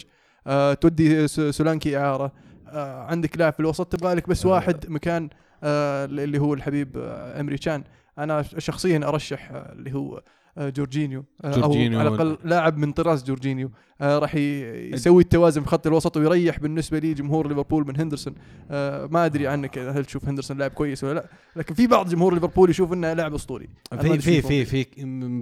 آه، 0.48 0.74
تودي 0.74 1.28
سولانكي 1.28 1.98
إعارة 1.98 2.32
آه، 2.68 3.04
عندك 3.04 3.38
لاعب 3.38 3.54
في 3.54 3.60
الوسط 3.60 3.86
تبغى 3.86 4.14
لك 4.14 4.30
بس 4.30 4.46
آه. 4.46 4.50
واحد 4.50 4.90
مكان 4.90 5.30
آه، 5.64 6.06
اللي 6.06 6.40
هو 6.40 6.54
الحبيب 6.54 6.98
آه، 6.98 7.40
إيمري 7.42 7.58
تشان 7.58 7.84
أنا 8.20 8.42
شخصيا 8.42 9.08
أرشح 9.08 9.52
اللي 9.52 9.94
هو 9.94 10.18
آه، 10.18 10.24
جورجينيو 10.60 11.26
آه، 11.44 11.52
جورجينيو. 11.52 12.00
أو 12.00 12.06
على 12.06 12.10
الأقل 12.16 12.38
لاعب 12.44 12.78
من 12.78 12.92
طراز 12.92 13.24
جورجينيو 13.24 13.72
آه، 14.02 14.20
راح 14.20 14.36
يسوي 14.36 15.24
التوازن 15.24 15.62
في 15.62 15.68
خط 15.68 15.88
الوسط 15.88 16.18
ويريح 16.18 16.60
بالنسبة 16.60 17.00
لي 17.00 17.14
جمهور 17.14 17.48
ليفربول 17.48 17.88
من 17.88 18.00
هندرسون 18.00 18.36
آه، 18.72 19.06
ما 19.06 19.26
أدري 19.26 19.48
عنك 19.48 19.78
هل 19.78 20.06
تشوف 20.06 20.26
هندرسون 20.26 20.58
لاعب 20.58 20.72
كويس 20.72 21.04
ولا 21.04 21.14
لا 21.14 21.30
لكن 21.56 21.74
في 21.74 21.88
بعض 21.88 22.10
جمهور 22.10 22.34
ليفربول 22.34 22.70
يشوف 22.70 22.94
إنه 22.94 23.14
لاعب 23.14 23.34
أسطوري 23.34 23.70
في 24.02 24.20
في 24.20 24.42
في. 24.42 24.66
في 24.66 24.86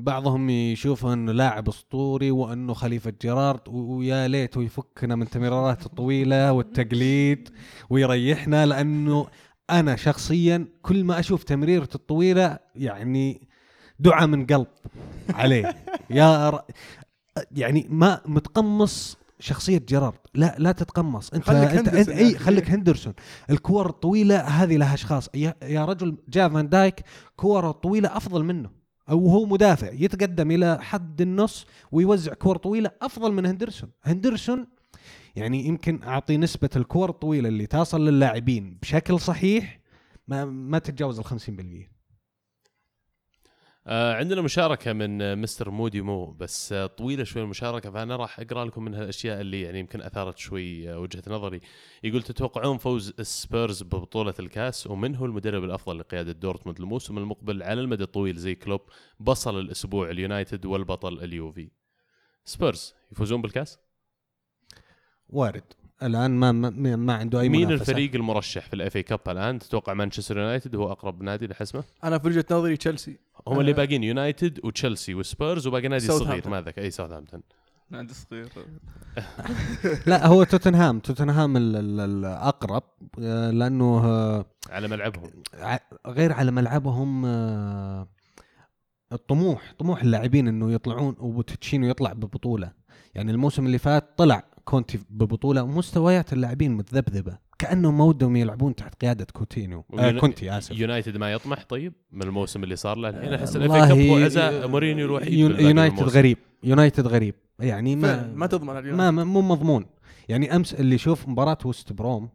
بعضهم 0.01 0.49
يشوفه 0.49 1.13
إنه 1.13 1.32
لاعب 1.32 1.68
أسطوري 1.68 2.32
وإنه 2.32 2.74
خليفة 2.74 3.13
جيرارد 3.22 3.61
ويا 3.68 4.28
ليت 4.28 4.57
يفكنا 4.57 5.15
من 5.15 5.22
التمريرات 5.22 5.86
الطويلة 5.86 6.51
والتقليد 6.51 7.49
ويريحنا 7.89 8.65
لأنه 8.65 9.28
أنا 9.70 9.95
شخصيا 9.95 10.68
كل 10.82 11.03
ما 11.03 11.20
أشوف 11.20 11.43
تمريرته 11.43 11.95
الطويلة 11.95 12.59
يعني 12.76 13.46
دعاء 13.99 14.27
من 14.27 14.45
قلب 14.45 14.67
عليه. 15.29 15.75
يا 16.09 16.49
ر... 16.49 16.61
يعني 17.51 17.87
ما 17.89 18.21
متقمص 18.25 19.17
شخصية 19.39 19.77
جيرارد. 19.77 20.17
لا 20.33 20.55
لا 20.59 20.71
تتقمص. 20.71 21.33
انت 21.33 21.43
خليك 21.43 21.69
انت, 21.69 21.87
انت 21.87 22.09
اي. 22.09 22.37
خليك 22.37 22.69
هندرسون. 22.69 23.13
الكور 23.49 23.89
الطويلة 23.89 24.39
هذه 24.39 24.77
لها 24.77 24.93
أشخاص. 24.93 25.29
يا, 25.35 25.55
يا 25.63 25.85
رجل 25.85 26.17
جاء 26.29 26.49
فان 26.49 26.69
دايك 26.69 27.03
كورة 27.35 27.71
طويلة 27.71 28.17
أفضل 28.17 28.43
منه. 28.43 28.69
أو 29.09 29.27
هو 29.29 29.45
مدافع 29.45 29.91
يتقدم 29.91 30.51
إلى 30.51 30.77
حد 30.81 31.21
النص 31.21 31.65
ويوزع 31.91 32.33
كور 32.33 32.57
طويلة 32.57 32.91
أفضل 33.01 33.31
من 33.33 33.45
هندرسون. 33.45 33.89
هندرسون 34.03 34.67
يعني 35.35 35.67
يمكن 35.67 36.03
أعطي 36.03 36.37
نسبة 36.37 36.69
الكور 36.75 37.09
الطويلة 37.09 37.49
اللي 37.49 37.65
تصل 37.65 38.05
للاعبين 38.05 38.77
بشكل 38.81 39.19
صحيح 39.19 39.79
ما 40.27 40.45
ما 40.45 40.79
تتجاوز 40.79 41.19
ال 41.19 41.25
50% 41.25 41.96
آه 43.89 44.13
عندنا 44.13 44.41
مشاركة 44.41 44.93
من 44.93 45.21
آه، 45.21 45.35
مستر 45.35 45.69
مودي 45.69 46.01
مو 46.01 46.25
بس 46.31 46.73
آه 46.73 46.85
طويلة 46.85 47.23
شوي 47.23 47.41
المشاركة 47.41 47.91
فأنا 47.91 48.15
راح 48.15 48.39
أقرأ 48.39 48.65
لكم 48.65 48.83
منها 48.83 49.03
الأشياء 49.03 49.41
اللي 49.41 49.61
يعني 49.61 49.79
يمكن 49.79 50.01
أثارت 50.01 50.38
شوي 50.38 50.93
آه 50.93 50.99
وجهة 50.99 51.23
نظري. 51.27 51.59
يقول 52.03 52.23
تتوقعون 52.23 52.77
فوز 52.77 53.13
السبيرز 53.19 53.83
ببطولة 53.83 54.33
الكاس؟ 54.39 54.88
ومن 54.88 55.15
هو 55.15 55.25
المدرب 55.25 55.63
الأفضل 55.63 55.99
لقيادة 55.99 56.31
دورتموند 56.31 56.79
الموسم 56.79 57.17
المقبل 57.17 57.63
على 57.63 57.81
المدى 57.81 58.03
الطويل 58.03 58.35
زي 58.35 58.55
كلوب 58.55 58.81
بصل 59.19 59.59
الأسبوع 59.59 60.09
اليونايتد 60.09 60.65
والبطل 60.65 61.23
اليوفي. 61.23 61.69
سبيرز 62.45 62.95
يفوزون 63.11 63.41
بالكاس؟ 63.41 63.79
وارد. 65.29 65.73
الآن 66.03 66.31
ما 66.31 66.51
ما, 66.51 66.95
ما 66.95 67.13
عنده 67.13 67.39
أي 67.39 67.49
مين 67.49 67.67
منافسة. 67.67 67.81
الفريق 67.91 68.15
المرشح 68.15 68.65
في 68.67 68.73
ال 68.73 68.95
FA 68.95 69.03
Cup 69.03 69.19
الآن؟ 69.27 69.59
تتوقع 69.59 69.93
مانشستر 69.93 70.37
يونايتد 70.37 70.75
هو 70.75 70.91
أقرب 70.91 71.21
نادي 71.21 71.47
لحسمه؟ 71.47 71.83
أنا 72.03 72.17
في 72.17 72.27
وجهة 72.27 72.45
نظري 72.51 72.77
تشيلسي. 72.77 73.17
هم 73.47 73.59
اللي 73.59 73.71
آه. 73.71 73.75
باقيين 73.75 74.03
يونايتد 74.03 74.59
وتشيلسي 74.63 75.13
وسبيرز 75.15 75.67
وباقي 75.67 75.87
نادي 75.87 76.05
صغير. 76.07 76.49
ما 76.49 76.61
ذاك 76.61 76.79
إيه 76.79 76.91
ساوثهامبتون 76.91 77.41
نادي 77.89 78.13
صغير. 78.13 78.49
لا 80.07 80.27
هو 80.27 80.43
توتنهام. 80.43 80.99
توتنهام 80.99 81.57
ال- 81.57 81.75
ال- 81.75 81.99
الاقرب 81.99 82.83
آه، 83.21 83.51
لأنه 83.51 84.05
آه، 84.05 84.45
على 84.69 84.87
ملعبهم. 84.87 85.29
غير 86.07 86.33
على 86.33 86.51
ملعبهم 86.51 87.25
الطموح 89.11 89.73
طموح 89.79 90.01
اللاعبين 90.03 90.47
إنه 90.47 90.71
يطلعون 90.71 91.15
وبوتشيتينو 91.19 91.88
يطلع 91.87 92.13
ببطولة. 92.13 92.71
يعني 93.15 93.31
الموسم 93.31 93.65
اللي 93.65 93.77
فات 93.77 94.17
طلع 94.17 94.43
كونتي 94.68 94.99
ببطولة 95.09 95.63
ومستويات 95.63 96.34
اللاعبين 96.34 96.72
متذبذبة. 96.72 97.38
كأنهم 97.59 97.97
ما 97.97 98.03
ودهم 98.03 98.36
يلعبون 98.36 98.76
تحت 98.76 99.01
قيادة 99.01 99.28
كوتينو 99.34 99.84
آه 99.99 100.11
كونتي 100.11 100.57
آسف. 100.57 100.72
يونايتد 100.80 101.18
ما 101.18 101.32
يطمح 101.32 101.63
طيب 101.70 101.93
من 102.11 102.22
الموسم 102.24 102.63
اللي 102.63 102.76
صار 102.76 102.97
له؟ 102.97 103.09
الحين 103.09 103.34
أحس 103.34 103.55
ال 103.55 103.61
FA 103.61 103.71
Cup 103.71 104.23
عزاء 104.24 104.68
مورينيو 104.68 105.05
الوحيد 105.05 105.34
يونايتد. 105.34 106.03
غريب. 106.03 106.38
يونايتد 106.63 107.07
غريب. 107.07 107.36
يعني 107.59 107.95
ما 107.95 108.32
ما 108.36 108.47
تضمن. 108.47 108.93
ما 108.93 109.11
ما- 109.11 109.24
مو 109.24 109.41
مضمون. 109.41 109.86
يعني 110.30 110.55
أمس 110.55 110.74
اللي 110.74 110.95
يشوف 110.95 111.28
مباراة 111.28 111.57
وست 111.65 111.93
بروم 111.93 112.30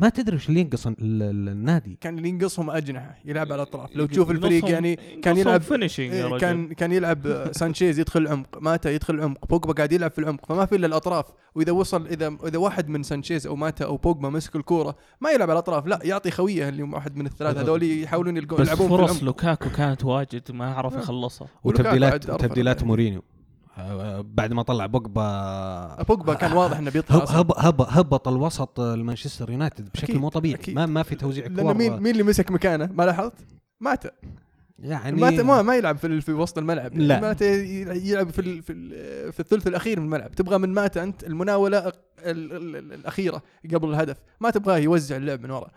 ما 0.00 0.08
تدري 0.08 0.36
وش 0.36 0.48
اللي 0.48 0.60
ينقص 0.60 0.86
ال- 0.86 0.96
ال- 1.00 1.48
النادي. 1.48 1.98
كان 2.00 2.18
اللي 2.18 2.28
ينقصهم 2.28 2.70
أجنحة 2.70 3.18
يلعب 3.24 3.46
على 3.52 3.62
الاطراف 3.62 3.96
لو 3.96 4.06
تشوف 4.06 4.30
الفريق 4.30 4.70
يعني 4.70 4.96
كان 5.22 5.36
يلعب 5.36 5.62
إيه، 5.98 6.38
كان 6.38 6.72
كان 6.72 6.92
يلعب 6.92 7.26
آه، 7.26 7.52
سانشيز 7.60 7.98
يدخل 7.98 8.26
عمق 8.28 8.58
ماتا 8.62 8.90
يدخل 8.90 9.20
عمق 9.20 9.46
بوجبا 9.46 9.72
قاعد 9.72 9.92
يلعب 9.92 10.10
في 10.10 10.18
العمق 10.18 10.46
فما 10.46 10.66
في 10.66 10.76
إلا 10.76 10.86
الأطراف. 10.86 11.24
وإذا 11.54 11.72
وصل 11.72 12.06
اذا 12.06 12.36
إذا 12.46 12.58
واحد 12.58 12.88
من 12.88 13.02
سانشيز 13.02 13.46
أو 13.46 13.56
ماتا 13.56 13.84
أو 13.84 13.96
بوجبا 13.96 14.28
مسك 14.28 14.56
الكورة 14.56 14.96
ما 15.20 15.30
يلعب 15.30 15.50
على 15.50 15.58
الأطراف 15.58 15.86
لا 15.86 15.98
يعطي 16.04 16.30
خويه 16.30 16.68
اللي 16.68 16.82
واحد 16.82 17.16
من 17.16 17.26
الثلاثة. 17.26 17.60
هذول 17.60 17.82
يحاولون 18.02 18.36
يلقون 18.36 18.58
بس 18.60 18.66
يلعبون 18.66 18.88
في 18.88 18.96
فرص 18.96 19.10
العمق. 19.10 19.24
لوكاكو 19.24 19.70
كانت 19.70 20.04
واجد 20.04 20.52
ما 20.52 20.74
عرف 20.74 20.94
آه. 20.94 20.98
يخلصها 20.98 21.48
ولوكاكو 21.64 21.88
وتبديلات 21.88 22.28
عاد 22.76 22.76
يعني. 22.76 22.88
مورينيو. 22.88 23.18
آه، 23.18 23.37
بعد 24.22 24.52
ما 24.52 24.62
طلع 24.62 24.86
بوجبا 24.86 26.02
بوجبا 26.08 26.34
كان 26.34 26.52
واضح 26.52 26.78
إنه 26.78 26.90
بيطلع 26.90 27.16
هب. 27.16 27.28
هب 27.30 27.52
هب 27.56 27.80
هبط 27.88 28.28
الوسط 28.28 28.80
المانشستر 28.80 29.50
يونايتد 29.50 29.88
بشكل 29.94 30.18
مو 30.18 30.28
طبيعي. 30.28 30.60
ما 30.68 30.86
ما 30.86 31.02
في 31.02 31.14
توزيع 31.14 31.46
لأنه 31.46 31.62
كور 31.62 31.74
مين 31.74 31.92
مين 31.92 32.12
اللي 32.12 32.22
مسك 32.22 32.50
مكانه 32.50 32.88
ما 32.92 33.02
لاحظت؟ 33.02 33.32
ماتا 33.80 34.10
يعني 34.78 35.20
ماتا 35.20 35.42
ما 35.42 35.62
ما 35.62 35.76
يلعب 35.76 35.96
في 35.96 36.06
ال- 36.06 36.22
في 36.22 36.32
وسط 36.32 36.58
الملعب. 36.58 36.94
لا. 36.94 37.20
ماتا 37.20 37.44
ي- 37.46 38.08
يلعب 38.10 38.30
في 38.30 38.38
ال- 38.40 38.62
في 38.62 38.72
ال- 38.72 39.32
في 39.32 39.40
الثلث 39.40 39.66
الأخير 39.66 40.00
من 40.00 40.06
الملعب. 40.06 40.32
تبغى 40.34 40.58
من 40.58 40.68
ماتا 40.72 41.02
أنت 41.02 41.24
المناولة 41.24 41.78
ال- 41.78 41.92
ال- 42.52 42.76
ال- 42.76 42.92
الأخيرة 42.92 43.42
قبل 43.74 43.88
الهدف. 43.88 44.16
ما 44.40 44.50
تبغاه 44.50 44.78
يوزع 44.78 45.16
اللعب 45.16 45.40
من 45.40 45.50
ورا. 45.50 45.70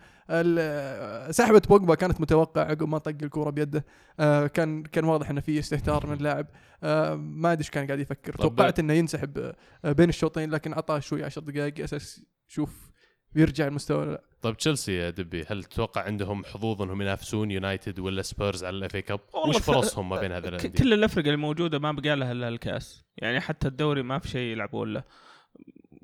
سحبه 1.30 1.62
بوجبا 1.68 1.94
كانت 1.94 2.20
متوقعة 2.20 2.64
عقب 2.64 2.88
ما 2.88 2.98
طق 2.98 3.14
الكورة 3.22 3.50
بيده. 3.50 3.84
آه، 4.20 4.46
كان 4.46 4.82
كان 4.82 5.04
واضح 5.04 5.30
إنه 5.30 5.40
في 5.40 5.58
استهتار 5.58 6.06
من 6.06 6.12
اللاعب. 6.12 6.46
آه، 6.82 7.14
ما 7.14 7.52
أدري 7.52 7.60
إيش 7.60 7.70
كان 7.70 7.86
قاعد 7.86 7.98
يفكر. 8.00 8.34
توقعت 8.34 8.78
إنه 8.78 8.92
ينسحب 8.92 9.52
آه، 9.84 9.92
بين 9.92 10.08
الشوطين 10.08 10.50
لكن 10.50 10.72
أعطاه 10.72 10.98
شوي 10.98 11.24
10 11.24 11.40
دقائق. 11.42 11.82
أساس 11.84 12.22
يشوف 12.50 12.91
بيرجع 13.34 13.66
المستوى 13.66 13.98
ولا 13.98 14.10
لا 14.10 14.22
طيب 14.42 14.56
تشيلسي 14.56 14.92
يا 14.96 15.10
دبي 15.10 15.44
هل 15.48 15.64
تتوقع 15.64 16.02
عندهم 16.02 16.44
حظوظ 16.44 16.82
انهم 16.82 17.02
ينافسون 17.02 17.50
يونايتد 17.50 17.98
ولا 17.98 18.22
سبيرز 18.22 18.64
على 18.64 18.76
ال 18.76 18.94
FA 18.96 19.02
Cup؟ 19.02 19.20
والله 19.34 19.48
وش 19.48 19.56
فرصهم 19.62 20.08
ما 20.08 20.20
بين 20.20 20.32
هذا 20.32 20.46
ك- 20.50 20.54
الانديه؟ 20.54 20.68
كل 20.82 20.92
الافرقه 20.92 21.30
الموجودة 21.30 21.78
ما 21.78 21.92
بقى 21.92 22.16
لها 22.16 22.32
إلا 22.32 22.48
الكأس 22.48 23.04
يعني 23.16 23.40
حتى 23.40 23.68
الدوري 23.68 24.02
ما 24.02 24.18
في 24.18 24.28
شيء 24.28 24.52
يلعبون 24.52 24.92
له 24.92 25.04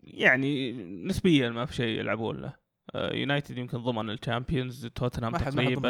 يعني 0.03 0.73
نسبيا 1.05 1.51
ما 1.51 1.65
في 1.67 1.75
شيء 1.75 1.99
يلعبون 2.01 2.37
له 2.41 2.53
آه، 2.95 3.15
يونايتد 3.15 3.59
يمكن 3.59 3.79
ضمن 3.79 4.11
ال 4.11 4.18
Champions 4.18 4.87
توتنهام 4.87 5.33
تقريبا 5.37 5.89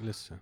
لسه. 0.00 0.38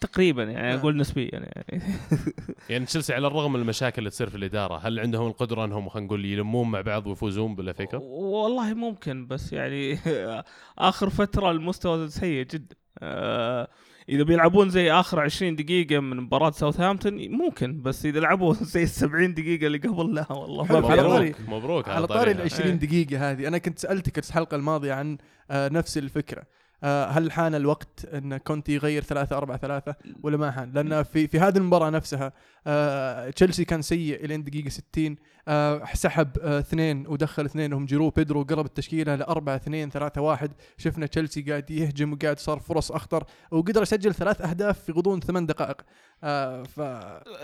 تقريبا 0.00 0.42
يعني 0.42 0.68
نعم. 0.68 0.78
أقول 0.78 0.96
نسبيا 0.96 1.30
يعني 1.32 1.82
يعني 2.70 2.84
تشيلسي 2.84 3.14
على 3.14 3.26
الرغم 3.26 3.52
من 3.52 3.60
المشاكل 3.60 3.98
اللي 3.98 4.10
تصير 4.10 4.28
في 4.30 4.36
الإدارة 4.36 4.78
هل 4.78 5.00
عندهم 5.00 5.26
القدرة 5.26 5.64
أنهم 5.64 5.88
خلينا 5.88 6.06
نقول 6.06 6.24
يلمون 6.24 6.70
مع 6.70 6.80
بعض 6.80 7.06
ويفوزون 7.06 7.54
بال 7.54 7.68
FA 7.68 7.82
Cup؟ 7.82 8.00
والله 8.02 8.74
ممكن 8.74 9.26
بس 9.26 9.52
يعني 9.52 9.98
آخر 10.78 11.10
فترة 11.10 11.50
المستوى 11.50 12.08
سيء 12.08 12.46
جدا 12.46 12.76
آه، 12.98 13.68
إذا 14.08 14.22
بيلعبون 14.22 14.70
زي 14.70 14.92
آخر 14.92 15.20
20 15.20 15.56
دقيقة 15.56 16.00
من 16.00 16.16
مباراة 16.16 16.50
ساوثهامبتون 16.50 17.28
ممكن 17.30 17.82
بس 17.82 18.06
إذا 18.06 18.20
لعبوا 18.20 18.54
زي 18.74 18.82
ال 18.82 18.88
70 18.88 19.34
دقيقة 19.34 19.66
اللي 19.66 19.78
قبل 19.78 20.14
لا 20.14 20.32
والله 20.32 20.64
حلو، 20.64 20.76
على 20.88 21.02
طاري- 21.02 21.28
مبروك 21.28 21.48
مبروك 21.48 21.88
على 21.88 22.06
طاري 22.06 22.30
ال 22.30 22.36
طريقها. 22.36 22.54
20 22.60 22.78
دقيقة 22.78 23.30
هذه 23.30 23.48
أنا 23.48 23.58
كنت 23.58 23.78
سألتك 23.78 24.18
الحلقة 24.18 24.54
الماضية 24.54 24.92
عن 24.92 25.18
آه، 25.50 25.68
نفس 25.68 25.98
الفكرة 25.98 26.40
آه، 26.40 26.46
هل 26.84 27.32
حان 27.32 27.54
الوقت 27.54 28.04
إن 28.04 28.36
كونتي 28.36 28.72
يغير 28.72 29.02
3 29.02 29.36
4 29.36 29.56
3 29.56 29.94
ولا 30.22 30.36
ما 30.36 30.50
حان؟ 30.50 30.72
لأن 30.72 31.02
في 31.02 31.26
في 31.26 31.38
هذه 31.38 31.56
المباراة 31.56 31.90
نفسها 31.90 32.32
آه، 32.66 33.30
تشيلسي 33.30 33.64
كان 33.64 33.82
سيء 33.82 34.24
الين 34.24 34.44
دقيقة 34.44 34.68
60 34.68 35.16
آه، 35.48 35.84
سحب 35.94 36.38
آه، 36.38 36.58
اثنين 36.58 37.06
ودخل 37.06 37.44
اثنين 37.44 37.72
هم 37.72 37.86
جيرو 37.86 38.10
بيدرو 38.10 38.42
قرب 38.42 38.66
التشكيلة 38.66 39.14
ل 39.14 39.22
4 39.22 39.56
2 39.56 39.90
3 39.90 40.20
1 40.20 40.50
شفنا 40.78 41.06
تشيلسي 41.06 41.42
قاعد 41.42 41.70
يهجم 41.70 42.12
وقاعد 42.12 42.38
صار 42.38 42.58
فرص 42.58 42.92
أخطر 42.92 43.24
وقدر 43.50 43.82
يسجل 43.82 44.14
ثلاث 44.14 44.40
أهداف 44.40 44.80
في 44.80 44.92
غضون 44.92 45.20
ثمان 45.20 45.46
دقائق. 45.46 45.76
آه، 46.24 46.62
ف 46.62 46.80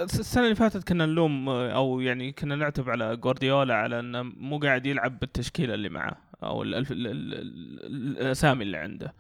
السنة 0.01 0.45
اللي 0.45 0.55
فاتت 0.55 0.89
كنا 0.89 1.07
نلوم 1.07 1.49
أو 1.49 2.01
يعني 2.01 2.33
كنا 2.33 2.57
نعتب 2.57 2.91
على 2.91 3.17
جوارديولا 3.17 3.75
على 3.75 4.01
إنه 4.01 4.23
مو 4.23 4.59
قاعد 4.59 4.87
يلعب 4.87 5.19
بالتشكيلة 5.19 5.75
اللي 5.75 5.89
معه 5.89 6.32
أو 6.43 6.63
ال- 6.63 6.75
ال- 6.75 6.87
ال- 6.91 7.07
ال- 7.35 8.19
الأسامي 8.19 8.63
اللي 8.65 8.77
عنده. 8.77 9.15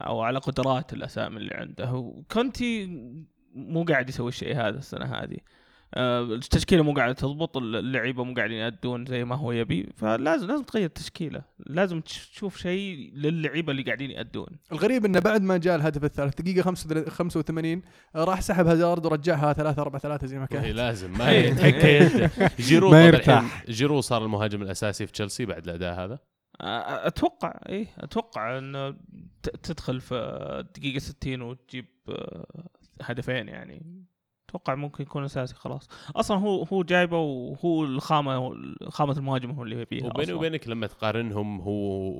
أو 0.00 0.20
على 0.20 0.38
قدرات 0.38 0.92
الأسامي 0.92 1.36
اللي 1.36 1.54
عنده. 1.54 1.92
وكونتي 1.92 2.86
مو 3.54 3.84
قاعد 3.84 4.08
يسوي 4.08 4.28
الشيء 4.28 4.56
هذا 4.56 4.78
السنة 4.78 5.04
هذه. 5.04 5.36
آه، 5.94 6.22
التشكيلة 6.22 6.82
مو 6.82 6.92
قاعدة 6.94 7.12
تضبط 7.12 7.56
اللعيبة 7.56 8.24
مو 8.24 8.34
قاعدين 8.34 8.56
يأدون 8.56 9.06
زي 9.06 9.24
ما 9.24 9.34
هو 9.36 9.52
يبي. 9.52 9.88
فلازم 9.96 10.46
لازم 10.46 10.62
تغير 10.62 10.84
التشكيلة. 10.84 11.42
لازم 11.66 12.00
تش- 12.00 12.28
تشوف 12.30 12.56
شيء 12.56 13.10
للعيبة 13.14 13.70
اللي 13.72 13.82
قاعدين 13.82 14.10
يأدون. 14.10 14.46
الغريب 14.72 15.04
إنه 15.04 15.18
بعد 15.20 15.42
ما 15.42 15.56
جاء 15.56 15.76
الهدف 15.76 16.04
الثالث 16.04 16.40
دقيقة 16.42 16.62
85 17.08 17.82
آه، 18.14 18.24
راح 18.24 18.40
سحب 18.40 18.66
هازارد 18.66 19.06
ورجعها 19.06 19.52
3 19.52 19.82
4 19.82 20.00
3 20.00 20.26
زي 20.26 20.38
ما 20.38 20.46
كان 20.46 20.64
لازم. 20.74 21.10
ما 21.18 21.28
هي 21.28 21.54
تحكى 21.54 21.96
يده 21.96 22.30
جيرو 22.60 22.90
ما 22.90 23.04
يرتاح. 23.06 23.64
جيرو 23.70 24.00
صار 24.00 24.24
المهاجم 24.24 24.62
الأساسي 24.62 25.06
في 25.06 25.12
تشيلسي 25.12 25.46
بعد 25.46 25.64
الأداء 25.68 25.94
هذا؟ 26.04 26.18
أتوقع 26.60 27.60
إيه 27.68 27.86
أتوقع 27.98 28.58
انه 28.58 28.96
تدخل 29.62 30.00
في 30.00 30.14
الدقيقه 30.60 30.98
60 30.98 31.42
وتجيب 31.42 31.86
آه، 32.08 32.68
هدفين 33.02 33.48
يعني. 33.48 34.04
أتوقع 34.56 34.74
ممكن 34.74 35.02
يكون 35.02 35.24
أساسي 35.24 35.54
خلاص. 35.54 35.88
أصلا 36.16 36.38
هو 36.38 36.62
هو 36.62 36.82
جايبه 36.82 37.18
وهو 37.18 37.84
الخامه 37.84 38.54
خامة 38.88 39.12
المهاجم 39.12 39.50
هو 39.50 39.62
اللي 39.62 39.80
يبيها 39.80 40.06
وبيني. 40.06 40.32
وبينك 40.32 40.68
لما 40.68 40.86
تقارنهم 40.86 41.60
هو 41.60 41.72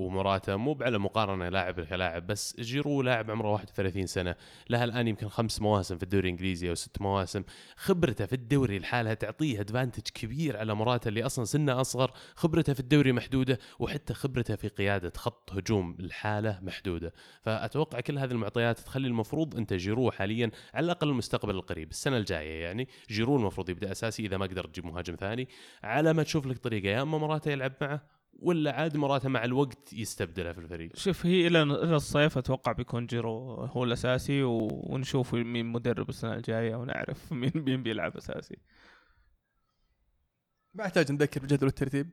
ومراته 0.07 0.57
مو 0.57 0.79
على 0.81 0.99
مقارنة 0.99 1.49
لاعب 1.49 1.81
كلاعب 1.81 2.27
بس 2.27 2.57
جيرو 2.61 3.03
لاعب 3.03 3.31
عمره 3.31 3.53
31 3.53 4.07
سنة. 4.07 4.35
لها 4.71 4.85
الآن 4.85 5.09
يمكن 5.09 5.29
خمس 5.29 5.63
مواسم 5.63 5.97
في 5.97 6.03
الدوري 6.03 6.29
الإنجليزي 6.29 6.71
أو 6.71 6.75
ست 6.75 7.01
مواسم. 7.01 7.43
خبرته 7.77 8.27
في 8.27 8.33
الدوري 8.33 8.79
لحالها 8.79 9.15
تعطيه 9.15 9.61
ادفانتج 9.61 10.03
كبير 10.15 10.57
على 10.57 10.75
مراته 10.75 11.09
اللي 11.09 11.27
أصلا 11.27 11.45
سنه 11.45 11.81
أصغر. 11.81 12.11
خبرته 12.35 12.73
في 12.73 12.81
الدوري 12.81 13.13
محدودة 13.13 13.59
وحتى 13.79 14.15
خبرته 14.15 14.57
في 14.57 14.69
قيادة 14.69 15.13
خط 15.17 15.53
هجوم 15.53 15.97
الحاله 16.01 16.59
محدودة. 16.63 17.13
فأتوقع 17.43 18.01
كل 18.01 18.19
هذه 18.19 18.31
المعطيات 18.31 18.79
تخلي 18.79 19.09
المفروض 19.09 19.57
أنت 19.57 19.73
جيرو 19.73 20.11
حاليا 20.11 20.51
على 20.75 20.85
الأقل 20.85 21.09
المستقبل 21.09 21.55
القريب. 21.55 21.91
السنة 21.91 22.17
الجاية. 22.31 22.63
يعني 22.63 22.89
جيرو 23.11 23.37
المفروض 23.37 23.71
يبدأ 23.71 23.93
أساسي 23.93 24.27
إذا 24.27 24.37
ما 24.37 24.47
قدرت 24.47 24.67
تجيب 24.67 24.87
مهاجم 24.87 25.15
ثاني. 25.15 25.49
على 25.83 26.13
ما 26.13 26.23
تشوف 26.23 26.47
لك 26.47 26.59
طريقة 26.59 26.89
يا 26.89 27.03
أما 27.03 27.19
مراته 27.19 27.51
يلعب 27.51 27.73
معه 27.81 28.17
ولا 28.39 28.73
عاد 28.73 28.97
مراته 28.97 29.29
مع 29.29 29.45
الوقت 29.45 29.93
يستبدله 29.93 30.53
في 30.53 30.59
الفريق. 30.59 30.97
شوف 30.97 31.27
هي 31.27 31.47
إلى 31.47 31.63
إلى 31.63 31.97
الصيف 31.97 32.39
أتوقع 32.39 32.73
بيكون 32.73 33.07
جيرو 33.07 33.55
هو 33.55 33.85
الأساسي. 33.85 34.43
ونشوف 34.43 35.35
مين 35.35 35.67
مدرب 35.67 36.09
السنة 36.09 36.35
الجاية 36.35 36.77
ونعرف 36.77 37.33
مين 37.41 37.53
مين 37.55 37.83
بيلعب 37.83 38.17
أساسي. 38.17 38.57
ما 40.75 40.85
يحتاج 40.85 41.13
نذكر 41.13 41.41
بجدول 41.41 41.69
الترتيب. 41.69 42.11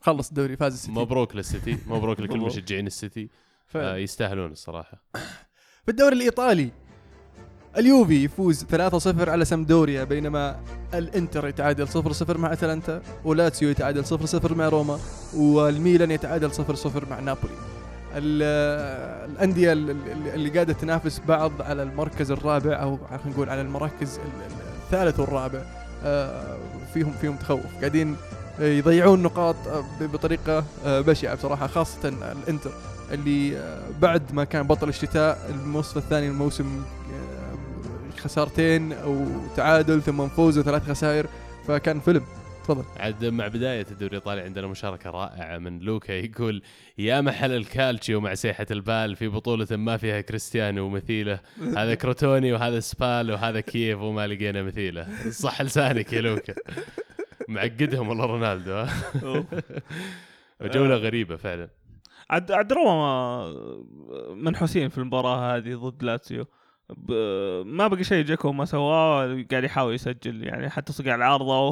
خلص 0.00 0.28
الدوري 0.28 0.56
فاز 0.56 0.72
السيتي. 0.72 0.92
مبروك 0.92 1.36
للسيتي. 1.36 1.78
مبروك 1.86 2.20
لكل. 2.20 2.38
مشجعين 2.38 2.86
السيتي. 2.86 3.30
ف... 3.66 3.76
آه 3.76 3.96
يستاهلون 3.96 4.52
الصراحة. 4.52 5.04
في 5.84 5.88
الدوري 5.90 6.16
الإيطالي 6.16 6.70
اليوفي 7.78 8.24
يفوز 8.24 8.64
3-0 8.64 9.28
على 9.28 9.44
سامدوريا 9.44 10.04
بينما 10.04 10.56
الانتر 10.94 11.48
يتعادل 11.48 11.88
0-0 11.88 12.36
مع 12.36 12.52
أتلانتا 12.52 13.02
ولاتسيو 13.24 13.68
يتعادل 13.70 14.04
0-0 14.06 14.52
مع 14.52 14.68
روما 14.68 14.98
والميلان 15.36 16.10
يتعادل 16.10 16.50
0-0 16.52 16.56
مع 17.10 17.20
نابولي. 17.20 17.54
ال- 18.16 19.30
الأندية 19.32 19.72
ال- 19.72 19.90
ال- 19.90 20.28
اللي 20.34 20.48
قاعدة 20.50 20.72
تنافس 20.72 21.20
بعض 21.28 21.52
على 21.62 21.82
المركز 21.82 22.30
الرابع 22.30 22.82
أو 22.82 22.96
خلينا 23.10 23.22
نقول 23.36 23.48
على 23.50 23.60
المراكز 23.60 24.14
ال- 24.18 24.22
ال- 24.46 24.52
الثالث 24.84 25.20
والرابع 25.20 25.62
آه، 26.04 26.56
فيهم 26.94 27.12
فيهم 27.20 27.36
تخوف. 27.36 27.60
قاعدين 27.80 28.16
يضيعون 28.60 29.22
نقاط 29.22 29.56
آه، 29.68 29.84
بطريقة 30.00 30.64
آه، 30.86 31.00
بشعة 31.00 31.34
بصراحة 31.34 31.66
خاصة 31.66 32.08
الانتر 32.08 32.70
اللي 33.12 33.62
بعد 34.00 34.22
ما 34.32 34.44
كان 34.44 34.62
بطل 34.66 34.88
الشتاء 34.88 35.50
النصف 35.50 35.96
الثاني 35.96 36.28
الموسم 36.28 36.82
خسارتين 38.24 38.92
وتعادل 38.92 40.02
ثم 40.02 40.28
فوز 40.28 40.58
وثلاث 40.58 40.90
خسائر 40.90 41.26
فكان 41.66 42.00
فيلم. 42.00 42.24
تفضل. 42.64 42.84
عاد 42.96 43.24
مع 43.24 43.48
بداية 43.48 43.86
الدوري 43.90 44.06
الايطالي 44.06 44.40
عندنا 44.40 44.66
مشاركة 44.66 45.10
رائعة 45.10 45.58
من 45.58 45.78
لوكا 45.78 46.12
يقول 46.12 46.62
يا 46.98 47.20
محل 47.20 47.52
الكالتشيو 47.52 48.20
مع 48.20 48.34
سيحة 48.34 48.66
البال 48.70 49.16
في 49.16 49.28
بطولة 49.28 49.66
ما 49.70 49.96
فيها 49.96 50.20
كريستيانو 50.20 50.84
ومثيله. 50.84 51.40
هذا 51.78 51.94
كروتوني 51.94 52.52
وهذا 52.52 52.80
سبال 52.80 53.30
وهذا 53.30 53.60
كييفو 53.60 53.98
وما 53.98 54.26
لقينا 54.26 54.62
مثيله. 54.62 55.30
صح 55.30 55.62
لسانك 55.62 56.12
يا 56.12 56.20
لوكا. 56.20 56.54
معقدهم 57.48 58.08
والله 58.08 58.26
رونالدو. 58.26 58.72
ها؟ 58.72 58.88
جوله 60.62 60.96
غريبة 60.96 61.36
فعلا. 61.36 61.68
عاد 62.30 62.52
عاد 62.52 62.72
روما 62.72 63.54
منحوسين 64.34 64.88
في 64.88 64.98
المباراة 64.98 65.56
هذه 65.56 65.74
ضد 65.74 66.02
لاتسيو. 66.02 66.46
ب... 66.96 67.12
ما 67.66 67.88
بقى 67.88 68.04
شيء 68.04 68.24
جاكو 68.24 68.52
ما 68.52 68.64
سواه 68.64 69.44
قاعد 69.50 69.64
يحاول 69.64 69.94
يسجل 69.94 70.44
يعني 70.44 70.70
حتى 70.70 70.92
صقع 70.92 71.14
العارضه 71.14 71.68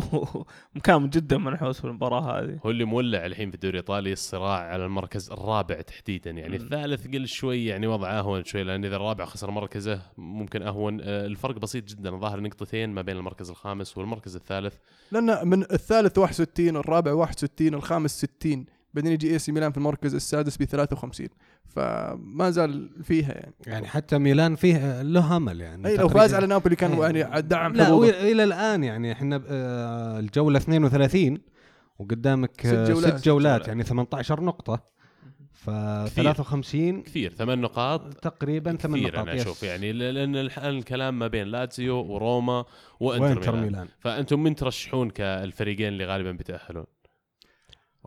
وكان 0.76 1.10
جدا 1.14 1.38
منحوس 1.38 1.80
في 1.80 1.84
المباراة 1.84 2.40
هذه. 2.40 2.58
هو 2.66 2.70
اللي 2.70 2.84
مولع 2.84 3.26
الحين 3.26 3.48
في 3.50 3.54
الدوري 3.54 3.78
الإيطالي 3.78 4.12
الصراع 4.12 4.58
على 4.58 4.84
المركز 4.84 5.30
الرابع 5.30 5.80
تحديدا 5.80 6.30
يعني 6.30 6.58
مم. 6.58 6.64
الثالث 6.64 7.06
قل 7.06 7.28
شوي 7.28 7.66
يعني 7.66 7.86
وضعه 7.86 8.18
أهون 8.18 8.44
شوي 8.44 8.62
لأن 8.62 8.84
إذا 8.84 8.96
الرابع 8.96 9.24
خسر 9.24 9.50
مركزه 9.50 10.02
ممكن 10.18 10.62
أهون. 10.62 11.00
آه، 11.00 11.26
الفرق 11.26 11.58
بسيط 11.58 11.84
جدا 11.84 12.10
ظاهر 12.10 12.40
نقطتين 12.40 12.90
ما 12.90 13.02
بين 13.02 13.16
المركز 13.16 13.50
الخامس 13.50 13.98
والمركز 13.98 14.36
الثالث. 14.36 14.74
لأن 15.12 15.48
من 15.48 15.62
الثالث 15.62 16.18
61 16.18 16.76
الرابع 16.76 17.12
61 17.12 17.74
الخامس 17.74 18.10
60 18.10 18.66
بعدين 18.94 19.12
يجي 19.12 19.32
AC 19.32 19.52
ميلان 19.52 19.72
في 19.72 19.78
المركز 19.78 20.14
السادس 20.14 20.56
ب 20.56 20.64
53 20.64 21.28
فما 21.66 22.50
زال 22.50 22.90
فيها 23.02 23.32
يعني 23.32 23.54
يعني 23.66 23.86
حتى 23.88 24.18
ميلان 24.18 24.56
فيه 24.56 25.02
له 25.02 25.36
أمل 25.36 25.60
يعني 25.60 25.88
أي 25.88 25.96
لو. 25.96 26.08
فاز 26.08 26.34
على 26.34 26.46
نابولي 26.46 26.76
كان 26.76 26.92
إيه. 26.92 27.20
يعني 27.24 27.42
دعم 27.42 27.72
لا 27.72 27.98
إلى 28.08 28.44
الآن 28.44 28.84
يعني 28.84 29.12
إحنا 29.12 29.42
آه، 29.48 30.18
الجولة 30.18 30.58
32 30.58 31.38
وقدامك 31.98 32.60
ست 32.60 32.74
جولات. 32.74 33.18
ست 33.18 33.24
جولات. 33.26 33.68
يعني 33.68 33.82
18 33.82 34.40
نقطة 34.42 35.00
ف 35.52 35.70
كثير. 35.70 36.08
53 36.24 37.02
كثير 37.02 37.34
ثمان 37.34 37.60
نقاط 37.60 38.14
تقريبا 38.14 38.76
ثمان 38.76 39.00
كثير 39.00 39.12
نقاط 39.14 39.28
أنا 39.28 39.34
yes. 39.36 39.42
أشوف 39.42 39.62
يعني 39.62 39.92
ل- 39.92 40.14
لأن 40.14 40.36
الحين 40.36 40.64
الكلام 40.64 41.18
ما 41.18 41.26
بين 41.26 41.46
لاتزيو 41.46 41.96
وروما 41.96 42.64
وإنتر, 43.00 43.24
وإنتر 43.24 43.52
ميلان. 43.52 43.64
ميلان 43.66 43.88
فأنتم 43.98 44.42
من 44.42 44.54
ترشحون 44.54 45.10
كالفريقين 45.10 45.88
اللي 45.88 46.04
غالبا 46.04 46.32
بيتأهلون 46.32 46.84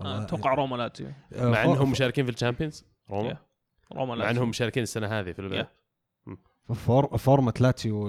أتوقع 0.02 0.54
روما 0.54 0.76
لاتسيو 0.76 1.08
آه، 1.34 1.50
مع 1.50 1.64
أنهم 1.64 1.92
مشاركين 1.92 2.26
في 2.26 2.32
ال 2.32 2.37
Champions؟ 2.37 2.86
روما؟ 3.10 3.30
yeah. 3.30 3.38
روما 3.94 4.16
مع 4.16 4.30
أنهم 4.30 4.50
مشاركين 4.50 4.84
السنة 4.84 5.08
هذه 5.08 5.32
في 5.32 5.40
البدايه 5.40 5.70
فور 6.74 7.18
فورمة 7.18 7.54
لاتسيو 7.60 8.08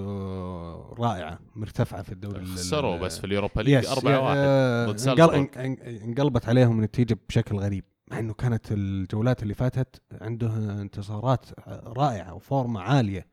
رائعة 0.99 1.39
مرتفعة 1.57 2.03
في 2.03 2.12
الدوري 2.12 2.39
ال- 2.39 2.47
خسروا 2.47 2.97
بس 2.99 3.18
في 3.18 3.26
ال 3.27 3.31
Europa 3.31 3.61
League 3.61 3.85
yes 3.85 3.89
4 3.93 4.20
1 4.20 4.37
آه، 4.37 4.87
انقلبت 6.05 6.49
عليهم 6.49 6.76
النتيجة 6.78 7.18
بشكل 7.28 7.57
غريب 7.57 7.85
مع 8.11 8.18
إنه 8.18 8.35
كانت 8.35 8.72
الجولات 8.72 9.43
اللي 9.43 9.55
فاتت 9.55 10.03
عنده 10.20 10.47
انتصارات 10.80 11.47
رائعة 11.87 12.35
وفورمة 12.35 12.80
عالية 12.80 13.26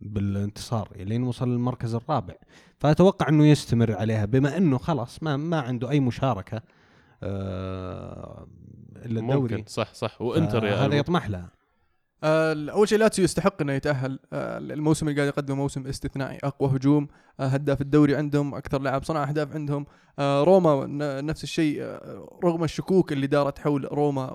بالانتصار 0.00 0.88
لين 0.96 1.22
وصل 1.22 1.48
للمركز 1.48 1.94
الرابع. 1.94 2.34
فأتوقع 2.78 3.28
إنه 3.28 3.46
يستمر 3.46 3.92
عليها 3.96 4.24
بما 4.24 4.56
إنه 4.56 4.78
خلاص 4.78 5.22
ما 5.22 5.36
ما 5.36 5.60
عنده 5.60 5.90
أي 5.90 6.00
مشاركة. 6.00 6.62
إلا 7.22 8.46
الدوري. 9.06 9.54
ممكن. 9.54 9.64
صح 9.66 9.94
صح. 9.94 10.22
وإنتر 10.22 10.64
يا 10.64 10.74
هذا. 10.74 10.94
يطمح 10.94 11.30
لها 11.30 11.50
آه، 12.24 12.70
أول 12.70 12.88
شيء 12.88 12.98
لاتسيو 12.98 13.24
يستحق 13.24 13.62
إنه 13.62 13.72
يتأهل. 13.72 14.18
آه، 14.32 14.58
الموسم 14.58 15.08
اللي 15.08 15.20
قاعد 15.20 15.28
يقدمه 15.28 15.56
موسم 15.56 15.86
استثنائي 15.86 16.38
أقوى 16.44 16.76
هجوم. 16.76 17.08
آه، 17.40 17.46
هداف 17.46 17.80
الدوري 17.80 18.16
عندهم 18.16 18.54
أكثر 18.54 18.80
لاعب 18.80 19.04
صنع 19.04 19.28
أهداف 19.28 19.54
عندهم. 19.54 19.86
آه، 20.18 20.44
روما 20.44 20.86
نفس 21.20 21.42
الشيء. 21.44 21.82
آه، 21.82 22.38
رغم 22.44 22.64
الشكوك 22.64 23.12
اللي 23.12 23.26
دارت 23.26 23.58
حول 23.58 23.84
روما 23.84 24.34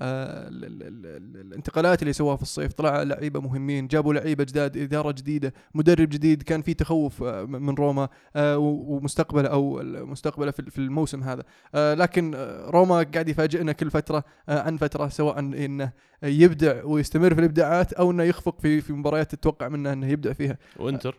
آه، 0.00 0.48
ال- 0.48 0.64
ال- 0.64 0.82
ال- 0.82 1.06
ال- 1.06 1.40
الانتقالات 1.46 2.02
اللي 2.02 2.12
سواها 2.12 2.36
في 2.36 2.42
الصيف 2.42 2.72
طلع 2.72 3.02
لعيبة 3.02 3.40
مهمين 3.40 3.86
جابوا 3.86 4.14
لعيبة 4.14 4.44
جداد 4.44 4.76
إدارة 4.76 5.10
جديدة 5.12 5.54
مدرب 5.74 6.08
جديد 6.08 6.42
كان 6.42 6.62
في 6.62 6.74
تخوف 6.74 7.22
آه، 7.22 7.44
من 7.44 7.74
روما 7.74 8.08
آه، 8.36 8.58
ومستقبله 8.58 9.48
أو 9.48 9.80
مستقبله 9.84 10.50
في 10.50 10.78
الموسم 10.78 11.22
هذا. 11.22 11.42
لكن 11.74 12.34
روما 12.68 13.02
قاعد 13.02 13.28
يفاجئنا 13.28 13.72
كل 13.72 13.90
فترة 13.90 14.24
عن 14.48 14.76
فترة 14.76 15.08
سواء 15.08 15.38
إنه 15.38 15.92
يبدع 16.22 16.84
ويستمر 16.84 17.34
في 17.34 17.40
الإبداعات 17.40 17.92
أو 17.92 18.10
إنه 18.10 18.22
يخفق 18.22 18.60
في 18.60 18.80
في 18.80 18.92
مباريات 18.92 19.34
تتوقع 19.34 19.68
منه 19.68 19.92
إنه 19.92 20.06
يبدع 20.08 20.32
فيها. 20.32 20.58
وإنتر؟ 20.76 21.16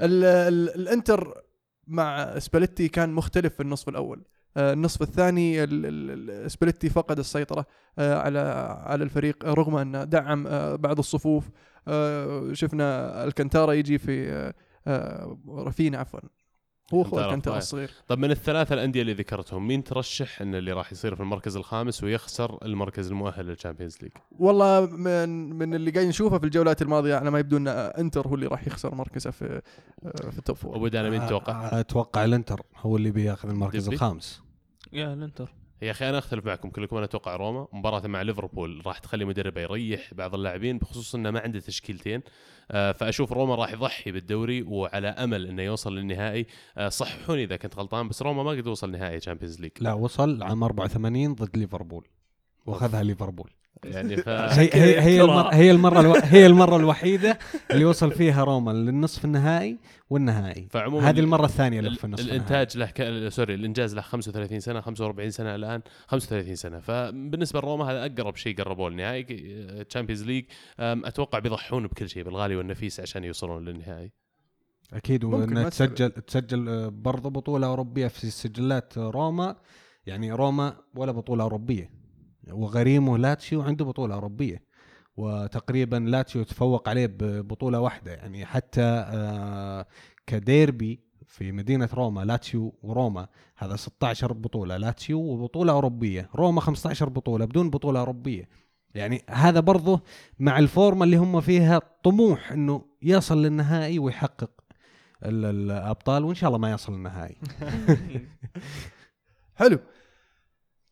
ال 0.00 0.24
ال 0.24 0.74
الإنتر 0.80 1.42
مع 1.86 2.38
سباليتي 2.38 2.88
كان 2.88 3.12
مختلف 3.12 3.54
في 3.54 3.60
النصف 3.62 3.88
الأول. 3.88 4.22
النصف 4.56 5.02
الثاني 5.02 5.64
ال- 5.64 5.86
ال- 5.86 6.30
ال- 6.44 6.50
سباليتي 6.50 6.88
فقد 6.88 7.18
السيطرة 7.18 7.66
آه، 7.98 8.18
على 8.18 8.38
على 8.86 9.04
الفريق 9.04 9.44
رغم 9.44 9.76
انه 9.76 10.04
دعم 10.04 10.46
آه، 10.46 10.76
بعض 10.76 10.98
الصفوف 10.98 11.48
آه، 11.88 12.52
شفنا 12.52 13.24
الكنتارا 13.24 13.72
يجي 13.72 13.98
في 13.98 14.30
آه، 14.32 14.54
آه، 14.86 15.38
رافينا 15.48 15.98
عفوا 15.98 16.20
هو 16.94 17.02
أخو 17.02 17.20
الكنتارا. 17.20 17.58
الصغير 17.58 17.90
طب 18.08 18.18
من 18.18 18.30
الثلاثة 18.30 18.74
الأندية 18.74 19.00
اللي 19.02 19.12
ذكرتهم 19.12 19.66
مين 19.68 19.84
ترشح 19.84 20.42
إن 20.42 20.54
اللي 20.54 20.72
راح 20.72 20.92
يصير 20.92 21.14
في 21.14 21.20
المركز 21.22 21.56
الخامس 21.56 22.04
ويخسر 22.04 22.58
المركز 22.64 23.08
المؤهل 23.10 23.46
لل 23.46 23.56
Champions 23.56 23.98
League 24.02 24.12
والله 24.38 24.86
من 24.86 25.28
من 25.58 25.74
اللي 25.74 25.90
قاعد 25.90 26.06
نشوفه 26.06 26.38
في 26.38 26.44
الجولات 26.46 26.82
الماضية 26.82 27.14
على 27.16 27.30
ما 27.30 27.38
يبدو 27.38 27.56
إن 27.56 27.68
إنتر 27.68 28.28
هو 28.28 28.34
اللي 28.34 28.46
راح 28.46 28.66
يخسر 28.66 28.94
مركزه 28.94 29.30
في 29.30 29.62
آه، 30.04 30.30
في 30.30 30.38
ال 30.38 30.43
top 30.43 30.56
four 30.56 30.76
أبو 30.76 30.88
دانا 30.88 31.10
مين 31.10 31.26
تتوقع؟ 31.26 31.52
آه، 31.68 31.80
أتوقع 31.80 32.24
الإنتر 32.24 32.60
هو 32.76 32.96
اللي 32.96 33.10
بياخذ 33.10 33.48
المركز؟ 33.48 33.88
الخامس 33.88 34.42
yeah 34.94 35.12
الانتر. 35.12 35.54
يا 35.82 35.90
أخي 35.90 36.08
أنا 36.08 36.18
أختلف 36.18 36.46
معكم 36.46 36.70
كلكم 36.70 36.96
أنا 36.96 37.04
أتوقع 37.04 37.36
روما 37.36 37.68
مباراه 37.72 38.06
مع 38.06 38.22
ليفربول 38.22 38.82
راح 38.86 38.98
تخلي 38.98 39.24
مدربه 39.24 39.60
يريح 39.60 40.14
بعض 40.14 40.34
اللاعبين 40.34 40.78
بخصوص 40.78 41.14
إنه 41.14 41.30
ما 41.30 41.40
عنده 41.40 41.60
تشكيلتين. 41.60 42.22
آه، 42.70 42.92
فأشوف 42.92 43.32
روما 43.32 43.54
راح 43.54 43.72
يضحي 43.72 44.12
بالدوري 44.12 44.62
وعلى 44.62 45.08
أمل 45.08 45.46
إنه 45.46 45.62
يوصل 45.62 45.96
للنهائي. 45.96 46.46
آه، 46.78 46.88
صححوني 46.88 47.44
إذا 47.44 47.56
كنت 47.56 47.78
غلطان 47.78 48.08
بس 48.08 48.22
روما 48.22 48.42
ما 48.42 48.50
قد 48.50 48.66
وصل 48.66 48.90
نهائي 48.90 49.18
Champions 49.18 49.60
League 49.60 49.72
لا 49.80 49.92
وصل 49.92 50.42
عام 50.42 50.64
84 50.64 51.34
ضد 51.34 51.56
ليفربول 51.56 52.08
وأخذها 52.66 53.02
ليفربول. 53.02 53.50
يعني 53.86 54.16
ف 54.22 54.28
هي 54.28 54.70
هي 54.74 55.00
هي 55.00 55.20
المرة 55.20 55.54
هي 55.54 55.70
المرة 55.70 56.00
ألو... 56.00 56.14
هي 56.14 56.46
المرة 56.46 56.76
الوحيدة 56.76 57.38
اللي 57.70 57.84
وصل 57.84 58.12
فيها 58.12 58.44
روما 58.44 58.70
للنصف 58.70 59.24
النهائي 59.24 59.78
والنهائي. 60.10 60.66
فعموما 60.70 61.10
هذه 61.10 61.20
المرة 61.20 61.44
الثانية 61.44 61.80
له 61.80 61.88
ال- 61.88 61.96
في 61.96 62.04
النصف. 62.04 62.24
الإنتاج 62.24 62.78
له 62.78 62.86
ك... 62.86 63.28
sorry 63.28 63.54
الإنجاز 63.54 63.94
له 63.94 64.00
35 64.02 64.60
سنة 64.60 64.80
45 64.80 65.30
سنة 65.30 65.54
الآن 65.54 65.82
35 66.06 66.56
سنة. 66.56 66.78
فبالنسبة 66.80 67.60
لروما 67.60 67.84
هذا 67.90 68.06
أقرب 68.06 68.36
شيء 68.36 68.56
قربوه 68.56 68.90
للنهائي 68.90 69.24
Champions 69.84 70.22
League 70.24 70.44
أتوقع 70.78 71.38
بيضحون 71.38 71.86
بكل 71.86 72.08
شيء 72.08 72.22
بالغالي 72.22 72.56
والنفيس 72.56 73.00
عشان 73.00 73.24
يوصلون 73.24 73.64
للنهائي. 73.64 74.12
أكيد 74.92 75.24
وانها 75.24 75.68
تسجل. 75.68 76.10
تسجل 76.10 76.68
آه، 76.68 76.88
برضه 76.88 77.30
بطولة 77.30 77.66
أوروبية 77.66 78.06
في 78.08 78.30
سجلات 78.30 78.98
روما. 78.98 79.56
يعني 80.06 80.32
روما 80.32 80.76
ولا 80.94 81.12
بطولة 81.12 81.44
أوروبية. 81.44 81.90
وغريمه 82.52 83.18
لاتسيو 83.18 83.62
عنده 83.62 83.84
بطولة 83.84 84.14
أوروبية 84.14 84.62
وتقريبا 85.16 85.96
لاتسيو 85.96 86.42
تفوق 86.42 86.88
عليه 86.88 87.06
ببطولة 87.06 87.80
واحدة. 87.80 88.12
يعني 88.12 88.46
حتى 88.46 88.82
آه، 88.82 89.86
كديربي 90.26 91.00
في 91.26 91.52
مدينة 91.52 91.88
روما 91.94 92.24
لاتسيو 92.24 92.74
وروما 92.82 93.28
هذا 93.56 93.76
16 93.76 94.32
بطولة 94.32 94.76
لاتسيو 94.76 95.20
وبطولة 95.20 95.72
أوروبية. 95.72 96.30
روما 96.34 96.60
15 96.60 97.08
بطولة 97.08 97.44
بدون 97.44 97.70
بطولة 97.70 98.00
أوروبية. 98.00 98.48
يعني 98.94 99.22
هذا 99.30 99.60
برضه 99.60 100.00
مع 100.38 100.58
الفورمة 100.58 101.04
اللي 101.04 101.16
هم 101.16 101.40
فيها 101.40 101.80
طموح 102.02 102.52
إنه 102.52 102.84
يصل 103.02 103.42
للنهائي 103.42 103.98
ويحقق 103.98 104.50
ال- 105.24 105.44
الأبطال 105.44 106.24
وإن 106.24 106.34
شاء 106.34 106.48
الله 106.48 106.58
ما 106.58 106.70
يصل 106.72 106.94
النهائي. 106.94 107.36
حلو. 109.60 109.78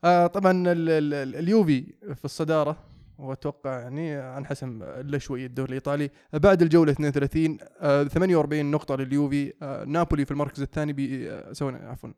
آه 0.05 0.27
طبعا 0.27 0.53
ال- 0.53 0.69
ال- 0.69 1.15
ال- 1.15 1.37
اليوفي 1.37 1.81
في 2.15 2.25
الصدارة 2.25 2.77
وأتوقع 3.19 3.81
يعني 3.81 4.15
عن 4.15 4.47
حسم 4.47 4.83
الا 4.83 5.19
شوي 5.19 5.47
الدوري 5.47 5.69
الإيطالي. 5.69 6.11
بعد 6.33 6.63
الجولة 6.63 6.93
32 6.93 7.59
آه 7.81 8.05
48 8.05 8.71
نقطة 8.71 8.97
لليوفي. 8.97 9.53
آه 9.63 9.85
نابولي 9.85 10.25
في 10.25 10.31
المركز 10.31 10.63
الثاني 10.63 10.93
ب 10.93 11.01
آه 11.01 11.53
عفوا 11.63 12.11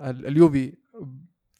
ال- 0.00 0.26
اليوفي 0.26 0.72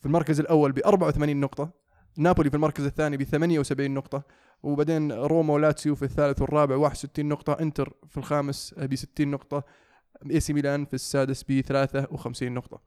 في 0.01 0.07
المركز 0.07 0.41
الأول 0.41 0.73
ب 0.73 0.79
84 0.79 1.41
نقطة 1.41 1.71
نابولي 2.19 2.51
في 2.51 2.57
المركز 2.57 2.85
الثاني 2.85 3.17
ب 3.17 3.23
78 3.23 3.95
نقطة 3.95 4.23
وبعدين 4.63 5.13
روما 5.13 5.55
ولاتسيو 5.55 5.95
في 5.95 6.03
الثالث 6.05 6.43
والرابع 6.43 6.77
61 6.77 7.27
نقطة 7.29 7.53
إنتر 7.61 7.93
في 8.09 8.17
الخامس 8.17 8.75
ب 8.79 8.95
60 8.95 9.29
نقطة 9.31 9.65
AC 10.31 10.53
ميلان 10.53 10.85
في 10.85 10.95
السادس 10.95 11.43
ب 11.49 11.61
53 11.61 12.53
نقطة. 12.55 12.81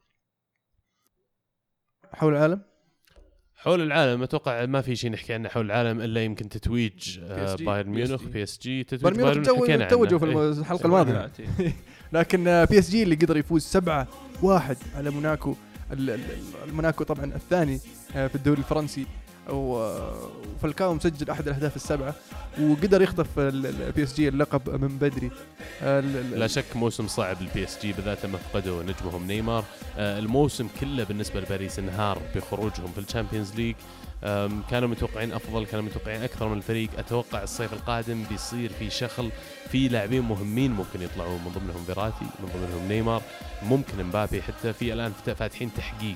حول 2.13 2.33
العالم؟ 2.33 2.61
حول 3.59 3.81
العالم 3.81 4.23
أتوقع 4.23 4.65
ما 4.65 4.81
في 4.81 4.95
شيء 4.95 5.11
نحكي 5.11 5.33
عنه 5.33 5.49
حول 5.49 5.65
العالم 5.65 6.01
إلا 6.01 6.23
يمكن 6.23 6.49
تتويج 6.49 7.19
آه،. 7.23 7.55
بايرن 7.55 7.89
ميونخ. 7.89 8.23
PSG 8.23 8.83
تتويج 8.83 9.13
بايرن 9.15 9.41
ميونخ 9.41 9.47
توجوا. 9.89 10.19
في 10.19 10.25
إيه. 10.25 10.31
الم- 10.31 10.59
الحلقة 10.59 10.85
الماضية 10.85 11.31
لكن 12.13 12.47
آه، 12.47 12.65
PSG 12.65 13.03
اللي 13.03 13.15
قدر 13.15 13.37
يفوز 13.37 13.63
7 13.63 14.07
1 14.41 14.77
على 14.95 15.09
موناكو 15.09 15.55
ال- 15.91 16.09
ال- 16.09 16.13
ال- 16.13 16.69
الموناكو 16.69 17.03
طبعا 17.03 17.25
الثاني 17.25 17.79
آه، 18.15 18.27
في 18.27 18.35
الدوري 18.35 18.59
الفرنسي 18.59 19.05
وفالكاو 19.51 20.93
مسجل 20.93 21.29
أحد 21.29 21.47
الأهداف 21.47 21.75
السبعة 21.75 22.15
وقدر 22.61 23.01
يخطف 23.01 23.27
ال 23.37 24.03
PSG 24.03 24.27
اللقب 24.27 24.81
من 24.81 24.97
بدري. 24.97 25.31
لا 26.37 26.47
شك 26.47 26.75
موسم 26.75 27.07
صعب 27.07 27.41
لل 27.41 27.63
PSG 27.63 27.93
بالذات 27.93 28.25
لما 28.25 28.37
فقدوا 28.37 28.83
نجمهم 28.83 29.27
نيمار. 29.27 29.63
آه، 29.97 30.19
الموسم 30.19 30.67
كله 30.81 31.03
بالنسبة 31.03 31.39
لباريس 31.39 31.79
انهار 31.79 32.21
بخروجهم 32.35 32.91
في 32.95 32.97
ال 32.97 33.03
Champions 33.03 33.55
League. 33.55 33.75
كانوا 34.69 34.87
متوقعين 34.87 35.33
أفضل 35.33 35.65
كانوا 35.65 35.85
متوقعين 35.85 36.23
أكثر 36.23 36.47
من 36.47 36.57
الفريق. 36.57 36.89
أتوقع 36.97 37.43
الصيف 37.43 37.73
القادم 37.73 38.23
بيصير 38.29 38.71
في 38.79 38.89
شغل 38.89 39.29
في 39.71 39.87
لاعبين 39.87 40.21
مهمين 40.21 40.71
ممكن 40.71 41.01
يطلعون 41.01 41.39
من 41.45 41.51
ضمنهم 41.51 41.83
فيراتي 41.85 42.25
من 42.39 42.49
ضمنهم 42.53 42.87
نيمار. 42.87 43.21
ممكن 43.63 44.03
مبابي 44.03 44.41
حتى 44.41 44.73
في 44.73 44.93
الآن 44.93 45.11
فاتحين 45.11 45.73
تحقيق. 45.73 46.15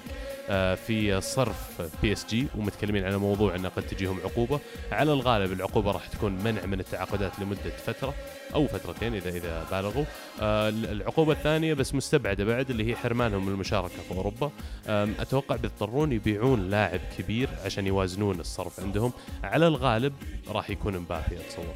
في 0.76 1.22
صرف 1.22 1.82
PSG 2.02 2.48
ومتكلمين 2.58 3.04
على 3.04 3.18
موضوع 3.18 3.56
إنه 3.56 3.70
قد 3.70 3.84
تجيهم 3.84 4.20
عقوبة. 4.24 4.60
على 4.92 5.14
الغالب 5.14 5.52
العقوبة 5.52 5.92
راح 5.92 6.08
تكون 6.08 6.32
منع 6.32 6.66
من 6.66 6.80
التعاقدات 6.80 7.40
لمدة 7.40 7.70
فترة 7.86 8.14
أو 8.54 8.68
فترتين 8.68 9.16
اذا 9.16 9.30
إذا 9.30 9.66
بالغوا. 9.72 10.06
آه، 10.42 10.70
العقوبة 10.70 11.34
الثانية 11.34 11.74
بس 11.74 11.96
مستبعدة 11.96 12.44
بعد 12.44 12.70
اللي 12.70 12.92
هي 12.92 12.96
حرمانهم 12.96 13.46
من 13.46 13.52
المشاركة 13.52 14.02
في 14.10 14.16
أوروبا. 14.16 14.52
أتوقع 15.20 15.56
بيضطرون 15.56 16.12
يبيعون 16.12 16.70
لاعب 16.70 17.00
كبير 17.18 17.50
عشان 17.66 17.88
يوازنون 17.88 18.40
الصرف 18.40 18.80
عندهم. 18.80 19.14
على 19.44 19.68
الغالب 19.68 20.14
راح 20.50 20.70
يكون 20.70 20.98
مبابي 20.98 21.38
أتصور. 21.48 21.76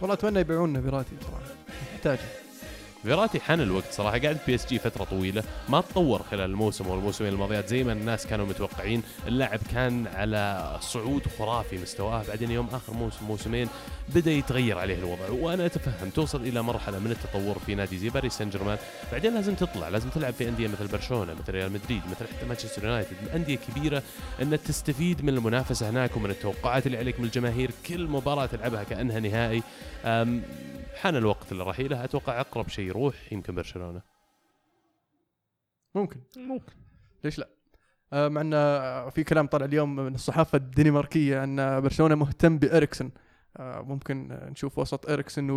والله 0.00 0.14
أتمنى 0.14 0.40
يبيعون 0.40 0.82
فيراتي 0.82 1.16
صراحة 1.20 1.54
يحتاج 1.94 2.18
فيراتي 3.02 3.40
حان 3.40 3.60
الوقت 3.60 3.92
صراحة 3.92 4.18
قاعد 4.18 4.38
PSG 4.46 4.78
فترة 4.78 5.04
طويلة 5.04 5.42
ما 5.68 5.80
تطور 5.80 6.22
خلال 6.22 6.50
الموسم 6.50 6.86
والموسمين 6.86 7.32
الماضيات 7.32 7.68
زي 7.68 7.84
ما 7.84 7.92
الناس 7.92 8.26
كانوا 8.26 8.46
متوقعين. 8.46 9.02
اللاعب 9.26 9.60
كان 9.72 10.06
على 10.06 10.76
صعود 10.80 11.22
خرافي 11.38 11.78
مستواه 11.78 12.24
بعدين 12.28 12.50
يوم 12.50 12.68
آخر 12.72 12.92
موسم 12.92 13.24
موسمين 13.26 13.68
بدأ 14.14 14.30
يتغير 14.30 14.78
عليه 14.78 14.98
الوضع. 14.98 15.30
وأنا 15.30 15.66
أتفهم 15.66 16.10
توصل 16.10 16.40
إلى 16.40 16.62
مرحلة 16.62 16.98
من 16.98 17.10
التطور 17.10 17.58
في 17.66 17.74
نادي 17.74 17.98
زي 17.98 18.08
باريس 18.08 18.32
سان 18.32 18.50
جيرمان. 18.50 18.78
بعدين 19.12 19.34
لازم 19.34 19.54
تطلع 19.54 19.88
لازم 19.88 20.08
تلعب 20.08 20.32
في 20.32 20.48
أندية 20.48 20.68
مثل 20.68 20.86
برشلونة 20.86 21.34
مثل 21.34 21.52
ريال 21.52 21.72
مدريد 21.72 22.02
مثل 22.10 22.32
حتى 22.32 22.46
مانشستر 22.46 22.84
يونايتد 22.84 23.16
أندية 23.34 23.58
كبيرة 23.68 24.02
إن 24.42 24.62
تستفيد 24.62 25.24
من 25.24 25.28
المنافسة 25.28 25.90
هناك 25.90 26.16
ومن 26.16 26.30
التوقعات 26.30 26.86
اللي 26.86 26.98
عليك 26.98 27.20
من 27.20 27.26
الجماهير. 27.26 27.70
كل 27.86 28.06
مباراة 28.06 28.46
تلعبها 28.46 28.82
كأنها 28.84 29.20
نهائي. 29.20 29.62
حان 30.98 31.16
الوقت 31.16 31.52
لرحيله 31.52 32.04
أتوقع 32.04 32.40
أقرب 32.40 32.68
شيء 32.68 32.84
يروح 32.84 33.32
يمكن 33.32 33.54
برشلونة. 33.54 34.02
ممكن. 35.94 36.20
ممكن. 36.36 36.72
ليش 37.24 37.38
لا؟ 37.38 37.48
آه، 38.12 38.28
مع 38.28 38.40
إن 38.40 38.54
آه، 38.54 39.08
في 39.10 39.24
كلام 39.24 39.46
طلع 39.46 39.64
اليوم 39.64 39.96
من 39.96 40.14
الصحافة 40.14 40.56
الدنماركية 40.56 41.44
أن 41.44 41.80
برشلونة 41.80 42.14
مهتم 42.14 42.58
باريكسن 42.58 43.10
آه، 43.56 43.80
ممكن 43.80 44.28
نشوف 44.28 44.78
وسط 44.78 45.10
اريكسن 45.10 45.50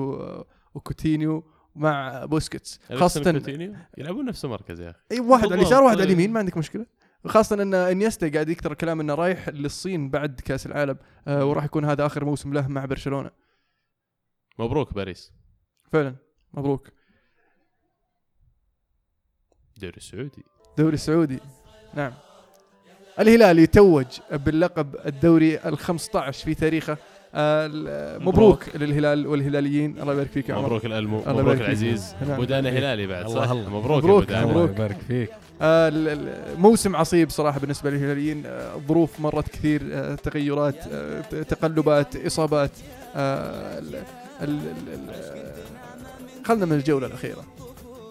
وكوتينيو 0.74 1.44
مع 1.76 2.26
بوسكيتس. 2.26 2.80
خاصة 2.94 3.30
وكوتينيو؟ 3.30 3.76
يلعبون 3.98 4.26
نفس 4.26 4.46
المركز 4.46 4.82
يا 4.82 4.90
أخي. 4.90 5.00
إي 5.12 5.20
واحد 5.20 5.46
على 5.46 5.56
اليسار. 5.56 5.84
واحد 5.84 5.96
على. 5.96 6.04
اليمين 6.04 6.34
ما 6.34 6.40
عندك 6.40 6.58
مشكلة. 6.58 6.86
خاصة 7.28 7.62
إن 7.62 7.74
إنيستا 7.74 8.30
قاعد 8.30 8.50
يكثر 8.50 8.72
الكلام 8.72 9.00
إنه 9.00 9.16
رايح 9.16 9.50
للصين 9.50 10.10
بعد 10.10 10.42
كأس 10.46 10.66
العالم 10.66 10.98
وراح 11.28 11.64
يكون 11.64 11.86
هذا 11.86 12.06
آخر 12.06 12.26
موسم 12.26 12.54
له 12.54 12.68
مع 12.68 12.86
برشلونة. 12.86 13.32
مبروك 14.62 14.94
باريس. 14.94 15.32
فعلا 15.92 16.16
مبروك. 16.54 16.88
الدوري 19.76 19.98
السعودي 19.98 20.44
الدوري 20.70 20.94
السعودي 20.94 21.40
نعم. 21.94 22.14
الهلال 23.20 23.60
يتوج 23.60 24.06
باللقب 24.32 24.96
الدوري 25.06 25.56
ال 25.58 25.78
15 25.78 26.46
في 26.46 26.56
تاريخه. 26.56 26.98
آه، 27.34 27.66
ال- 27.74 28.24
مبروك 28.26 28.76
للهلال 28.76 29.28
والهلاليين. 29.28 30.00
الله 30.00 30.14
يبارك 30.14 30.30
فيك 30.30 30.50
يا 30.50 30.56
عمر. 30.56 30.66
مبروك 30.66 30.86
الالمو 30.86 31.18
مبروك. 31.28 31.58
العزيز. 31.58 32.16
نعم. 32.28 32.40
ودانا 32.40 32.70
هلالي 32.70 33.08
بعد 33.08 33.26
الله 33.26 33.46
صح 33.46 33.52
الله. 33.52 33.70
مبروك 33.80 34.04
مبروك. 34.04 34.30
يا 34.30 34.38
ودانا. 34.38 34.46
مبروك. 34.46 34.70
يبارك 34.70 34.98
فيك. 35.08 35.30
آه، 35.62 35.92
موسم 36.58 36.96
عصيب 36.96 37.30
صراحة 37.30 37.60
بالنسبة 37.60 37.90
للهلاليين. 37.90 38.44
آه، 38.46 38.78
ظروف 38.88 39.20
مرت 39.20 39.50
كثير 39.50 39.82
آه، 39.92 40.16
تغيرات 40.16 40.76
آه، 40.88 41.22
تقلبات 41.22 42.16
إصابات. 42.16 42.72
خلنا 46.46 46.66
من 46.66 46.74
الجولة 46.74 47.08
الأخيرة 47.08 47.44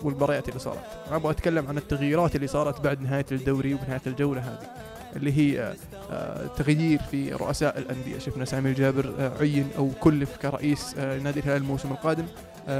والمباريات 0.02 0.48
اللي 0.48 0.60
صارت. 0.60 0.78
أبغى 1.10 1.30
أتكلم 1.32 1.66
عن 1.66 1.76
التغييرات 1.78 2.36
اللي 2.36 2.46
صارت 2.46 2.80
بعد 2.80 3.02
نهاية 3.02 3.26
الدوري 3.32 3.74
وبنهاية 3.74 4.00
الجولة 4.06 4.40
هذه 4.40 4.70
اللي 5.16 5.32
هي 5.32 5.60
آه، 5.60 5.74
آه، 6.10 6.46
تغيير 6.46 6.98
في 7.10 7.32
رؤساء 7.32 7.78
الأندية. 7.78 8.18
شفنا 8.18 8.44
سامي 8.44 8.70
الجابر 8.70 9.12
آه، 9.18 9.32
عين 9.40 9.68
أو 9.78 9.90
كلف 10.00 10.36
كرئيس 10.36 10.98
نادي 10.98 11.40
الهلال 11.40 11.56
الموسم 11.62 11.90
القادم. 11.92 12.24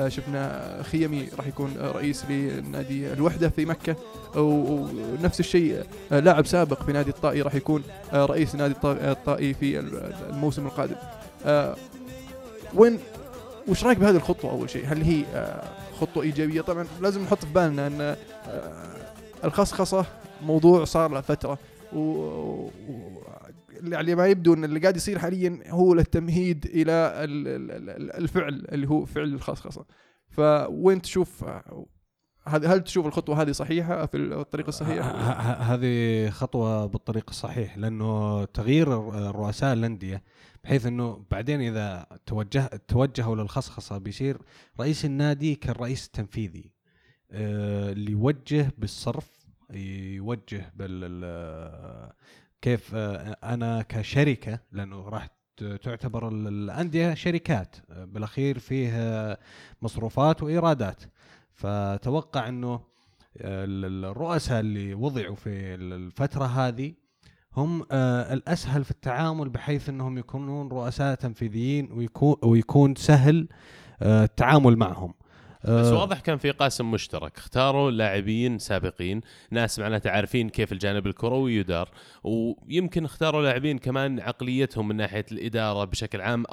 شفنا 0.09 0.76
خيمي 0.82 1.28
راح 1.38 1.46
يكون 1.46 1.74
رئيس 1.78 2.24
لنادي 2.30 3.12
الوحدة 3.12 3.48
في 3.48 3.64
مكة. 3.64 3.96
ونفس 4.36 5.40
الشيء 5.40 5.82
لاعب 6.11 6.46
سابق 6.46 6.82
في 6.82 6.92
نادي 6.92 7.11
الطائي 7.11 7.42
راح 7.42 7.55
يكون 7.55 7.82
رئيس 8.14 8.55
نادي 8.55 8.74
الط- 8.74 8.84
الطائي 8.86 9.55
في 9.55 9.78
ال- 9.78 10.12
الموسم 10.30 10.66
القادم. 10.66 10.94
وين 12.74 12.98
وش 13.71 13.85
رايك 13.85 13.99
بهذه 13.99 14.16
الخطوة 14.16 14.51
أول 14.51 14.71
شيء؟ 14.71 14.87
هل 14.87 15.03
هي 15.03 15.25
آه، 15.35 15.64
خطوة 16.01 16.23
إيجابية؟ 16.23 16.61
طبعا 16.61 16.87
لازم 17.01 17.23
نحط 17.23 17.45
في 17.45 17.53
بالنا 17.53 17.87
إن 17.87 18.01
آه، 18.01 18.16
الخصخصة 19.45 20.07
موضوع 20.43 20.85
صار 20.85 21.11
له 21.11 21.21
فترة. 21.21 21.59
و... 21.93 21.99
و... 22.01 22.71
يعني 23.83 24.14
ما 24.14 24.27
يبدو 24.27 24.55
إن 24.55 24.64
اللي 24.64 24.81
قاعد 24.81 24.97
يصير 24.97 25.18
حاليا 25.18 25.59
هو 25.68 25.95
التمهيد 25.95 26.64
إلى 26.64 26.93
ال- 26.93 27.49
ال- 27.49 27.91
ال- 27.91 28.12
الفعل 28.12 28.66
اللي 28.73 28.89
هو 28.89 29.05
فعل 29.05 29.25
الخصخصة. 29.35 29.85
فوين 30.31 31.03
تشوف 31.03 31.45
آه، 31.45 31.87
هل 32.47 32.81
تشوف 32.85 33.07
الخطوة 33.07 33.43
هذه 33.43 33.53
صحيحة 33.53 34.07
في 34.07 34.16
الصحيحة؟ 34.68 35.11
ه- 35.11 35.75
هذه 35.75 36.31
خطوة 36.31 36.87
بالطريق 36.87 37.25
الصحيح 37.29 37.79
لأنه 37.79 38.45
تغيير 38.45 38.89
رؤساء 39.35 39.73
الأندية 39.73 40.23
بحيث 40.64 40.86
أنه 40.86 41.24
بعدين 41.30 41.61
إذا 41.61 42.06
توجه 42.26 42.66
توجهوا 42.88 43.36
للخصخصة 43.36 43.98
بيصير 43.98 44.38
رئيس 44.80 45.04
النادي 45.04 45.54
كالرئيس 45.54 46.06
التنفيذي. 46.06 46.70
آه، 47.32 47.92
اللي 47.92 48.12
يوجه 48.12 48.72
بالصرف 48.78 49.30
يوجه 49.74 50.72
بال 50.76 50.90
ال- 51.04 52.12
كيف 52.62 52.90
آه، 52.94 53.36
أنا 53.42 53.82
كشركة 53.82 54.61
لأنه 54.72 55.08
راح 55.08 55.28
تعتبر 55.82 56.28
ال- 56.28 56.48
الأندية 56.48 57.14
شركات. 57.14 57.76
آه، 57.90 58.04
بالأخير 58.04 58.58
فيه 58.58 58.90
آه، 58.92 59.38
مصروفات 59.82 60.42
وإيرادات. 60.42 61.02
فتوقع 61.52 62.48
ال- 63.36 64.04
الرؤساء 64.04 64.61
اللي 64.61 64.94
وضعوا 64.94 65.34
في 65.34 65.48
ال- 65.74 65.92
الفترة 65.92 66.44
هذه 66.44 66.94
هم 67.57 67.86
آه، 67.92 68.32
الأسهل 68.32 68.84
في 68.84 68.90
التعامل 68.90 69.48
بحيث 69.48 69.88
أنهم 69.88 70.18
يكونون 70.18 70.68
رؤساء 70.68 71.14
تنفيذيين 71.14 71.92
ويكون 71.92 72.36
ويكون 72.42 72.94
سهل 72.94 73.48
آه، 74.03 74.24
التعامل 74.24 74.76
معهم. 74.76 75.14
بس 75.64 75.86
آه، 75.86 75.98
واضح 76.01 76.20
كان 76.20 76.38
في 76.38 76.51
قاسم 76.51 76.90
مشترك. 76.90 77.36
اختاروا 77.38 77.90
لاعبين 77.90 78.59
سابقين. 78.59 79.20
ناس 79.51 79.78
معناته 79.78 80.11
عارفين 80.11 80.48
كيف 80.48 80.72
الجانب 80.72 81.07
الكروي 81.07 81.57
يدار. 81.57 81.88
ويمكن 82.24 83.05
اختاروا 83.05 83.42
لاعبين 83.42 83.78
كمان 83.78 84.20
عقليتهم 84.20 84.88
من 84.88 84.96
ناحية 84.96 85.24
الإدارة 85.32 85.84
بشكل 85.84 86.20
عام 86.20 86.44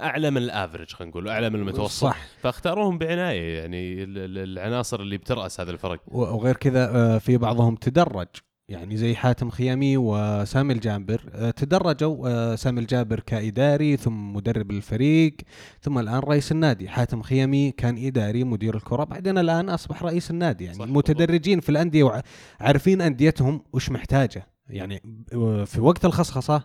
أعلى 0.00 0.30
من 0.30 0.36
الافرج 0.36 0.92
خلينا 0.92 1.10
نقول 1.10 1.28
أعلى 1.28 1.50
من 1.50 1.60
المتوسط. 1.60 2.00
صح. 2.04 2.18
فاختاروهم 2.40 2.98
بعناية 2.98 3.58
يعني 3.58 4.02
ال- 4.04 4.18
ال- 4.18 4.38
العناصر 4.58 5.00
اللي 5.00 5.16
بترأس 5.16 5.60
هذا 5.60 5.70
الفرق. 5.70 6.00
وغير 6.06 6.56
كذا 6.56 7.18
في 7.18 7.36
بعضهم 7.36 7.74
تدرج. 7.74 8.28
يعني 8.68 8.96
زي 8.96 9.14
حاتم 9.14 9.50
خيامي 9.50 9.96
وسامي 9.96 10.72
الجابر 10.72 11.20
آه، 11.34 11.50
تدرجوا 11.50 12.28
آه، 12.28 12.54
سامي 12.54 12.80
الجابر 12.80 13.20
كإداري 13.20 13.96
ثم 13.96 14.32
مدرب 14.36 14.70
الفريق 14.70 15.36
ثم 15.80 15.98
الآن 15.98 16.18
رئيس 16.18 16.52
النادي. 16.52 16.88
حاتم 16.88 17.22
خيامي 17.22 17.70
كان 17.70 18.06
إداري 18.06 18.44
مدير 18.44 18.76
الكرة. 18.76 19.04
بعدين 19.04 19.38
الآن 19.38 19.68
أصبح 19.68 20.02
رئيس 20.02 20.30
النادي. 20.30 20.64
يعني 20.64 20.78
متدرجين 20.78 21.60
في 21.60 21.68
الأندية 21.68 22.22
وعارفين 22.60 23.00
أنديتهم 23.00 23.64
وش 23.72 23.90
محتاجة. 23.90 24.46
يعني 24.68 25.02
آه، 25.34 25.64
في 25.64 25.80
وقت 25.80 26.04
الخصخصة 26.04 26.62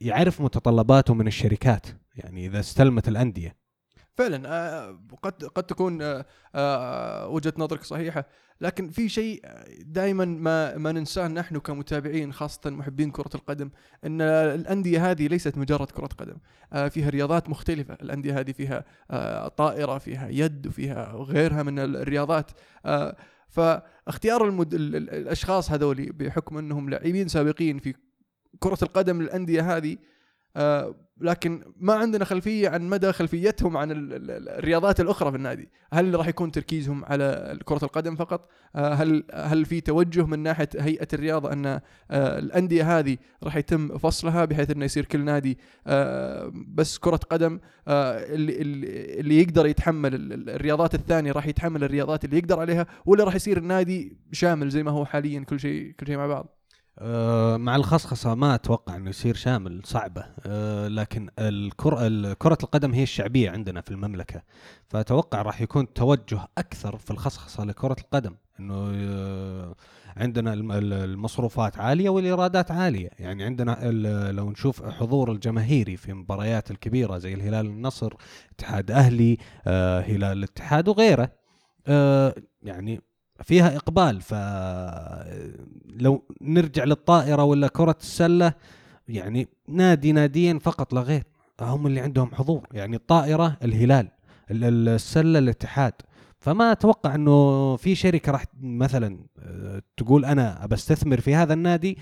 يعرف 0.00 0.40
متطلباته 0.40 1.14
من 1.14 1.26
الشركات. 1.26 1.86
يعني 2.16 2.46
إذا 2.46 2.60
استلمت 2.60 3.08
الأندية. 3.08 3.61
فعلا 4.14 4.42
آه، 4.48 5.00
قد 5.22 5.44
قد 5.44 5.62
تكون 5.62 6.02
آه، 6.02 6.24
آه، 6.54 7.28
وجهة 7.28 7.52
نظرك 7.58 7.82
صحيحة. 7.82 8.24
لكن 8.60 8.90
في 8.90 9.08
شيء 9.08 9.42
دائما 9.80 10.24
ما 10.24 10.76
ما 10.78 10.92
ننساه 10.92 11.28
نحن 11.28 11.58
كمتابعين 11.58 12.32
خاصة 12.32 12.70
محبين 12.70 13.10
كرة 13.10 13.30
القدم 13.34 13.70
إن 14.04 14.20
الأندية 14.20 15.10
هذه 15.10 15.26
ليست 15.26 15.58
مجرد 15.58 15.90
كرة 15.90 16.06
قدم. 16.06 16.36
فيها 16.90 17.10
رياضات 17.10 17.48
مختلفة. 17.50 17.94
الأندية 17.94 18.40
هذه 18.40 18.52
فيها 18.52 18.84
طائرة 19.48 19.98
فيها 19.98 20.28
يد 20.28 20.66
وفيها 20.66 21.12
غيرها 21.12 21.62
من 21.62 21.78
الرياضات. 21.78 22.50
فاختيار 23.48 24.44
المد... 24.48 24.74
ال- 24.74 24.96
ال- 24.96 25.10
الأشخاص 25.10 25.70
هذولي 25.70 26.06
بحكم 26.06 26.58
أنهم 26.58 26.90
لاعبين 26.90 27.28
سابقين 27.28 27.78
في 27.78 27.94
كرة 28.58 28.78
القدم 28.82 29.22
للأندية 29.22 29.76
هذه 29.76 29.96
لكن 31.20 31.62
ما 31.76 31.94
عندنا 31.94 32.24
خلفية 32.24 32.68
عن 32.68 32.88
مدى 32.88 33.12
خلفيتهم 33.12 33.76
عن 33.76 33.90
ال- 33.90 34.12
ال- 34.14 34.30
ال- 34.30 34.48
الرياضات 34.48 35.00
الأخرى 35.00 35.30
في 35.30 35.36
النادي، 35.36 35.68
هل 35.92 36.14
راح 36.14 36.28
يكون 36.28 36.50
تركيزهم 36.50 37.04
على 37.04 37.58
كرة 37.64 37.84
القدم 37.84 38.16
فقط؟ 38.16 38.48
آه، 38.76 38.94
هل 38.94 39.24
هل 39.34 39.64
في 39.64 39.80
توجه 39.80 40.26
من 40.26 40.38
ناحية 40.38 40.68
هيئة 40.78 41.08
الرياضة 41.12 41.52
أن 41.52 41.66
آه، 41.66 41.80
الأندية 42.10 42.98
هذه 42.98 43.16
راح 43.42 43.56
يتم 43.56 43.98
فصلها 43.98 44.44
بحيث 44.44 44.70
أنه 44.70 44.84
يصير 44.84 45.04
كل 45.04 45.20
نادي 45.24 45.58
آه، 45.86 46.52
بس 46.54 46.98
كرة 46.98 47.16
قدم 47.16 47.60
آه، 47.88 48.18
اللي 48.34 48.62
اللي 49.20 49.40
يقدر 49.40 49.66
يتحمل 49.66 50.14
ال- 50.14 50.32
ال- 50.32 50.50
الرياضات 50.50 50.94
الثانية 50.94 51.32
راح 51.32 51.46
يتحمل 51.46 51.84
الرياضات 51.84 52.24
اللي 52.24 52.38
يقدر 52.38 52.60
عليها 52.60 52.86
ولا 53.06 53.24
راح 53.24 53.34
يصير 53.34 53.56
النادي 53.58 54.16
شامل 54.32 54.68
زي 54.68 54.82
ما 54.82 54.90
هو 54.90 55.04
حاليا 55.04 55.40
كل 55.40 55.60
شيء 55.60 55.92
كل 56.00 56.06
شيء 56.06 56.16
مع 56.16 56.26
بعض؟ 56.26 56.61
آه، 56.98 57.56
مع 57.56 57.76
الخصخصة 57.76 58.34
ما 58.34 58.54
أتوقع 58.54 58.96
أنه 58.96 59.10
يصير 59.10 59.34
شامل 59.34 59.80
صعبة. 59.84 60.24
آه، 60.46 60.88
لكن 60.88 61.28
الكرة 61.38 62.06
ال- 62.06 62.38
كرة 62.38 62.58
القدم 62.62 62.92
هي 62.94 63.02
الشعبية 63.02 63.50
عندنا 63.50 63.80
في 63.80 63.90
المملكة. 63.90 64.42
فأتوقع 64.88 65.42
راح 65.42 65.60
يكون 65.60 65.92
توجه 65.92 66.40
أكثر 66.58 66.96
في 66.96 67.10
الخصخصة 67.10 67.64
لكرة 67.64 67.96
القدم. 68.00 68.34
أنه 68.60 68.92
آه، 68.94 69.74
عندنا 70.16 70.52
الم- 70.52 70.72
ال- 70.72 70.92
المصروفات 70.92 71.78
عالية 71.78 72.08
والإيرادات 72.10 72.70
عالية. 72.70 73.10
يعني 73.18 73.44
عندنا 73.44 73.90
لو 74.32 74.50
نشوف 74.50 74.82
حضور 74.82 75.32
الجماهيري 75.32 75.96
في 75.96 76.08
المباريات 76.10 76.70
الكبيرة 76.70 77.18
زي 77.18 77.34
الهلال 77.34 77.66
النصر 77.66 78.12
اتحاد 78.52 78.90
أهلي 78.90 79.38
آه، 79.66 80.00
هلال 80.00 80.24
الاتحاد 80.38 80.88
وغيره. 80.88 81.32
يعني 82.62 83.00
فيها 83.44 83.76
إقبال 83.76 84.20
فلو 85.96 86.22
نرجع 86.40 86.84
للطائرة 86.84 87.44
ولا 87.44 87.68
كرة 87.68 87.96
السلة 88.00 88.52
يعني 89.08 89.48
نادي 89.68 90.12
ناديين 90.12 90.58
فقط 90.58 90.92
لا 90.92 91.00
غير 91.00 91.22
هم 91.60 91.86
اللي 91.86 92.00
عندهم 92.00 92.34
حضور 92.34 92.66
يعني 92.72 92.96
الطائرة 92.96 93.56
الهلال 93.64 94.08
ال- 94.50 94.64
ال- 94.64 94.88
السلة 94.88 95.38
الاتحاد. 95.38 95.92
فما 96.38 96.72
أتوقع 96.72 97.14
إنه 97.14 97.76
في 97.76 97.94
شركة 97.94 98.32
راح 98.32 98.44
مثلا 98.62 99.18
آه، 99.38 99.82
تقول 99.96 100.24
أنا 100.24 100.66
بستثمر 100.66 101.20
في 101.20 101.34
هذا 101.34 101.54
النادي 101.54 101.98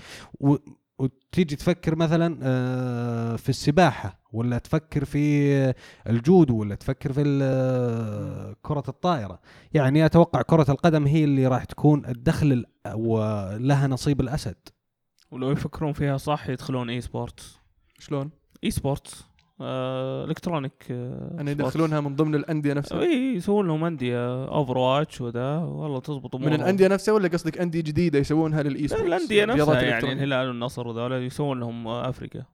وتيجي 1.01 1.55
تفكر 1.55 1.95
مثلا 1.95 2.39
آه، 2.43 3.35
في 3.35 3.49
السباحة 3.49 4.19
ولا 4.33 4.57
تفكر 4.57 5.05
في 5.05 5.73
الجودو 6.09 6.57
ولا 6.57 6.75
تفكر 6.75 7.13
في 7.13 7.21
ال- 7.21 8.55
كرة 8.61 8.83
الطائرة. 8.87 9.39
يعني 9.73 10.05
أتوقع 10.05 10.41
كرة 10.41 10.71
القدم 10.71 11.07
هي 11.07 11.23
اللي 11.23 11.47
راح 11.47 11.63
تكون 11.63 12.05
الدخل 12.05 12.51
ال- 12.51 12.65
ولها 12.93 13.87
نصيب 13.87 14.21
الأسد. 14.21 14.55
ولو 15.31 15.51
يفكرون 15.51 15.93
فيها 15.93 16.17
صح 16.17 16.49
يدخلون 16.49 16.89
إي 16.89 17.01
سبورتس. 17.01 17.59
شلون؟ 17.99 18.29
إي 18.63 18.71
سبورتس. 18.71 19.21
آه 19.21 19.30
الكترونيك 19.63 20.71
آه 20.91 21.37
ان 21.41 21.47
يدخلونها 21.47 21.99
من 21.99 22.15
ضمن 22.15 22.35
الأندية 22.35 22.73
نفسها؟ 22.73 23.01
إي 23.01 23.35
يسوون 23.35 23.67
لهم 23.67 23.83
أندية 23.83 24.45
اوفر 24.47 24.77
واتش 24.77 25.21
وذا 25.21 25.57
والله 25.57 25.99
تزبط 25.99 26.35
من 26.35 26.53
الأندية 26.53 26.87
نفسها 26.87 27.13
ولا 27.13 27.27
قصدك 27.27 27.57
أندية 27.57 27.81
جديدة 27.81 28.19
يسوونها 28.19 28.63
للاي 28.63 28.81
لا، 28.81 28.87
سبورتس 28.87 29.07
الانديه 29.07 29.43
الرياضات 29.43 29.75
نفسها 29.75 29.89
يعني. 29.89 30.13
الهلال 30.13 30.47
والنصر 30.47 30.87
وذولا 30.87 31.25
يسوون 31.25 31.59
لهم 31.59 31.87
آه، 31.87 32.09
أفريقيا. 32.09 32.45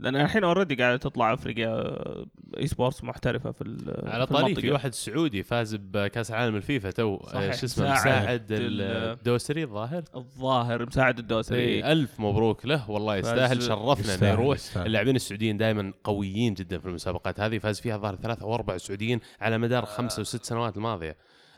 لأن 0.00 0.16
الحين 0.16 0.44
اوريدي 0.44 0.74
قاعدة 0.74 0.96
تطلع 0.96 1.32
أفريقيا 1.34 1.68
آه، 1.68 2.26
اي 2.58 2.66
سبورتس 2.66 3.04
محترفة 3.04 3.52
في 3.52 3.62
ال- 3.62 4.08
على 4.08 4.26
في 4.26 4.32
طاري 4.34 4.54
في. 4.54 4.70
واحد 4.70 4.94
سعودي 4.94 5.42
فاز 5.42 5.74
بكأس 5.74 6.30
عالم 6.30 6.56
الفيفا 6.56 6.90
تو. 6.90 7.16
آه، 7.16 7.50
شو 7.50 7.66
اسمه 7.66 7.84
مساعد 7.92 7.98
مساعد 8.20 8.52
ال- 8.52 8.80
الدوسري 8.82 9.62
الظاهر 9.62 10.02
الظاهر 10.16 10.86
مساعد 10.86 11.18
الدوسري 11.18 11.58
إيه، 11.58 11.92
ألف 11.92 12.20
مبروك 12.20 12.66
له 12.66 12.90
والله 12.90 13.16
يستاهل 13.16 13.62
شرفنا 13.62 14.14
إنه 14.14 14.26
يروح. 14.28 14.58
اللاعبين 14.76 15.16
السعوديين 15.16 15.56
دائما 15.56 15.92
قويين 16.04 16.54
جدا 16.54 16.78
في 16.78 16.86
المسابقات 16.86 17.40
هذه 17.40 17.58
فاز 17.58 17.80
فيها 17.80 17.96
ظهر 17.96 18.16
ثلاثة 18.16 18.42
أو 18.42 18.54
أربع 18.54 18.76
سعوديين 18.76 19.20
على 19.40 19.58
مدار 19.58 19.86
خمسة 19.86 20.20
وست 20.20 20.44
سنوات 20.44 20.76
الماضية 20.76 21.16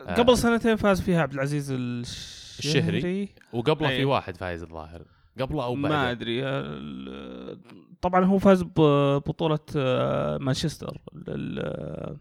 آه. 0.08 0.14
قبل 0.14 0.38
سنتين 0.38 0.76
فاز 0.76 1.00
فيها 1.00 1.22
عبد 1.22 1.32
العزيز 1.34 1.70
الشهري. 1.72 2.98
الشهري 2.98 3.28
وقبله 3.52 3.88
في 3.88 3.94
أي. 3.96 4.04
واحد 4.04 4.36
فايز 4.36 4.62
الظاهر 4.62 5.02
قبله 5.40 5.64
أو 5.64 5.74
ما 5.74 5.88
بعده. 5.88 6.10
أدري. 6.10 6.44
ال- 6.44 7.60
طبعا 8.02 8.24
هو 8.24 8.38
فاز 8.38 8.62
ببطوله 8.62 9.58
آه، 9.76 10.38
مانشستر 10.38 11.00
ال- 11.28 12.16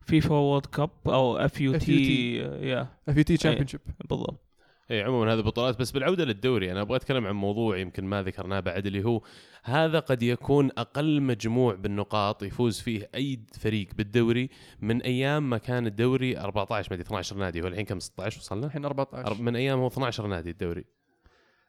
FIFA 0.00 0.34
World 0.34 0.66
Cup 0.66 0.90
أو 1.06 1.36
اف 1.36 1.60
يو 1.60 1.76
تي 1.78 2.34
يا 2.36 2.88
في 3.14 3.24
تي 3.24 3.36
تشامبيون 3.36 3.66
شيب 3.66 3.80
بالضبط. 4.10 4.42
اي 4.90 5.02
عموما 5.02 5.32
هذه 5.34 5.40
بطولات 5.40 5.78
بس 5.80 5.90
بالعودة 5.90 6.24
للدوري 6.24 6.72
أنا 6.72 6.80
أبغى 6.80 6.96
أتكلم 6.96 7.26
عن 7.26 7.34
موضوع 7.34 7.78
يمكن 7.78 8.04
ما 8.04 8.22
ذكرناه 8.22 8.60
بعد 8.60 8.86
اللي 8.86 9.04
هو 9.04 9.22
هذا 9.64 9.98
قد 9.98 10.22
يكون 10.22 10.70
أقل 10.78 11.20
مجموع 11.22 11.74
بالنقاط 11.74 12.42
يفوز 12.42 12.80
فيه 12.80 13.08
أي 13.14 13.40
فريق 13.58 13.88
بالدوري 13.96 14.50
من 14.80 15.02
أيام 15.02 15.50
ما 15.50 15.58
كان 15.58 15.86
الدوري 15.86 16.38
14 16.38 16.88
ما 16.90 16.94
أدري 16.94 17.06
12 17.06 17.36
نادي 17.36 17.62
والحين 17.62 17.84
كم؟ 17.84 18.00
16 18.00 18.38
وصلنا؟ 18.40 18.66
الحين 18.66 18.84
14 18.84 19.42
من 19.42 19.56
أيام 19.56 19.78
هو 19.78 19.86
12 19.86 20.26
نادي 20.26 20.50
الدوري. 20.50 20.84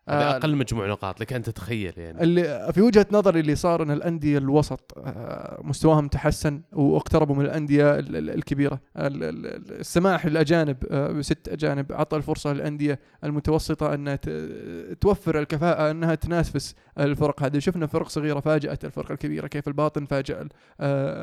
هذا 0.09 0.23
آه، 0.33 0.37
أقل 0.37 0.55
مجموع 0.55 0.87
نقاط 0.87 1.21
لك 1.21 1.33
أن 1.33 1.43
تتخيل 1.43 1.93
يعني. 1.97 2.23
اللي 2.23 2.69
في 2.73 2.81
وجهة 2.81 3.05
نظري 3.11 3.39
اللي 3.39 3.55
صار 3.55 3.83
إن 3.83 3.91
الأندية 3.91 4.37
الوسط 4.37 4.93
آه، 4.97 5.59
مستواهم 5.63 6.07
تحسن 6.07 6.61
واقتربوا 6.73 7.35
من 7.35 7.45
الأندية 7.45 7.99
ال- 7.99 8.15
ال- 8.15 8.29
الكبيرة. 8.29 8.79
ال- 8.97 9.23
ال- 9.23 9.79
السماح 9.79 10.25
للاجانب 10.25 10.77
آه، 10.91 11.11
بست 11.11 11.47
أجانب 11.49 11.91
اعطى 11.91 12.17
الفرصة 12.17 12.53
للأندية 12.53 12.99
المتوسطة 13.23 13.93
أنها 13.93 14.19
توفر 15.01 15.39
الكفاءة 15.39 15.91
أنها 15.91 16.15
تنافس 16.15 16.75
الفرق 16.99 17.43
هذه. 17.43 17.59
شفنا 17.59 17.87
فرق 17.87 18.09
صغيرة 18.09 18.39
فاجأت 18.39 18.85
الفرق 18.85 19.11
الكبيرة 19.11 19.47
كيف 19.47 19.67
الباطن 19.67 20.05
فاجأ 20.05 20.41
ال- 20.41 20.49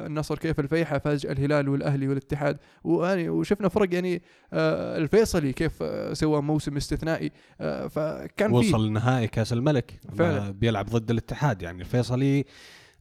النصر 0.06 0.38
كيف 0.38 0.60
الفيحة 0.60 0.98
فاجأ 0.98 1.32
الهلال 1.32 1.68
والأهلي 1.68 2.08
والاتحاد. 2.08 2.56
وشفنا 2.84 3.68
فرق 3.68 3.94
يعني 3.94 4.22
الفيصلي 4.52 5.52
كيف 5.52 5.82
سوى 6.12 6.42
موسم 6.42 6.76
استثنائي 6.76 7.30
فكان 7.90 8.60
في 8.62 8.73
وصل 8.74 8.92
نهائي 8.92 9.26
كأس 9.28 9.52
الملك. 9.52 10.00
فعلا. 10.18 10.50
بيلعب 10.50 10.86
ضد 10.86 11.10
الاتحاد. 11.10 11.62
يعني 11.62 11.82
الفيصلي 11.82 12.44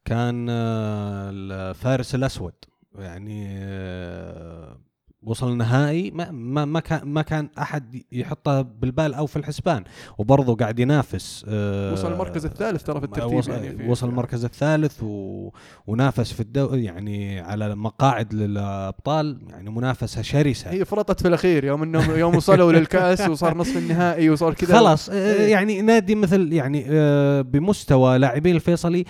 كان 0.05 0.47
آه، 0.49 1.29
الفارس 1.33 2.15
الأسود. 2.15 2.53
يعني 2.95 3.47
آه، 3.57 4.77
وصل 5.25 5.57
نهائي 5.57 6.11
ما 6.11 6.31
ما 6.31 6.65
ما 6.65 6.79
كان 6.79 7.01
ما 7.03 7.21
كان 7.21 7.49
أحد 7.59 8.01
يحطه 8.11 8.61
بالبال 8.61 9.13
أو 9.13 9.25
في 9.25 9.35
الحسبان. 9.35 9.83
وبرضه 10.17 10.55
قاعد 10.55 10.79
ينافس 10.79 11.45
آه، 11.49 11.93
وصل 11.93 12.11
المركز 12.13 12.45
الثالث 12.45 12.83
ترى 12.83 12.99
في 12.99 13.05
الترتيب 13.05 13.37
وصل, 13.37 13.51
يعني 13.51 13.77
في- 13.77 13.87
وصل 13.89 14.09
المركز 14.09 14.45
الثالث 14.45 15.03
و... 15.03 15.49
ونافس 15.87 16.31
في 16.33 16.39
الدو 16.39 16.73
يعني 16.73 17.39
على 17.39 17.75
مقاعد 17.75 18.33
للأبطال 18.33 19.37
يعني 19.49 19.69
منافسة 19.69 20.21
شرسة. 20.21 20.71
هي 20.71 20.85
فرطت 20.85 21.21
في 21.21 21.27
الأخير 21.27 21.63
يوم 21.63 21.83
انهم 21.83 22.15
يوم 22.17 22.35
وصلوا 22.35 22.71
للكأس 22.71 23.21
وصار 23.29 23.57
نصف 23.57 23.77
النهائي 23.77 24.29
وصار 24.29 24.53
كذا. 24.53 24.77
خلاص 24.79 25.09
آه، 25.09 25.13
إيه. 25.13 25.51
يعني 25.51 25.81
نادي 25.81 26.15
مثل 26.15 26.53
يعني 26.53 26.85
آه، 26.89 27.41
بمستوى 27.41 28.17
لاعبين 28.17 28.55
الفيصلي 28.55 29.05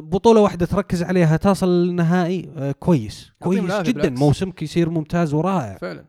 بطولة 0.00 0.40
واحدة 0.40 0.66
تركز 0.66 1.02
عليها 1.02 1.36
تصل 1.36 1.68
للنهائي 1.68 2.48
آه، 2.56 2.72
كويس. 2.72 3.30
كويس 3.42 3.80
جدا. 3.82 4.10
موسمك 4.10 4.62
يصير 4.62 4.90
ممتاز. 4.90 5.09
ورائع. 5.14 5.78
فعلا. 5.78 6.04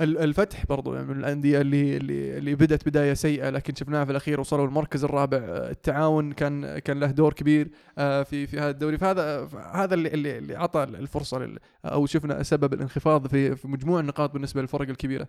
ال- 0.00 0.18
الفتح 0.18 0.66
برضو 0.66 0.94
يعني 0.94 1.06
من 1.06 1.18
الأندية 1.18 1.60
اللي 1.60 1.96
اللي 1.96 2.38
اللي 2.38 2.54
بدأت 2.54 2.88
بداية 2.88 3.14
سيئة 3.14 3.50
لكن 3.50 3.74
شفناها 3.74 4.04
في 4.04 4.10
الأخير 4.10 4.40
وصلوا 4.40 4.66
المركز 4.66 5.04
الرابع. 5.04 5.38
آه، 5.38 5.70
التعاون 5.70 6.32
كان 6.32 6.78
كان 6.78 7.00
له 7.00 7.06
دور 7.10 7.32
كبير 7.32 7.70
آه، 7.98 8.22
في 8.22 8.46
في 8.46 8.60
هذا 8.60 8.70
الدوري. 8.70 8.98
فهذا 8.98 9.48
هذا 9.72 9.94
اللي 9.94 10.08
اللي, 10.08 10.56
أعطى 10.56 10.82
الفرصة 10.82 11.54
أو 11.84 12.06
شفنا 12.06 12.42
سبب 12.42 12.74
الانخفاض 12.74 13.26
في 13.26 13.56
في 13.56 13.68
مجموع 13.68 14.00
النقاط 14.00 14.32
بالنسبة 14.32 14.60
للفرق 14.60 14.88
الكبيرة. 14.88 15.28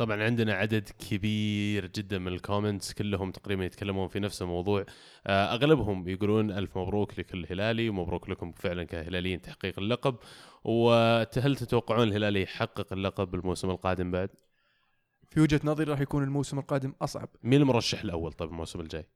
طبعا 0.00 0.22
عندنا 0.22 0.54
عدد 0.54 0.88
كبير 0.88 1.86
جدا 1.86 2.18
من 2.18 2.28
الكومنتس 2.28 2.92
كلهم 2.92 3.30
تقريبا 3.30 3.64
يتكلمون 3.64 4.08
في 4.08 4.20
نفس 4.20 4.42
الموضوع 4.42 4.86
آه، 5.26 5.54
أغلبهم 5.54 6.08
يقولون 6.08 6.50
ألف 6.50 6.78
مبروك 6.78 7.18
لكل 7.18 7.46
هلالي 7.50 7.88
ومبروك 7.88 8.28
لكم 8.28 8.52
فعلا 8.52 8.84
كهلاليين 8.84 9.42
تحقيق 9.42 9.78
اللقب 9.78 10.16
وهل 10.64 11.56
تتوقعون 11.56 12.08
الهلالي 12.08 12.42
يحقق 12.42 12.92
اللقب 12.92 13.34
الموسم 13.34 13.70
القادم 13.70 14.10
بعد؟ 14.10 14.30
في 15.30 15.40
وجهة 15.40 15.60
نظري 15.64 15.90
راح 15.90 16.00
يكون 16.00 16.22
الموسم 16.22 16.58
القادم 16.58 16.94
أصعب 17.02 17.28
مين 17.42 17.60
المرشح 17.60 18.00
الأول 18.02 18.32
طيب 18.32 18.50
الموسم 18.50 18.80
الجاي؟ 18.80 19.08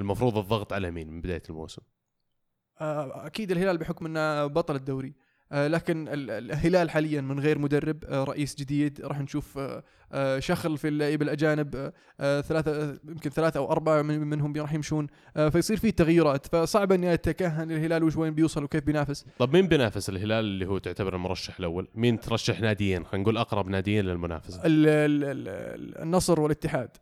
المفروض 0.00 0.38
الضغط 0.38 0.72
على 0.72 0.90
مين 0.90 1.10
من 1.10 1.20
بداية 1.20 1.42
الموسم؟ 1.50 1.82
آه، 2.80 3.26
أكيد 3.26 3.50
الهلال 3.50 3.78
بحكم 3.78 4.06
إنه 4.06 4.46
بطل 4.46 4.76
الدوري 4.76 5.14
لكن 5.52 6.08
ال- 6.08 6.30
الهلال 6.30 6.90
حاليا 6.90 7.20
من 7.20 7.40
غير 7.40 7.58
مدرب 7.58 8.04
آه، 8.04 8.24
رئيس 8.24 8.54
جديد. 8.54 9.00
راح 9.04 9.20
نشوف 9.20 9.58
آه، 9.58 9.82
آه، 10.12 10.38
شخل 10.38 10.78
في 10.78 10.88
اللعيبة 10.88 11.24
الأجانب 11.24 11.76
آه، 11.76 11.92
آه، 12.20 12.40
ثلاثة 12.40 12.98
يمكن 13.08 13.30
ثلاثة 13.30 13.58
أو 13.58 13.72
أربعة 13.72 14.02
من- 14.02 14.20
منهم 14.20 14.56
راح 14.56 14.72
يمشون 14.74 15.06
آه، 15.36 15.48
فيصير 15.48 15.76
في 15.76 15.90
تغييرات. 15.90 16.46
فصعب 16.46 16.92
إني 16.92 17.14
أتكهن 17.14 17.70
الهلال 17.70 18.04
وش 18.04 18.16
وين 18.16 18.34
بيوصل 18.34 18.64
وكيف 18.64 18.84
بينافس. 18.84 19.26
طب 19.38 19.52
مين 19.52 19.68
بينافس 19.68 20.08
الهلال 20.08 20.44
اللي 20.44 20.66
هو 20.66 20.78
تعتبر 20.78 21.14
المرشح 21.16 21.58
الأول؟ 21.58 21.88
مين 21.94 22.20
ترشح 22.20 22.60
ناديين؟ 22.60 23.04
خلينا 23.04 23.22
نقول 23.22 23.36
أقرب 23.36 23.68
ناديين 23.68 24.04
للمنافسة. 24.04 24.60
ال- 24.64 24.86
ال- 24.86 25.24
ال- 25.48 26.02
النصر 26.02 26.40
والاتحاد. 26.40 26.88
آه، 26.96 27.01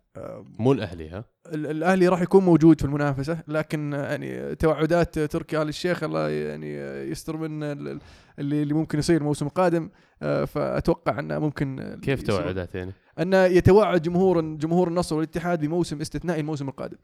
مو 0.59 0.73
الأهلي 0.73 1.09
ها؟ 1.09 1.25
ال- 1.47 1.67
الأهلي 1.67 2.09
راح 2.09 2.23
يكون 2.23 2.45
موجود 2.45 2.81
في 2.81 2.87
المنافسة 2.87 3.39
لكن 3.49 3.93
يعني 3.93 4.55
توعدات 4.55 5.19
تركي 5.19 5.63
آل 5.63 5.69
الشيخ 5.69 6.03
الله 6.03 6.29
يعني 6.29 6.75
يستر 7.11 7.37
من 7.37 7.63
ال- 7.63 7.89
ال- 7.89 8.01
اللي 8.39 8.63
اللي 8.63 8.75
ممكن 8.75 8.99
يصير 8.99 9.21
الموسم 9.21 9.47
القادم 9.47 9.91
آه، 10.23 10.45
فأتوقع 10.45 11.19
أنه 11.19 11.39
ممكن 11.39 11.99
كيف 12.03 12.23
توعدات 12.23 12.75
يعني؟ 12.75 12.93
أنه 13.19 13.37
يتوعد 13.45 14.03
جمهور 14.03 14.41
جمهور 14.41 14.89
النصر 14.89 15.17
والاتحاد 15.17 15.61
بموسم 15.61 16.01
استثنائي 16.01 16.41
الموسم 16.41 16.69
القادم. 16.69 16.97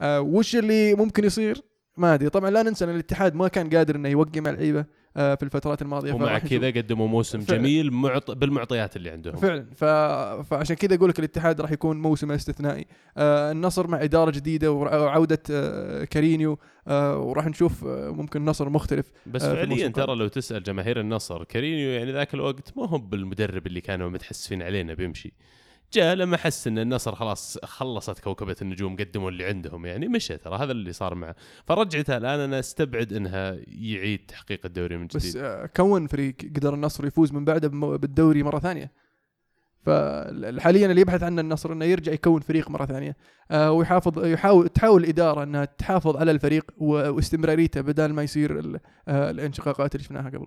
آه 0.00 0.20
وش 0.20 0.56
اللي 0.56 0.94
ممكن 0.94 1.24
يصير؟ 1.24 1.62
ما 1.96 2.14
أدري 2.14 2.28
طبعا 2.28 2.50
لا 2.50 2.62
ننسى 2.62 2.84
إن 2.84 2.90
الاتحاد 2.90 3.34
ما 3.34 3.48
كان 3.48 3.70
قادر 3.70 3.96
إنه 3.96 4.08
يوقع 4.08 4.40
مع 4.40 4.50
اللعيبة 4.50 4.80
آه 4.80 4.86
في 5.14 5.42
الفترات 5.42 5.82
الماضية 5.82 6.12
ومع 6.12 6.38
كذا 6.38 6.66
قدموا 6.70 7.08
موسم 7.08 7.40
فعلا. 7.40 7.60
جميل 7.60 7.90
معط... 7.90 8.30
بالمعطيات 8.30 8.96
اللي 8.96 9.10
عندهم. 9.10 9.36
فعلا. 9.36 9.66
ف... 9.76 9.84
فعشان 10.48 10.76
كذا 10.76 10.94
أقول 10.94 11.08
لك 11.10 11.18
الاتحاد 11.18 11.60
راح 11.60 11.72
يكون 11.72 12.02
موسم 12.02 12.32
استثنائي. 12.32 12.86
آه 13.16 13.52
النصر 13.52 13.86
مع 13.86 14.02
إدارة 14.02 14.30
جديدة 14.30 14.72
وع- 14.72 14.96
وعودة 14.96 15.42
آه 15.50 16.04
كارينيو. 16.04 16.58
آه 16.88 17.18
وراح 17.18 17.46
نشوف 17.46 17.84
آه 17.84 18.10
ممكن 18.10 18.44
نصر 18.44 18.68
مختلف 18.68 19.06
بس 19.26 19.42
آه، 19.42 19.54
فعليا 19.54 19.88
ترى. 19.88 20.14
لو 20.14 20.28
تسأل 20.28 20.62
جماهير 20.62 21.00
النصر 21.00 21.44
كارينيو 21.44 21.90
يعني 21.90 22.12
ذاك 22.12 22.34
الوقت 22.34 22.72
ما 22.76 22.88
هو 22.88 22.98
بالمدرب 22.98 23.66
اللي 23.66 23.80
كانوا 23.80 24.10
متحسفين 24.10 24.62
علينا 24.62 24.94
بيمشي. 24.94 25.32
جاء 25.94 26.14
لما 26.14 26.36
حس 26.36 26.66
إن 26.66 26.78
النصر 26.78 27.14
خلاص 27.14 27.58
خلصت 27.64 28.18
كوكبة 28.18 28.56
النجوم 28.62 28.96
قدموا 28.96 29.30
اللي 29.30 29.44
عندهم 29.44 29.86
يعني 29.86 30.08
مشى 30.08 30.36
ترى 30.36 30.56
هذا 30.56 30.72
اللي 30.72 30.92
صار 30.92 31.14
معه. 31.14 31.36
فرجعته 31.64 32.16
الآن 32.16 32.40
أنا 32.40 32.58
أستبعد 32.58 33.12
إنها 33.12 33.56
يعيد 33.66 34.26
تحقيق 34.26 34.66
الدوري 34.66 34.96
من 34.96 35.06
بس 35.06 35.16
جديد. 35.16 35.36
آه 35.36 35.66
كون 35.66 36.06
فريق 36.06 36.34
قدر 36.56 36.74
النصر 36.74 37.06
يفوز 37.06 37.32
من 37.32 37.44
بعده 37.44 37.68
بالدوري 37.96 38.42
مرة 38.42 38.58
ثانية. 38.58 38.92
فحاليا 39.82 40.86
اللي 40.86 41.00
يبحث 41.00 41.22
عنه 41.22 41.40
النصر 41.40 41.72
إنه 41.72 41.84
يرجع 41.84 42.12
يكون 42.12 42.40
فريق 42.40 42.70
مرة 42.70 42.86
ثانية. 42.86 43.16
آه 43.50 43.72
ويحافظ 43.72 44.26
يحاول 44.26 44.68
تحاول 44.68 45.04
الاداره 45.04 45.42
إنها 45.42 45.64
تحافظ 45.64 46.16
على 46.16 46.30
الفريق 46.30 46.70
واستمراريته 46.78 47.80
بدل 47.80 48.12
ما 48.12 48.22
يصير 48.22 48.80
آه 49.08 49.30
الانشقاقات 49.30 49.94
اللي 49.94 50.04
شفناها 50.04 50.28
قبل. 50.28 50.46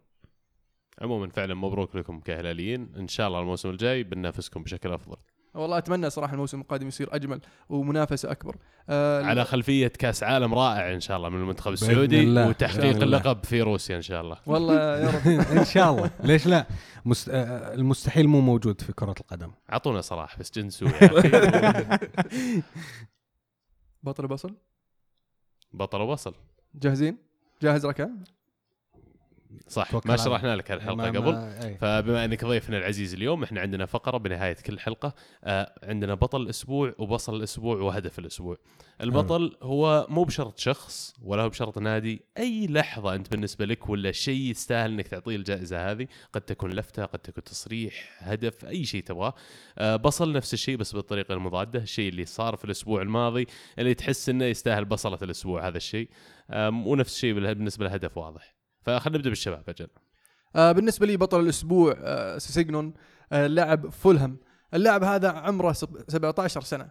عموما 1.02 1.30
فعلا 1.30 1.54
مبروك 1.54 1.96
لكم 1.96 2.20
كهلاليين 2.20 2.92
إن 2.98 3.08
شاء 3.08 3.28
الله 3.28 3.40
الموسم 3.40 3.70
الجاي 3.70 4.04
بننافسكم 4.04 4.64
بشكل 4.64 4.92
أفضل. 4.92 5.18
والله 5.54 5.78
أتمنى 5.78 6.10
صراحة 6.10 6.34
الموسم 6.34 6.62
القادم 6.62 6.88
يصير 6.88 7.16
أجمل 7.16 7.42
ومنافسة 7.70 8.32
أكبر 8.32 8.56
آه 8.90 9.24
على 9.24 9.46
خلفية 9.46 9.88
كأس 9.88 10.24
عالم 10.24 10.54
رائع 10.54 10.94
إن 10.94 11.00
شاء 11.00 11.18
الله 11.18 11.30
من 11.30 11.42
المنتخب 11.42 11.74
السعودي. 11.74 12.40
وتحقيق. 12.40 13.02
اللقب 13.04 13.44
في 13.46 13.62
روسيا 13.62 13.96
إن 13.98 14.02
شاء 14.02 14.22
الله 14.22 14.38
والله 14.46 14.74
يا 14.76 15.10
رب 15.18 15.28
إن 15.58 15.66
شاء 15.66 15.92
الله 15.92 16.12
ليش 16.24 16.48
لا 16.48 16.66
مست... 17.06 17.30
آه، 17.30 17.74
المستحيل 17.74 18.28
مو 18.28 18.42
موجود 18.42 18.82
في 18.82 18.94
كرة 18.94 19.16
القدم 19.20 19.52
أعطونا 19.74 20.02
صلاح 20.02 20.40
بس 20.40 20.52
جنسو. 20.56 20.88
بطل 24.04 24.28
بصل 24.28 24.56
بطل 25.74 26.02
وبصل 26.02 26.34
جاهزين؟ 26.76 27.18
جاهز 27.62 27.86
ركان؟ 27.86 28.24
صح 29.68 29.94
ما 30.06 30.16
شرحنا 30.18 30.56
لك 30.56 30.72
الحلقة 30.72 30.96
ما- 30.96 31.08
قبل. 31.08 31.20
ما- 31.32 31.66
أي. 31.66 31.78
فبما 31.78 32.26
إنك 32.26 32.46
ضيفنا 32.46 32.78
العزيز 32.78 33.14
اليوم 33.14 33.44
إحنا 33.44 33.62
عندنا 33.62 33.86
فقرة 33.86 34.18
بنهاية 34.18 34.54
كل 34.66 34.80
حلقة 34.80 35.14
آه 35.44 35.74
عندنا 35.84 36.14
بطل 36.14 36.42
الأسبوع 36.42 36.94
وبصل 36.98 37.36
الأسبوع 37.36 37.78
وهدف 37.78 38.20
الأسبوع. 38.20 38.58
البطل 39.02 39.58
هو 39.64 40.08
مو 40.10 40.24
بشرط 40.24 40.58
شخص 40.60 41.16
ولا 41.24 41.42
هو 41.44 41.50
بشرط 41.50 41.78
نادي 41.78 42.22
أي 42.38 42.68
لحظة 42.68 43.16
أنت 43.16 43.32
بالنسبة 43.32 43.66
لك 43.66 43.90
ولا 43.90 44.12
شيء 44.12 44.42
يستاهل 44.52 44.92
إنك 44.92 45.08
تعطيه 45.08 45.36
الجائزة 45.36 45.92
هذه 45.92 46.08
قد 46.34 46.42
تكون 46.42 46.72
لفتة 46.74 47.06
قد 47.06 47.20
تكون 47.20 47.44
تصريح 47.44 48.18
هدف 48.20 48.66
أي 48.66 48.86
شيء 48.86 49.04
تبغاه. 49.04 49.34
آه 49.78 49.96
بصل 49.96 50.32
نفس 50.34 50.54
الشيء 50.54 50.78
بس 50.78 50.96
بالطريقة 50.96 51.34
المضادة 51.34 51.80
الشيء 51.80 52.10
اللي 52.10 52.26
صار 52.26 52.56
في 52.56 52.66
الأسبوع 52.66 53.02
الماضي 53.02 53.48
اللي 53.80 53.94
تحس 53.94 54.30
إنه 54.30 54.46
يستاهل 54.46 54.86
بصلة 54.86 55.20
الأسبوع 55.22 55.68
هذا 55.68 55.78
الشيء. 55.78 56.10
ونفس 56.86 57.16
الشيء 57.16 57.34
بال- 57.34 57.56
بالنسبة 57.56 57.86
للهدف 57.86 58.18
واضح. 58.18 58.57
فخلينا 58.88 59.18
نبدأ 59.18 59.30
بالشباب 59.30 59.64
أجل. 59.70 59.88
آه 60.56 60.72
بالنسبة 60.72 61.06
لي 61.08 61.18
بطل 61.18 61.40
الأسبوع 61.40 61.96
آه 62.00 62.38
سيسينيون 62.38 62.94
آه 63.32 63.48
لاعب 63.48 63.90
فولهام. 63.90 64.38
اللاعب 64.74 65.04
هذا 65.04 65.30
عمره 65.30 65.72
سب- 65.72 66.04
17 66.08 66.62
سنة. 66.62 66.84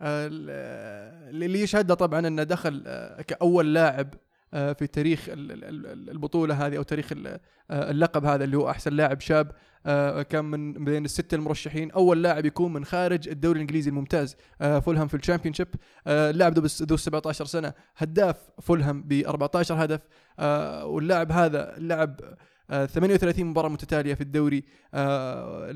آه 0.00 0.30
آه، 0.50 1.30
اللي 1.30 1.60
يشهد 1.62 1.94
طبعا 1.96 2.26
إنه 2.26 2.42
دخل 2.42 2.82
آه 2.86 3.22
كأول 3.22 3.74
لاعب 3.74 4.14
في 4.52 4.86
تاريخ 4.92 5.28
ال- 5.28 5.52
ال- 5.52 5.64
ال- 5.86 6.10
البطولة 6.10 6.66
هذه 6.66 6.76
أو 6.76 6.82
تاريخ 6.82 7.12
آه 7.12 7.90
اللقب 7.90 8.24
هذا 8.24 8.44
اللي 8.44 8.56
هو 8.56 8.70
أحسن 8.70 8.92
لاعب 8.92 9.20
شاب 9.20 9.52
آه 9.86 10.22
كان 10.22 10.44
من 10.44 10.84
بين 10.84 11.04
الستة 11.04 11.34
المرشحين. 11.34 11.90
أول 11.90 12.22
لاعب 12.22 12.46
يكون 12.46 12.72
من 12.72 12.84
خارج 12.84 13.28
الدوري 13.28 13.56
الإنجليزي 13.56 13.90
الممتاز 13.90 14.36
آه 14.60 14.78
فولهام 14.78 15.08
في 15.08 15.14
ال 15.16 15.20
Championship. 15.20 15.68
آه 16.06 16.30
اللاعب 16.30 16.54
ذو 16.54 16.62
بس- 16.62 16.82
ذو 16.82 16.96
17 16.96 17.44
سنة 17.44 17.72
هداف 17.96 18.36
فولهام 18.62 19.02
ب 19.02 19.12
14 19.26 19.84
هدف. 19.84 20.00
آه 20.38 20.86
واللاعب 20.86 21.32
هذا 21.32 21.74
آه 22.22 22.36
38 22.68 23.44
مباراة 23.46 23.68
متتالية 23.68 24.14
في 24.14 24.20
الدوري 24.20 24.64
آه 24.94 25.66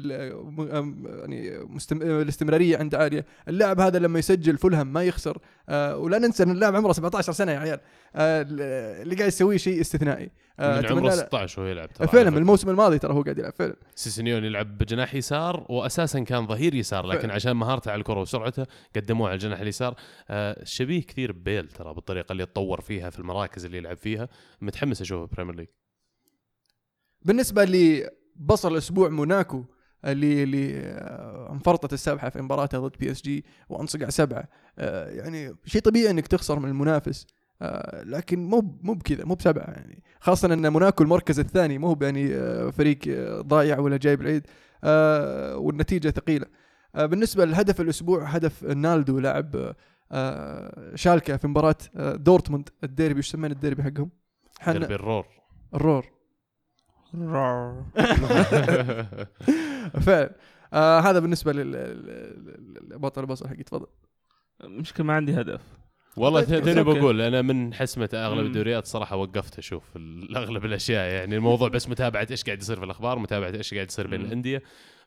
يعني 1.21 1.59
مستم... 1.65 2.03
آه، 2.03 2.23
الاستمرارية 2.23 2.79
عنده 2.79 2.99
عالية. 2.99 3.27
اللاعب 3.49 3.81
هذا 3.81 3.99
لما 3.99 4.19
يسجل 4.19 4.59
فولهام 4.59 4.93
ما 4.93 5.05
يخسر 5.05 5.39
آه 5.69 5.97
ولا 5.97 6.19
ننسى 6.19 6.43
إن 6.43 6.51
اللاعب 6.51 6.77
عمره 6.77 6.93
17 6.93 7.33
سنة 7.33 7.53
يا 7.53 7.59
عيال. 7.59 7.81
آه 8.15 8.43
اللي 9.03 9.15
قاعد 9.15 9.29
يسويه 9.29 9.57
شيء 9.57 9.81
استثنائي. 9.81 10.31
آه 10.61 10.81
من 10.81 10.87
عمره 10.87 11.01
له- 11.03 11.11
16 11.11 11.61
وهو 11.61 11.71
يلعب 11.71 11.89
ترى 11.93 12.09
فعلا. 12.09 12.29
الموسم 12.39 12.71
الماضي 12.71 12.99
ترى 12.99 13.13
هو 13.15 13.23
قاعد 13.23 13.39
يلعب 13.39 13.53
فعلا. 13.53 13.75
سيسينيون 13.95 14.45
يلعب 14.45 14.79
بجناح 14.79 15.15
يسار 15.15 15.67
واساسا 15.69 16.21
كان 16.21 16.47
ظهير 16.47 16.75
يسار 16.75 17.07
لكن 17.07 17.21
فعلا. 17.21 17.35
عشان 17.35 17.53
مهارته 17.57 17.91
على 17.91 17.99
الكرة 17.99 18.21
وسرعته 18.21 18.67
قدموه 18.97 19.29
على 19.29 19.35
الجناح 19.35 19.61
اليسار. 19.61 19.95
آه 20.31 20.65
شبيه 20.65 21.03
كثير 21.03 21.33
بيل 21.33 21.69
ترى 21.69 21.95
بالطريقة 21.95 22.33
اللي 22.33 22.47
تطور 22.47 22.81
فيها 22.81 23.11
في 23.11 23.19
المراكز 23.19 23.65
اللي 23.65 23.77
يلعب 23.79 23.97
فيها. 23.97 24.29
متحمس 24.61 25.01
أشوفه 25.01 25.35
Premier 25.37 25.55
League 25.55 25.67
بالنسبة 27.23 27.65
لبطل 27.65 28.73
الأسبوع 28.73 29.09
موناكو 29.09 29.65
اللي 30.05 30.43
اللي 30.43 30.79
آه، 30.79 31.53
انفرطت 31.53 31.93
السبحة 31.93 32.29
في 32.29 32.43
مباراتها 32.43 32.81
ضد 32.81 32.97
PSG 33.01 33.45
وأنصقع 33.69 34.09
سبعة 34.09 34.49
آه، 34.79 35.11
يعني 35.11 35.55
شيء 35.65 35.83
طبيعي 35.83 36.11
إنك 36.11 36.27
تخسر 36.27 36.59
من 36.59 36.69
المنافس 36.69 37.27
آه، 37.63 38.03
لكن 38.03 38.45
مو 38.45 38.79
مو 38.83 38.95
بكذا 38.95 39.25
مو 39.25 39.35
بسبعة 39.35 39.71
يعني. 39.71 40.03
خاصة 40.21 40.55
إن 40.55 40.73
موناكو 40.73 41.03
المركز 41.03 41.41
الثاني 41.41 41.79
مو 41.79 41.99
يعني 42.03 42.29
فريق 42.73 42.99
ضايع 43.41 43.79
ولا 43.79 43.97
جايب 43.97 44.21
العيد 44.21 44.47
والنتيجة 45.57 46.11
ثقيلة. 46.11 46.47
بالنسبة 46.95 47.45
لهدف 47.45 47.81
الأسبوع 47.81 48.25
هدف 48.25 48.65
نالدو 48.65 49.19
لاعب 49.19 49.75
شالكة 50.95 51.37
في 51.37 51.49
مباراة 51.49 51.77
دورتموند 52.15 52.69
الديربي 52.85 53.19
وش 53.19 53.29
يسمونه 53.29 53.55
الديربي 53.55 53.83
حقهم؟ 53.83 54.11
دربي 54.67 54.95
الرور. 54.95 55.27
الرور. 55.75 56.20
فعلا. 60.01 60.35
آه 60.73 61.01
هذا 61.01 61.19
بالنسبة 61.19 61.53
لل- 61.53 61.73
لل- 61.73 62.81
للبطل 62.91 63.21
البصل 63.21 63.49
حقي. 63.49 63.63
تفضل. 63.63 63.87
مشكلة 64.65 65.07
ما 65.07 65.13
عندي 65.15 65.41
هدف. 65.41 65.61
والله 66.17 66.41
okay. 66.41 66.83
بقول 66.83 67.21
أنا 67.21 67.43
من 67.43 67.75
حسمت 67.75 68.09
أغلب. 68.15 68.47
الدوريات 68.47 68.87
صراحة 68.87 69.17
وقفت 69.17 69.59
أشوف 69.59 69.83
أغلب 70.37 70.65
الأشياء. 70.65 71.11
يعني 71.13 71.37
الموضوع 71.37 71.69
بس 71.69 71.89
متابعة 71.89 72.27
إيش 72.31 72.45
قاعد 72.45 72.63
يصير 72.63 72.77
في 72.77 72.85
الأخبار 72.85 73.19
متابعة 73.19 73.49
إيش 73.51 73.75
قاعد 73.75 73.87
يصير 73.89 74.07
بين. 74.07 74.21
الأندية. 74.21 74.63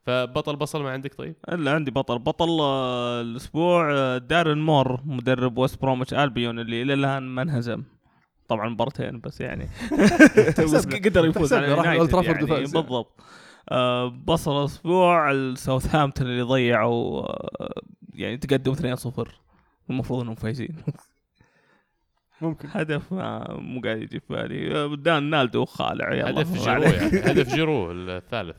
فبطل 0.06 0.56
بصل 0.56 0.84
ما 0.84 0.89
عندك 0.89 1.14
طيب؟ 1.14 1.36
الا 1.49 1.72
عندي 1.72 1.91
بطل. 1.91 2.20
بطل 2.20 2.58
آه، 2.62 3.22
الأسبوع 3.22 3.91
آه، 3.93 4.18
دارين 4.18 4.58
مور 4.58 4.99
مدرب 5.06 5.58
ويست 5.58 5.82
بروميتش 5.82 6.14
ألبيون 6.14 6.60
اللي 6.60 6.82
إلى 6.82 6.93
الآن 6.93 7.24
ما 7.24 7.41
انهزم. 7.41 7.84
طبعا 8.48 8.70
مبارتين 8.70 9.20
بس 9.20 9.41
يعني 9.41 9.70
بس. 10.74 10.86
قدر 10.88 11.26
يفوز 11.26 11.54
على 11.54 11.68
له، 11.68 11.76
راح 11.76 11.86
يونايتد 11.86 12.00
أولد 12.00 12.12
ترافورد 12.12 12.50
يعني 12.50 12.64
وفاز. 12.64 12.72
بالضبط 12.74 13.22
آه، 13.70 14.08
بصل 14.08 14.60
الأسبوع 14.62 15.32
الساوثهامبتون 15.32 16.28
اللي 16.28 16.41
ضيعوا 16.41 17.22
آه، 17.22 17.82
يعني 18.14 18.38
تقدم 18.38 18.74
2-0 18.96 19.28
المفروض 19.89 20.22
إنهم 20.22 20.36
فايزين 20.36 20.76
ممكن 22.41 22.68
هدف 22.72 23.14
ما 23.14 23.54
مو 23.60 23.82
قاعد 23.82 24.02
يجي 24.02 24.20
في 24.20 24.26
بالي 24.30 24.76
آه، 24.76 24.96
دان 24.96 25.24
نالدو 25.30 25.66
خالع 25.66 26.14
يلا 26.14 26.30
هدف 26.41 26.54
جيرو. 26.54 26.82
يعني 26.84 26.96
هدف 27.32 27.56
جيرو 27.56 27.91
الثالث 27.91 28.56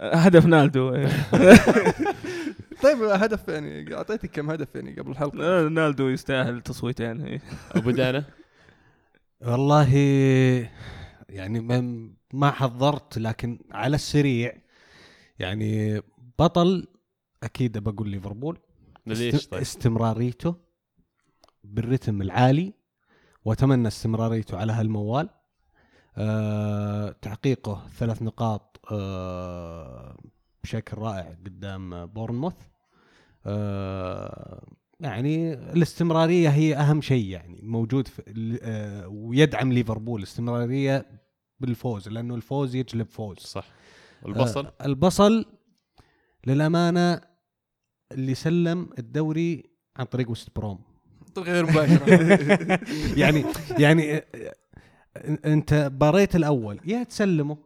هدف 0.00 0.46
نالدو 0.46 0.94
إيه. 0.94 1.08
طيب 2.82 3.02
هدف 3.02 3.48
يعني 3.48 3.94
أعطيتك 3.94 4.30
كم 4.30 4.50
هدف 4.50 4.74
يعني 4.74 5.00
قبل 5.00 5.10
الحلقة 5.10 5.38
آه، 5.42 5.68
نالدو 5.68 6.08
يستاهل 6.08 6.60
تصويتين 6.60 7.20
إيه. 7.26 7.40
أبو 7.74 7.90
دانا 7.90 8.24
والله 9.40 9.94
يعني 11.28 11.60
ما- 12.32 12.50
حضرت 12.50 13.18
لكن 13.18 13.58
على 13.70 13.94
السريع 13.94 14.60
يعني 15.38 16.00
بطل 16.38 16.86
أكيد 17.42 17.78
بقول 17.78 18.08
ليفربول. 18.08 18.58
ليش 19.06 19.46
طيب؟ 19.48 19.60
استمراريته 19.60 20.54
بالرتم 21.64 22.22
العالي 22.22 22.72
وأتمنى 23.44 23.88
استمراريته 23.88 24.58
على 24.58 24.72
هالموال. 24.72 25.28
أه 26.16 27.10
تحقيقه 27.22 27.86
ثلاث 27.96 28.22
نقاط 28.22 28.80
أه 28.92 30.16
بشكل 30.62 30.98
رائع 30.98 31.36
قدام 31.46 32.06
بورنموث. 32.06 32.54
أه 33.46 34.66
يعني 35.00 35.52
الاستمرارية 35.54 36.48
هي 36.48 36.76
أهم 36.76 37.00
شيء 37.00 37.24
يعني 37.26 37.60
موجود 37.62 38.08
في 38.08 38.22
ال- 38.28 38.58
أه 38.62 39.08
ويدعم 39.08 39.72
ليفربول. 39.72 40.22
استمراريه 40.22 41.06
بالفوز 41.60 42.08
لأنه 42.08 42.34
الفوز 42.34 42.74
يجلب 42.74 43.06
فوز. 43.06 43.36
صح. 43.38 43.66
البصل؟ 44.26 44.66
آه 44.66 44.86
البصل 44.86 45.44
للأمانة 46.46 47.20
اللي 48.12 48.34
سلم 48.34 48.88
الدوري 48.98 49.64
عن 49.96 50.04
طريق 50.06 50.30
وست 50.30 50.48
بروم. 50.56 50.78
غير 51.38 51.64
مباشرة. 51.70 52.10
يعني 53.22 53.44
يعني 53.78 54.14
آه، 54.16 54.24
آه، 54.34 55.38
أنت 55.44 55.90
بريت 55.94 56.36
الأول 56.36 56.80
يا 56.84 57.02
تسلمه 57.02 57.56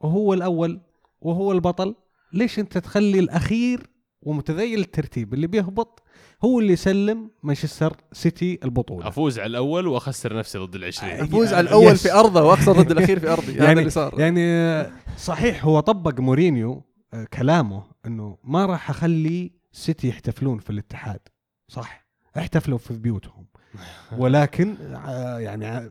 وهو 0.00 0.34
الأول 0.34 0.80
وهو 1.20 1.52
البطل. 1.52 1.94
ليش 2.32 2.58
أنت 2.58 2.78
تخلي 2.78 3.18
الأخير 3.18 3.86
ومتذيل 4.24 4.80
الترتيب. 4.80 5.34
اللي 5.34 5.46
بيهبط 5.46 6.02
هو 6.44 6.60
اللي 6.60 6.72
يسلم 6.72 7.30
مانشستر 7.42 7.96
سيتي 8.12 8.58
البطولة. 8.64 9.08
أفوز 9.08 9.38
على 9.38 9.46
الأول 9.46 9.86
وأخسر 9.86 10.36
نفسي 10.36 10.58
ضد 10.58 10.74
العشرين. 10.74 11.12
أفوز 11.12 11.52
على 11.52 11.60
الأول 11.68 11.92
yes. 11.92 12.02
في 12.02 12.12
أرضه 12.12 12.42
وأخسر 12.42 12.72
ضد 12.72 12.90
الأخير 12.90 13.20
في 13.20 13.28
أرضي. 13.32 13.52
هذا 13.58 13.64
يعني 13.64 13.78
اللي 13.80 13.90
صار. 13.90 14.20
يعني 14.20 14.40
آه، 14.46 14.92
صحيح 15.18 15.64
هو 15.64 15.80
طبق 15.80 16.20
مورينيو 16.20 16.82
آه، 17.14 17.24
كلامه 17.32 17.82
إنه 18.06 18.38
ما 18.44 18.66
راح 18.66 18.90
أخلي 18.90 19.52
سيتي 19.72 20.08
يحتفلون 20.08 20.58
في 20.58 20.70
الاتحاد. 20.70 21.20
صح. 21.68 22.06
احتفلوا 22.38 22.78
في 22.78 22.94
بيوتهم. 22.94 23.46
ولكن 24.18 24.76
آه، 25.06 25.38
يعني 25.38 25.66
ع- 25.66 25.90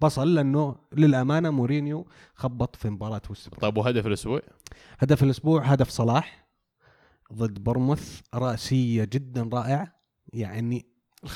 بصل 0.00 0.34
لأنه 0.34 0.76
للأمانة 0.92 1.50
مورينيو 1.50 2.06
خبط 2.34 2.76
في 2.76 2.90
مباراة 2.90 3.22
وست. 3.30 3.54
طيب 3.60 3.76
وهدف 3.76 4.06
الأسبوع؟ 4.06 4.40
هدف 4.98 5.22
الأسبوع 5.22 5.62
هدف 5.64 5.88
صلاح. 5.88 6.49
ضد 7.32 7.58
بورنموث 7.64 8.20
رأسية 8.34 9.04
جدا 9.04 9.50
رائعة 9.52 10.00
يعني 10.32 10.86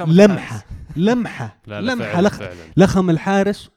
لمحة. 0.06 0.64
لمحة 0.96 1.58
لا 1.66 1.80
لا 1.80 1.92
لمحة 1.92 2.12
فعلا, 2.12 2.28
لخ 2.28 2.38
فعلا. 2.38 2.72
لخم 2.76 3.10
الحارس 3.10 3.70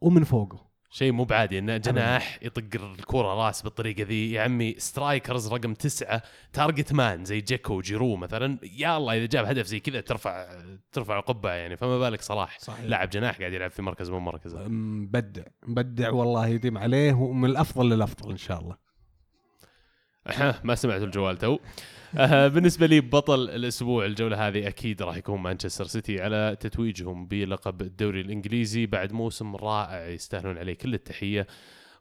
ومن 0.00 0.24
فوقه. 0.24 0.68
شيء 0.90 1.12
مو 1.12 1.24
بعادي 1.24 1.58
انه 1.58 1.76
جناح 1.76 2.38
يطق 2.42 2.82
الكرة 2.82 3.34
راس 3.46 3.62
بالطريقة 3.62 4.02
ذي. 4.02 4.32
يا 4.32 4.42
عمي 4.42 4.74
strikers 4.78 5.48
رقم 5.48 5.74
تسعة 5.74 6.22
target 6.52 6.92
man 6.92 7.24
زي 7.24 7.40
جيكو 7.40 7.74
وجيرو 7.74 8.16
مثلا. 8.16 8.58
يا 8.76 8.96
الله 8.96 9.16
إذا 9.16 9.26
جاب 9.26 9.44
هدف 9.44 9.66
زي 9.66 9.80
كذا 9.80 10.00
ترفع 10.00 10.46
ترفع 10.92 11.18
القبعه 11.18 11.52
يعني 11.52 11.76
فما 11.76 11.98
بالك 11.98 12.20
صلاح. 12.20 12.58
صحيح. 12.60 12.84
لاعب 12.84 13.10
جناح 13.10 13.38
قاعد 13.38 13.52
يلعب 13.52 13.70
في 13.70 13.82
مركز 13.82 14.10
مو 14.10 14.20
مركزه 14.20 14.68
مبدع 14.68 15.42
مبدع 15.66 16.10
والله 16.10 16.46
يديم 16.46 16.78
عليه 16.78 17.12
ومن 17.12 17.50
الأفضل 17.50 17.88
للأفضل 17.90 18.30
إن 18.30 18.36
شاء 18.36 18.60
الله. 18.60 18.87
ما 20.64 20.74
سمعت 20.74 21.02
الجوال 21.02 21.36
تو. 21.36 21.58
بالنسبة 22.28 22.86
لي 22.86 23.00
بطل 23.00 23.50
الأسبوع 23.50 24.04
الجولة 24.04 24.48
هذه 24.48 24.68
أكيد 24.68 25.02
راح 25.02 25.16
يكون 25.16 25.40
مانشستر 25.40 25.84
سيتي 25.84 26.20
على 26.20 26.56
تتويجهم 26.60 27.26
بلقب 27.26 27.80
الدوري 27.80 28.20
الإنجليزي 28.20 28.86
بعد 28.86 29.12
موسم 29.12 29.56
رائع 29.56 30.08
يستاهلون 30.08 30.58
عليه 30.58 30.74
كل 30.74 30.94
التحية. 30.94 31.46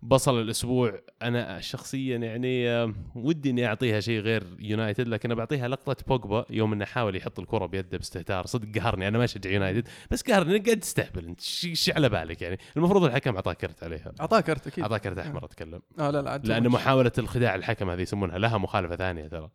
بصل 0.07 0.41
الأسبوع. 0.41 0.99
أنا 1.21 1.59
شخصيا 1.59 2.17
يعني 2.17 2.69
آه، 2.69 2.93
ودي 3.15 3.49
إني 3.49 3.65
أعطيها 3.65 3.99
شيء 3.99 4.19
غير 4.19 4.43
يونايتد 4.59 5.07
لكن 5.07 5.35
بعطيها 5.35 5.67
لقطة 5.67 5.95
بوجبا 6.07 6.45
يوم 6.49 6.73
إنه 6.73 6.85
حاول 6.85 7.15
يحط 7.15 7.39
الكرة 7.39 7.65
بيده 7.65 7.97
باستهتار. 7.97 8.45
صدق 8.45 8.79
قهرني 8.79 9.07
أنا 9.07 9.17
ما 9.17 9.23
أشجع 9.23 9.49
يونايتد 9.49 9.87
بس 10.11 10.21
قهرني 10.21 10.55
إنك 10.55 10.65
قاعد 10.65 10.79
تستهبل 10.79 11.25
أنت 11.25 11.39
إيش 11.65 11.89
على 11.89 12.09
بالك 12.09 12.41
يعني؟ 12.41 12.57
المفروض 12.77 13.03
الحكم 13.03 13.35
أعطاه 13.35 13.53
كرت 13.53 13.83
عليها. 13.83 14.13
أعطاه 14.21 14.39
كرت 14.39 14.67
أكيد. 14.67 14.83
أعطاه 14.83 14.97
كرت 14.97 15.17
أحمر 15.17 15.45
أتكلم. 15.45 15.81
آه 15.99 16.09
لا 16.09 16.21
لا 16.21 16.37
لأنه 16.43 16.69
محاولة 16.69 17.11
الخداع 17.17 17.55
الحكم 17.55 17.89
هذه 17.89 18.01
يسمونها 18.01 18.37
لها 18.37 18.57
مخالفة 18.57 18.95
ثانية 18.95 19.27
ترى. 19.27 19.49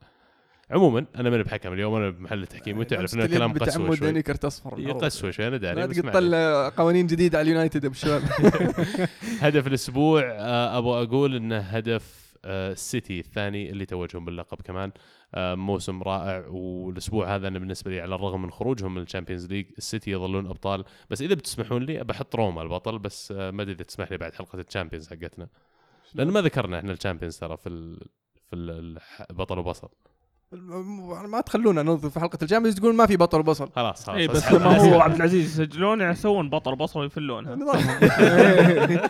عموما 0.73 1.07
أنا 1.17 1.31
من 1.31 1.43
بحكم 1.43 1.73
اليوم 1.73 1.95
أنا 1.95 2.11
بمحل 2.11 2.43
التحكيم 2.43 2.79
وتعرف 2.79 3.15
ان 3.15 3.21
الكلام 3.21 3.53
قسوة 3.53 3.95
شوي. 3.95 4.07
يعني 4.07 4.23
كرت 4.23 4.45
اصفر. 4.45 4.93
قسوة 4.93 5.31
شوي 5.31 5.49
أنا 5.49 5.57
داري 5.57 5.81
لا. 5.87 6.11
طل- 6.13 6.77
قوانين 6.77 7.07
جديدة 7.07 7.39
على 7.39 7.45
اليونايتد 7.47 7.85
الشباب 7.85 8.23
هدف 9.43 9.67
الأسبوع 9.67 10.23
آه، 10.25 10.79
أبغى 10.79 11.03
أقول 11.03 11.37
إنه 11.37 11.59
هدف 11.59 12.33
آه، 12.45 12.73
السيتي 12.73 13.21
الثاني 13.21 13.71
اللي 13.71 13.87
توجهم 13.87 14.25
باللقب 14.25 14.61
كمان. 14.61 14.93
آه، 15.35 15.55
موسم 15.55 16.03
رائع 16.03 16.47
والأسبوع 16.49 17.35
هذا 17.35 17.49
أنا 17.49 17.59
بالنسبة 17.59 17.91
لي 17.91 18.01
على 18.01 18.15
الرغم 18.15 18.43
من 18.43 18.51
خروجهم 18.51 18.95
من 18.95 19.03
ال 19.03 19.07
Champions 19.07 19.47
League 19.47 19.67
السيتي 19.79 20.11
يظلون 20.11 20.47
أبطال. 20.47 20.85
بس 21.11 21.23
إذا 21.23 21.35
بتسمحون 21.35 21.83
لي 21.83 22.05
بحط 22.05 22.35
روما 22.37 22.63
البطل 22.63 22.99
بس 22.99 23.33
ما 23.33 23.63
أدري 23.63 23.73
إذا 23.75 23.85
تسمح 23.85 24.11
لي 24.13 24.19
بعد 24.19 24.35
حلقة 24.35 24.61
ال 24.61 24.66
Champions 24.66 25.09
حقتنا. 25.09 25.49
لأن 26.15 26.29
ما 26.31 26.41
ذكرنا 26.41 26.79
إحنا 26.79 26.93
ال 26.93 26.97
Champions 26.97 27.37
ترى 27.39 27.57
في 27.57 27.69
ال... 27.69 27.99
في 28.51 28.57
ال- 28.57 28.71
الح- 28.97 29.27
بطل 29.33 29.59
وبصل. 29.59 29.89
ما 31.27 31.41
تخلونا 31.41 31.83
ننظف 31.83 32.13
في 32.13 32.21
حلقة 32.21 32.39
الجامعة 32.43 32.73
تقول 32.73 32.95
ما 32.95 33.07
في 33.07 33.17
بطل 33.17 33.39
وبصل 33.41 33.71
خلاص 33.73 34.05
خلاص. 34.07 34.17
اي 34.17 34.29
بس 34.29 34.53
لما 34.53 34.79
هو. 34.95 35.01
عبد 35.01 35.15
العزيز 35.15 35.45
يسجلون 35.61 36.01
يسوون 36.01 36.51
بطل 36.51 36.77
بصل 36.77 37.01
ويفلونها 37.01 37.57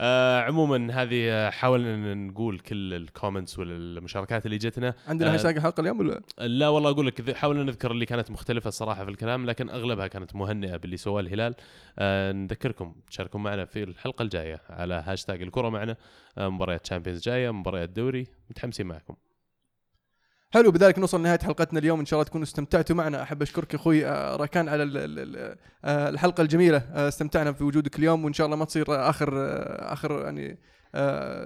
آه 0.00 0.40
عموما 0.42 1.02
هذه 1.02 1.28
آه، 1.30 1.50
حاولنا 1.50 2.14
نقول 2.14 2.58
كل 2.58 2.94
ال 2.94 3.01
comments 3.01 3.58
والمشاركات 3.58 4.46
اللي 4.46 4.58
جتنا. 4.58 4.94
عندنا 5.08 5.30
آه. 5.30 5.34
هاشتاج 5.34 5.56
الحلقة 5.56 5.80
اليوم 5.80 6.00
ولا؟ 6.00 6.20
لا 6.38 6.68
والله 6.68 6.90
أقول 6.90 7.06
لك 7.06 7.36
حاولنا 7.36 7.62
نذكر 7.62 7.90
اللي 7.90 8.06
كانت 8.06 8.30
مختلفة 8.30 8.68
الصراحة 8.68 9.04
في 9.04 9.10
الكلام 9.10 9.46
لكن 9.46 9.68
أغلبها 9.70 10.06
كانت 10.06 10.36
مهنئة 10.36 10.76
باللي 10.76 10.96
سواه 10.96 11.20
الهلال. 11.20 11.54
آه 11.98 12.32
نذكركم 12.32 12.94
تشاركوا 13.10 13.40
معنا 13.40 13.64
في 13.64 13.82
الحلقة 13.82 14.22
الجاية 14.22 14.60
على 14.70 15.02
هاشتاج 15.06 15.42
الكرة 15.42 15.68
معنا. 15.68 15.96
آه 16.38 16.48
مباريات 16.48 16.86
Champions 16.86 17.22
جاية 17.22 17.50
مباريات 17.50 17.88
دوري 17.88 18.26
متحمسين 18.50 18.86
معكم. 18.86 19.14
حلو 20.54 20.70
بذلك 20.70 20.98
نوصل 20.98 21.20
لنهاية 21.20 21.38
حلقتنا 21.38 21.78
اليوم. 21.78 22.00
إن 22.00 22.06
شاء 22.06 22.16
الله 22.16 22.28
تكونوا 22.28 22.46
استمتعتوا 22.46 22.96
معنا. 22.96 23.22
أحب 23.22 23.42
أشكرك 23.42 23.74
أخوي 23.74 24.06
آه، 24.06 24.36
راكان 24.36 24.68
على 24.68 24.82
آه، 25.84 26.08
الحلقة 26.08 26.40
الجميلة. 26.40 26.82
آه، 26.92 27.08
استمتعنا 27.08 27.52
في 27.52 27.64
وجودك 27.64 27.98
اليوم 27.98 28.24
وإن 28.24 28.32
شاء 28.32 28.46
الله 28.46 28.56
ما 28.56 28.64
تصير 28.64 28.84
آخر 28.88 29.28
آخر 29.92 30.22
يعني 30.24 30.58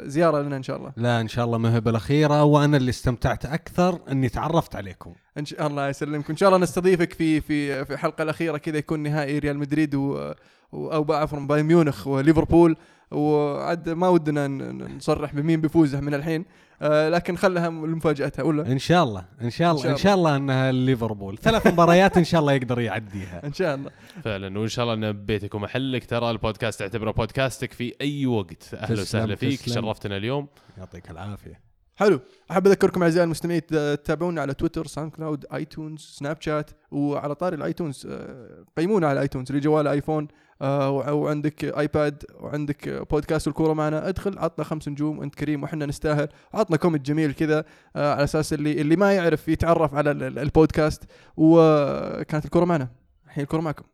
زيارة 0.08 0.42
لنا 0.42 0.56
إن 0.56 0.62
شاء 0.62 0.76
الله. 0.76 0.92
لا 0.96 1.20
إن 1.20 1.28
شاء 1.28 1.44
الله 1.44 1.58
ما 1.58 1.74
هي 1.74 1.80
بالأخيرة. 1.80 2.44
وأنا 2.44 2.76
اللي 2.76 2.90
استمتعت 2.90 3.46
أكثر 3.46 4.00
إني 4.10 4.28
تعرفت 4.28 4.76
عليكم. 4.76 5.14
إن 5.38 5.44
شاء 5.44 5.66
الله 5.66 5.88
يسلمك 5.88 6.28
وان 6.28 6.36
شاء 6.36 6.48
الله 6.48 6.58
نستضيفك 6.58 7.12
في 7.12 7.40
في 7.40 7.84
في 7.84 7.92
الحلقة 7.92 8.22
الأخيرة. 8.22 8.58
كذا 8.58 8.78
يكون 8.78 9.00
نهائي 9.00 9.38
ريال 9.38 9.58
مدريد 9.58 9.94
و 9.94 10.32
أو 10.74 11.12
عفوا 11.12 11.38
بايرن 11.38 11.66
ميونخ 11.66 12.06
وليفربول. 12.06 12.76
وعد 13.10 13.88
ما 13.88 14.08
ودنا 14.08 14.48
نصرح 14.96 15.34
بمين 15.34 15.60
بيفوز 15.60 15.94
من 15.94 16.14
الحين. 16.14 16.44
آه، 16.82 17.08
لكن 17.08 17.36
خلها 17.36 17.68
لمفاجأتها 17.68 18.42
ولا؟ 18.42 18.72
إن 18.72 18.78
شاء 18.78 19.04
الله 19.04 19.24
إن 19.42 19.50
شاء 19.50 19.70
الله 19.70 19.82
شاء 19.82 19.92
إن 19.92 19.96
شاء 19.96 20.14
الله 20.14 20.36
إنها 20.36 20.72
ليفربول. 20.72 21.38
ثلاث 21.38 21.66
مباريات 21.66 22.16
إن 22.16 22.24
شاء 22.24 22.40
الله 22.40 22.52
يقدر 22.52 22.80
يعديها. 22.80 23.46
إن 23.46 23.52
شاء 23.52 23.74
الله. 23.74 23.90
فعلا 24.24 24.58
وإن 24.58 24.68
شاء 24.68 24.84
الله 24.84 25.10
إن 25.10 25.12
بيتك 25.26 25.54
ومحلك 25.54 26.06
ترى 26.06 26.30
البودكاست 26.30 26.82
اعتبره 26.82 27.10
بودكاستك 27.10 27.72
في 27.72 27.94
أي 28.00 28.26
وقت. 28.26 28.74
أهلا 28.74 29.00
وسهلا 29.00 29.34
فيك 29.34 29.60
تسلم. 29.60 29.74
شرفتنا 29.74 30.16
اليوم. 30.16 30.46
يعطيك 30.78 31.10
العافية. 31.10 31.60
حلو. 31.96 32.20
أحب 32.50 32.66
أذكركم 32.66 33.02
أعزائي 33.02 33.24
المستمعين 33.24 33.66
تتابعونا 33.66 34.40
على 34.40 34.54
تويتر 34.54 34.86
ساوند 34.86 35.12
كلاود 35.12 35.46
آيتونز 35.54 36.00
سناب 36.00 36.40
شات 36.40 36.70
وعلى 36.90 37.34
طاري 37.34 37.56
الآيتونز 37.56 38.06
آه، 38.10 38.64
قيمونا 38.76 39.08
على 39.08 39.20
ايتونز 39.20 39.48
اللي 39.50 39.60
جوال 39.60 39.88
آيفون. 39.88 40.24
آه، 40.24 40.45
وعندك 40.60 41.64
ايباد 41.64 42.22
وعندك 42.40 42.88
بودكاست 43.10 43.48
الكوره 43.48 43.72
معنا. 43.72 44.08
ادخل 44.08 44.38
عطنا 44.38 44.64
خمس 44.64 44.88
نجوم 44.88 45.22
انت 45.22 45.34
كريم 45.34 45.62
وإحنا 45.62 45.86
نستاهل. 45.86 46.28
عطنا 46.54 46.76
كومنت 46.76 47.06
جميل 47.06 47.32
كذا 47.32 47.64
آه، 47.96 48.14
على 48.14 48.24
أساس 48.24 48.52
اللي 48.52 48.80
اللي 48.80 48.96
ما 48.96 49.12
يعرف 49.12 49.48
يتعرف 49.48 49.94
على 49.94 50.10
ال- 50.10 50.22
ال- 50.22 50.38
البودكاست. 50.38 51.04
وكانت 51.36 52.44
الكورة 52.44 52.64
معنا. 52.64 52.88
الحين 53.26 53.42
الكورة 53.44 53.60
معكم. 53.60 53.84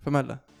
فما 0.00 0.20
الله 0.20 0.51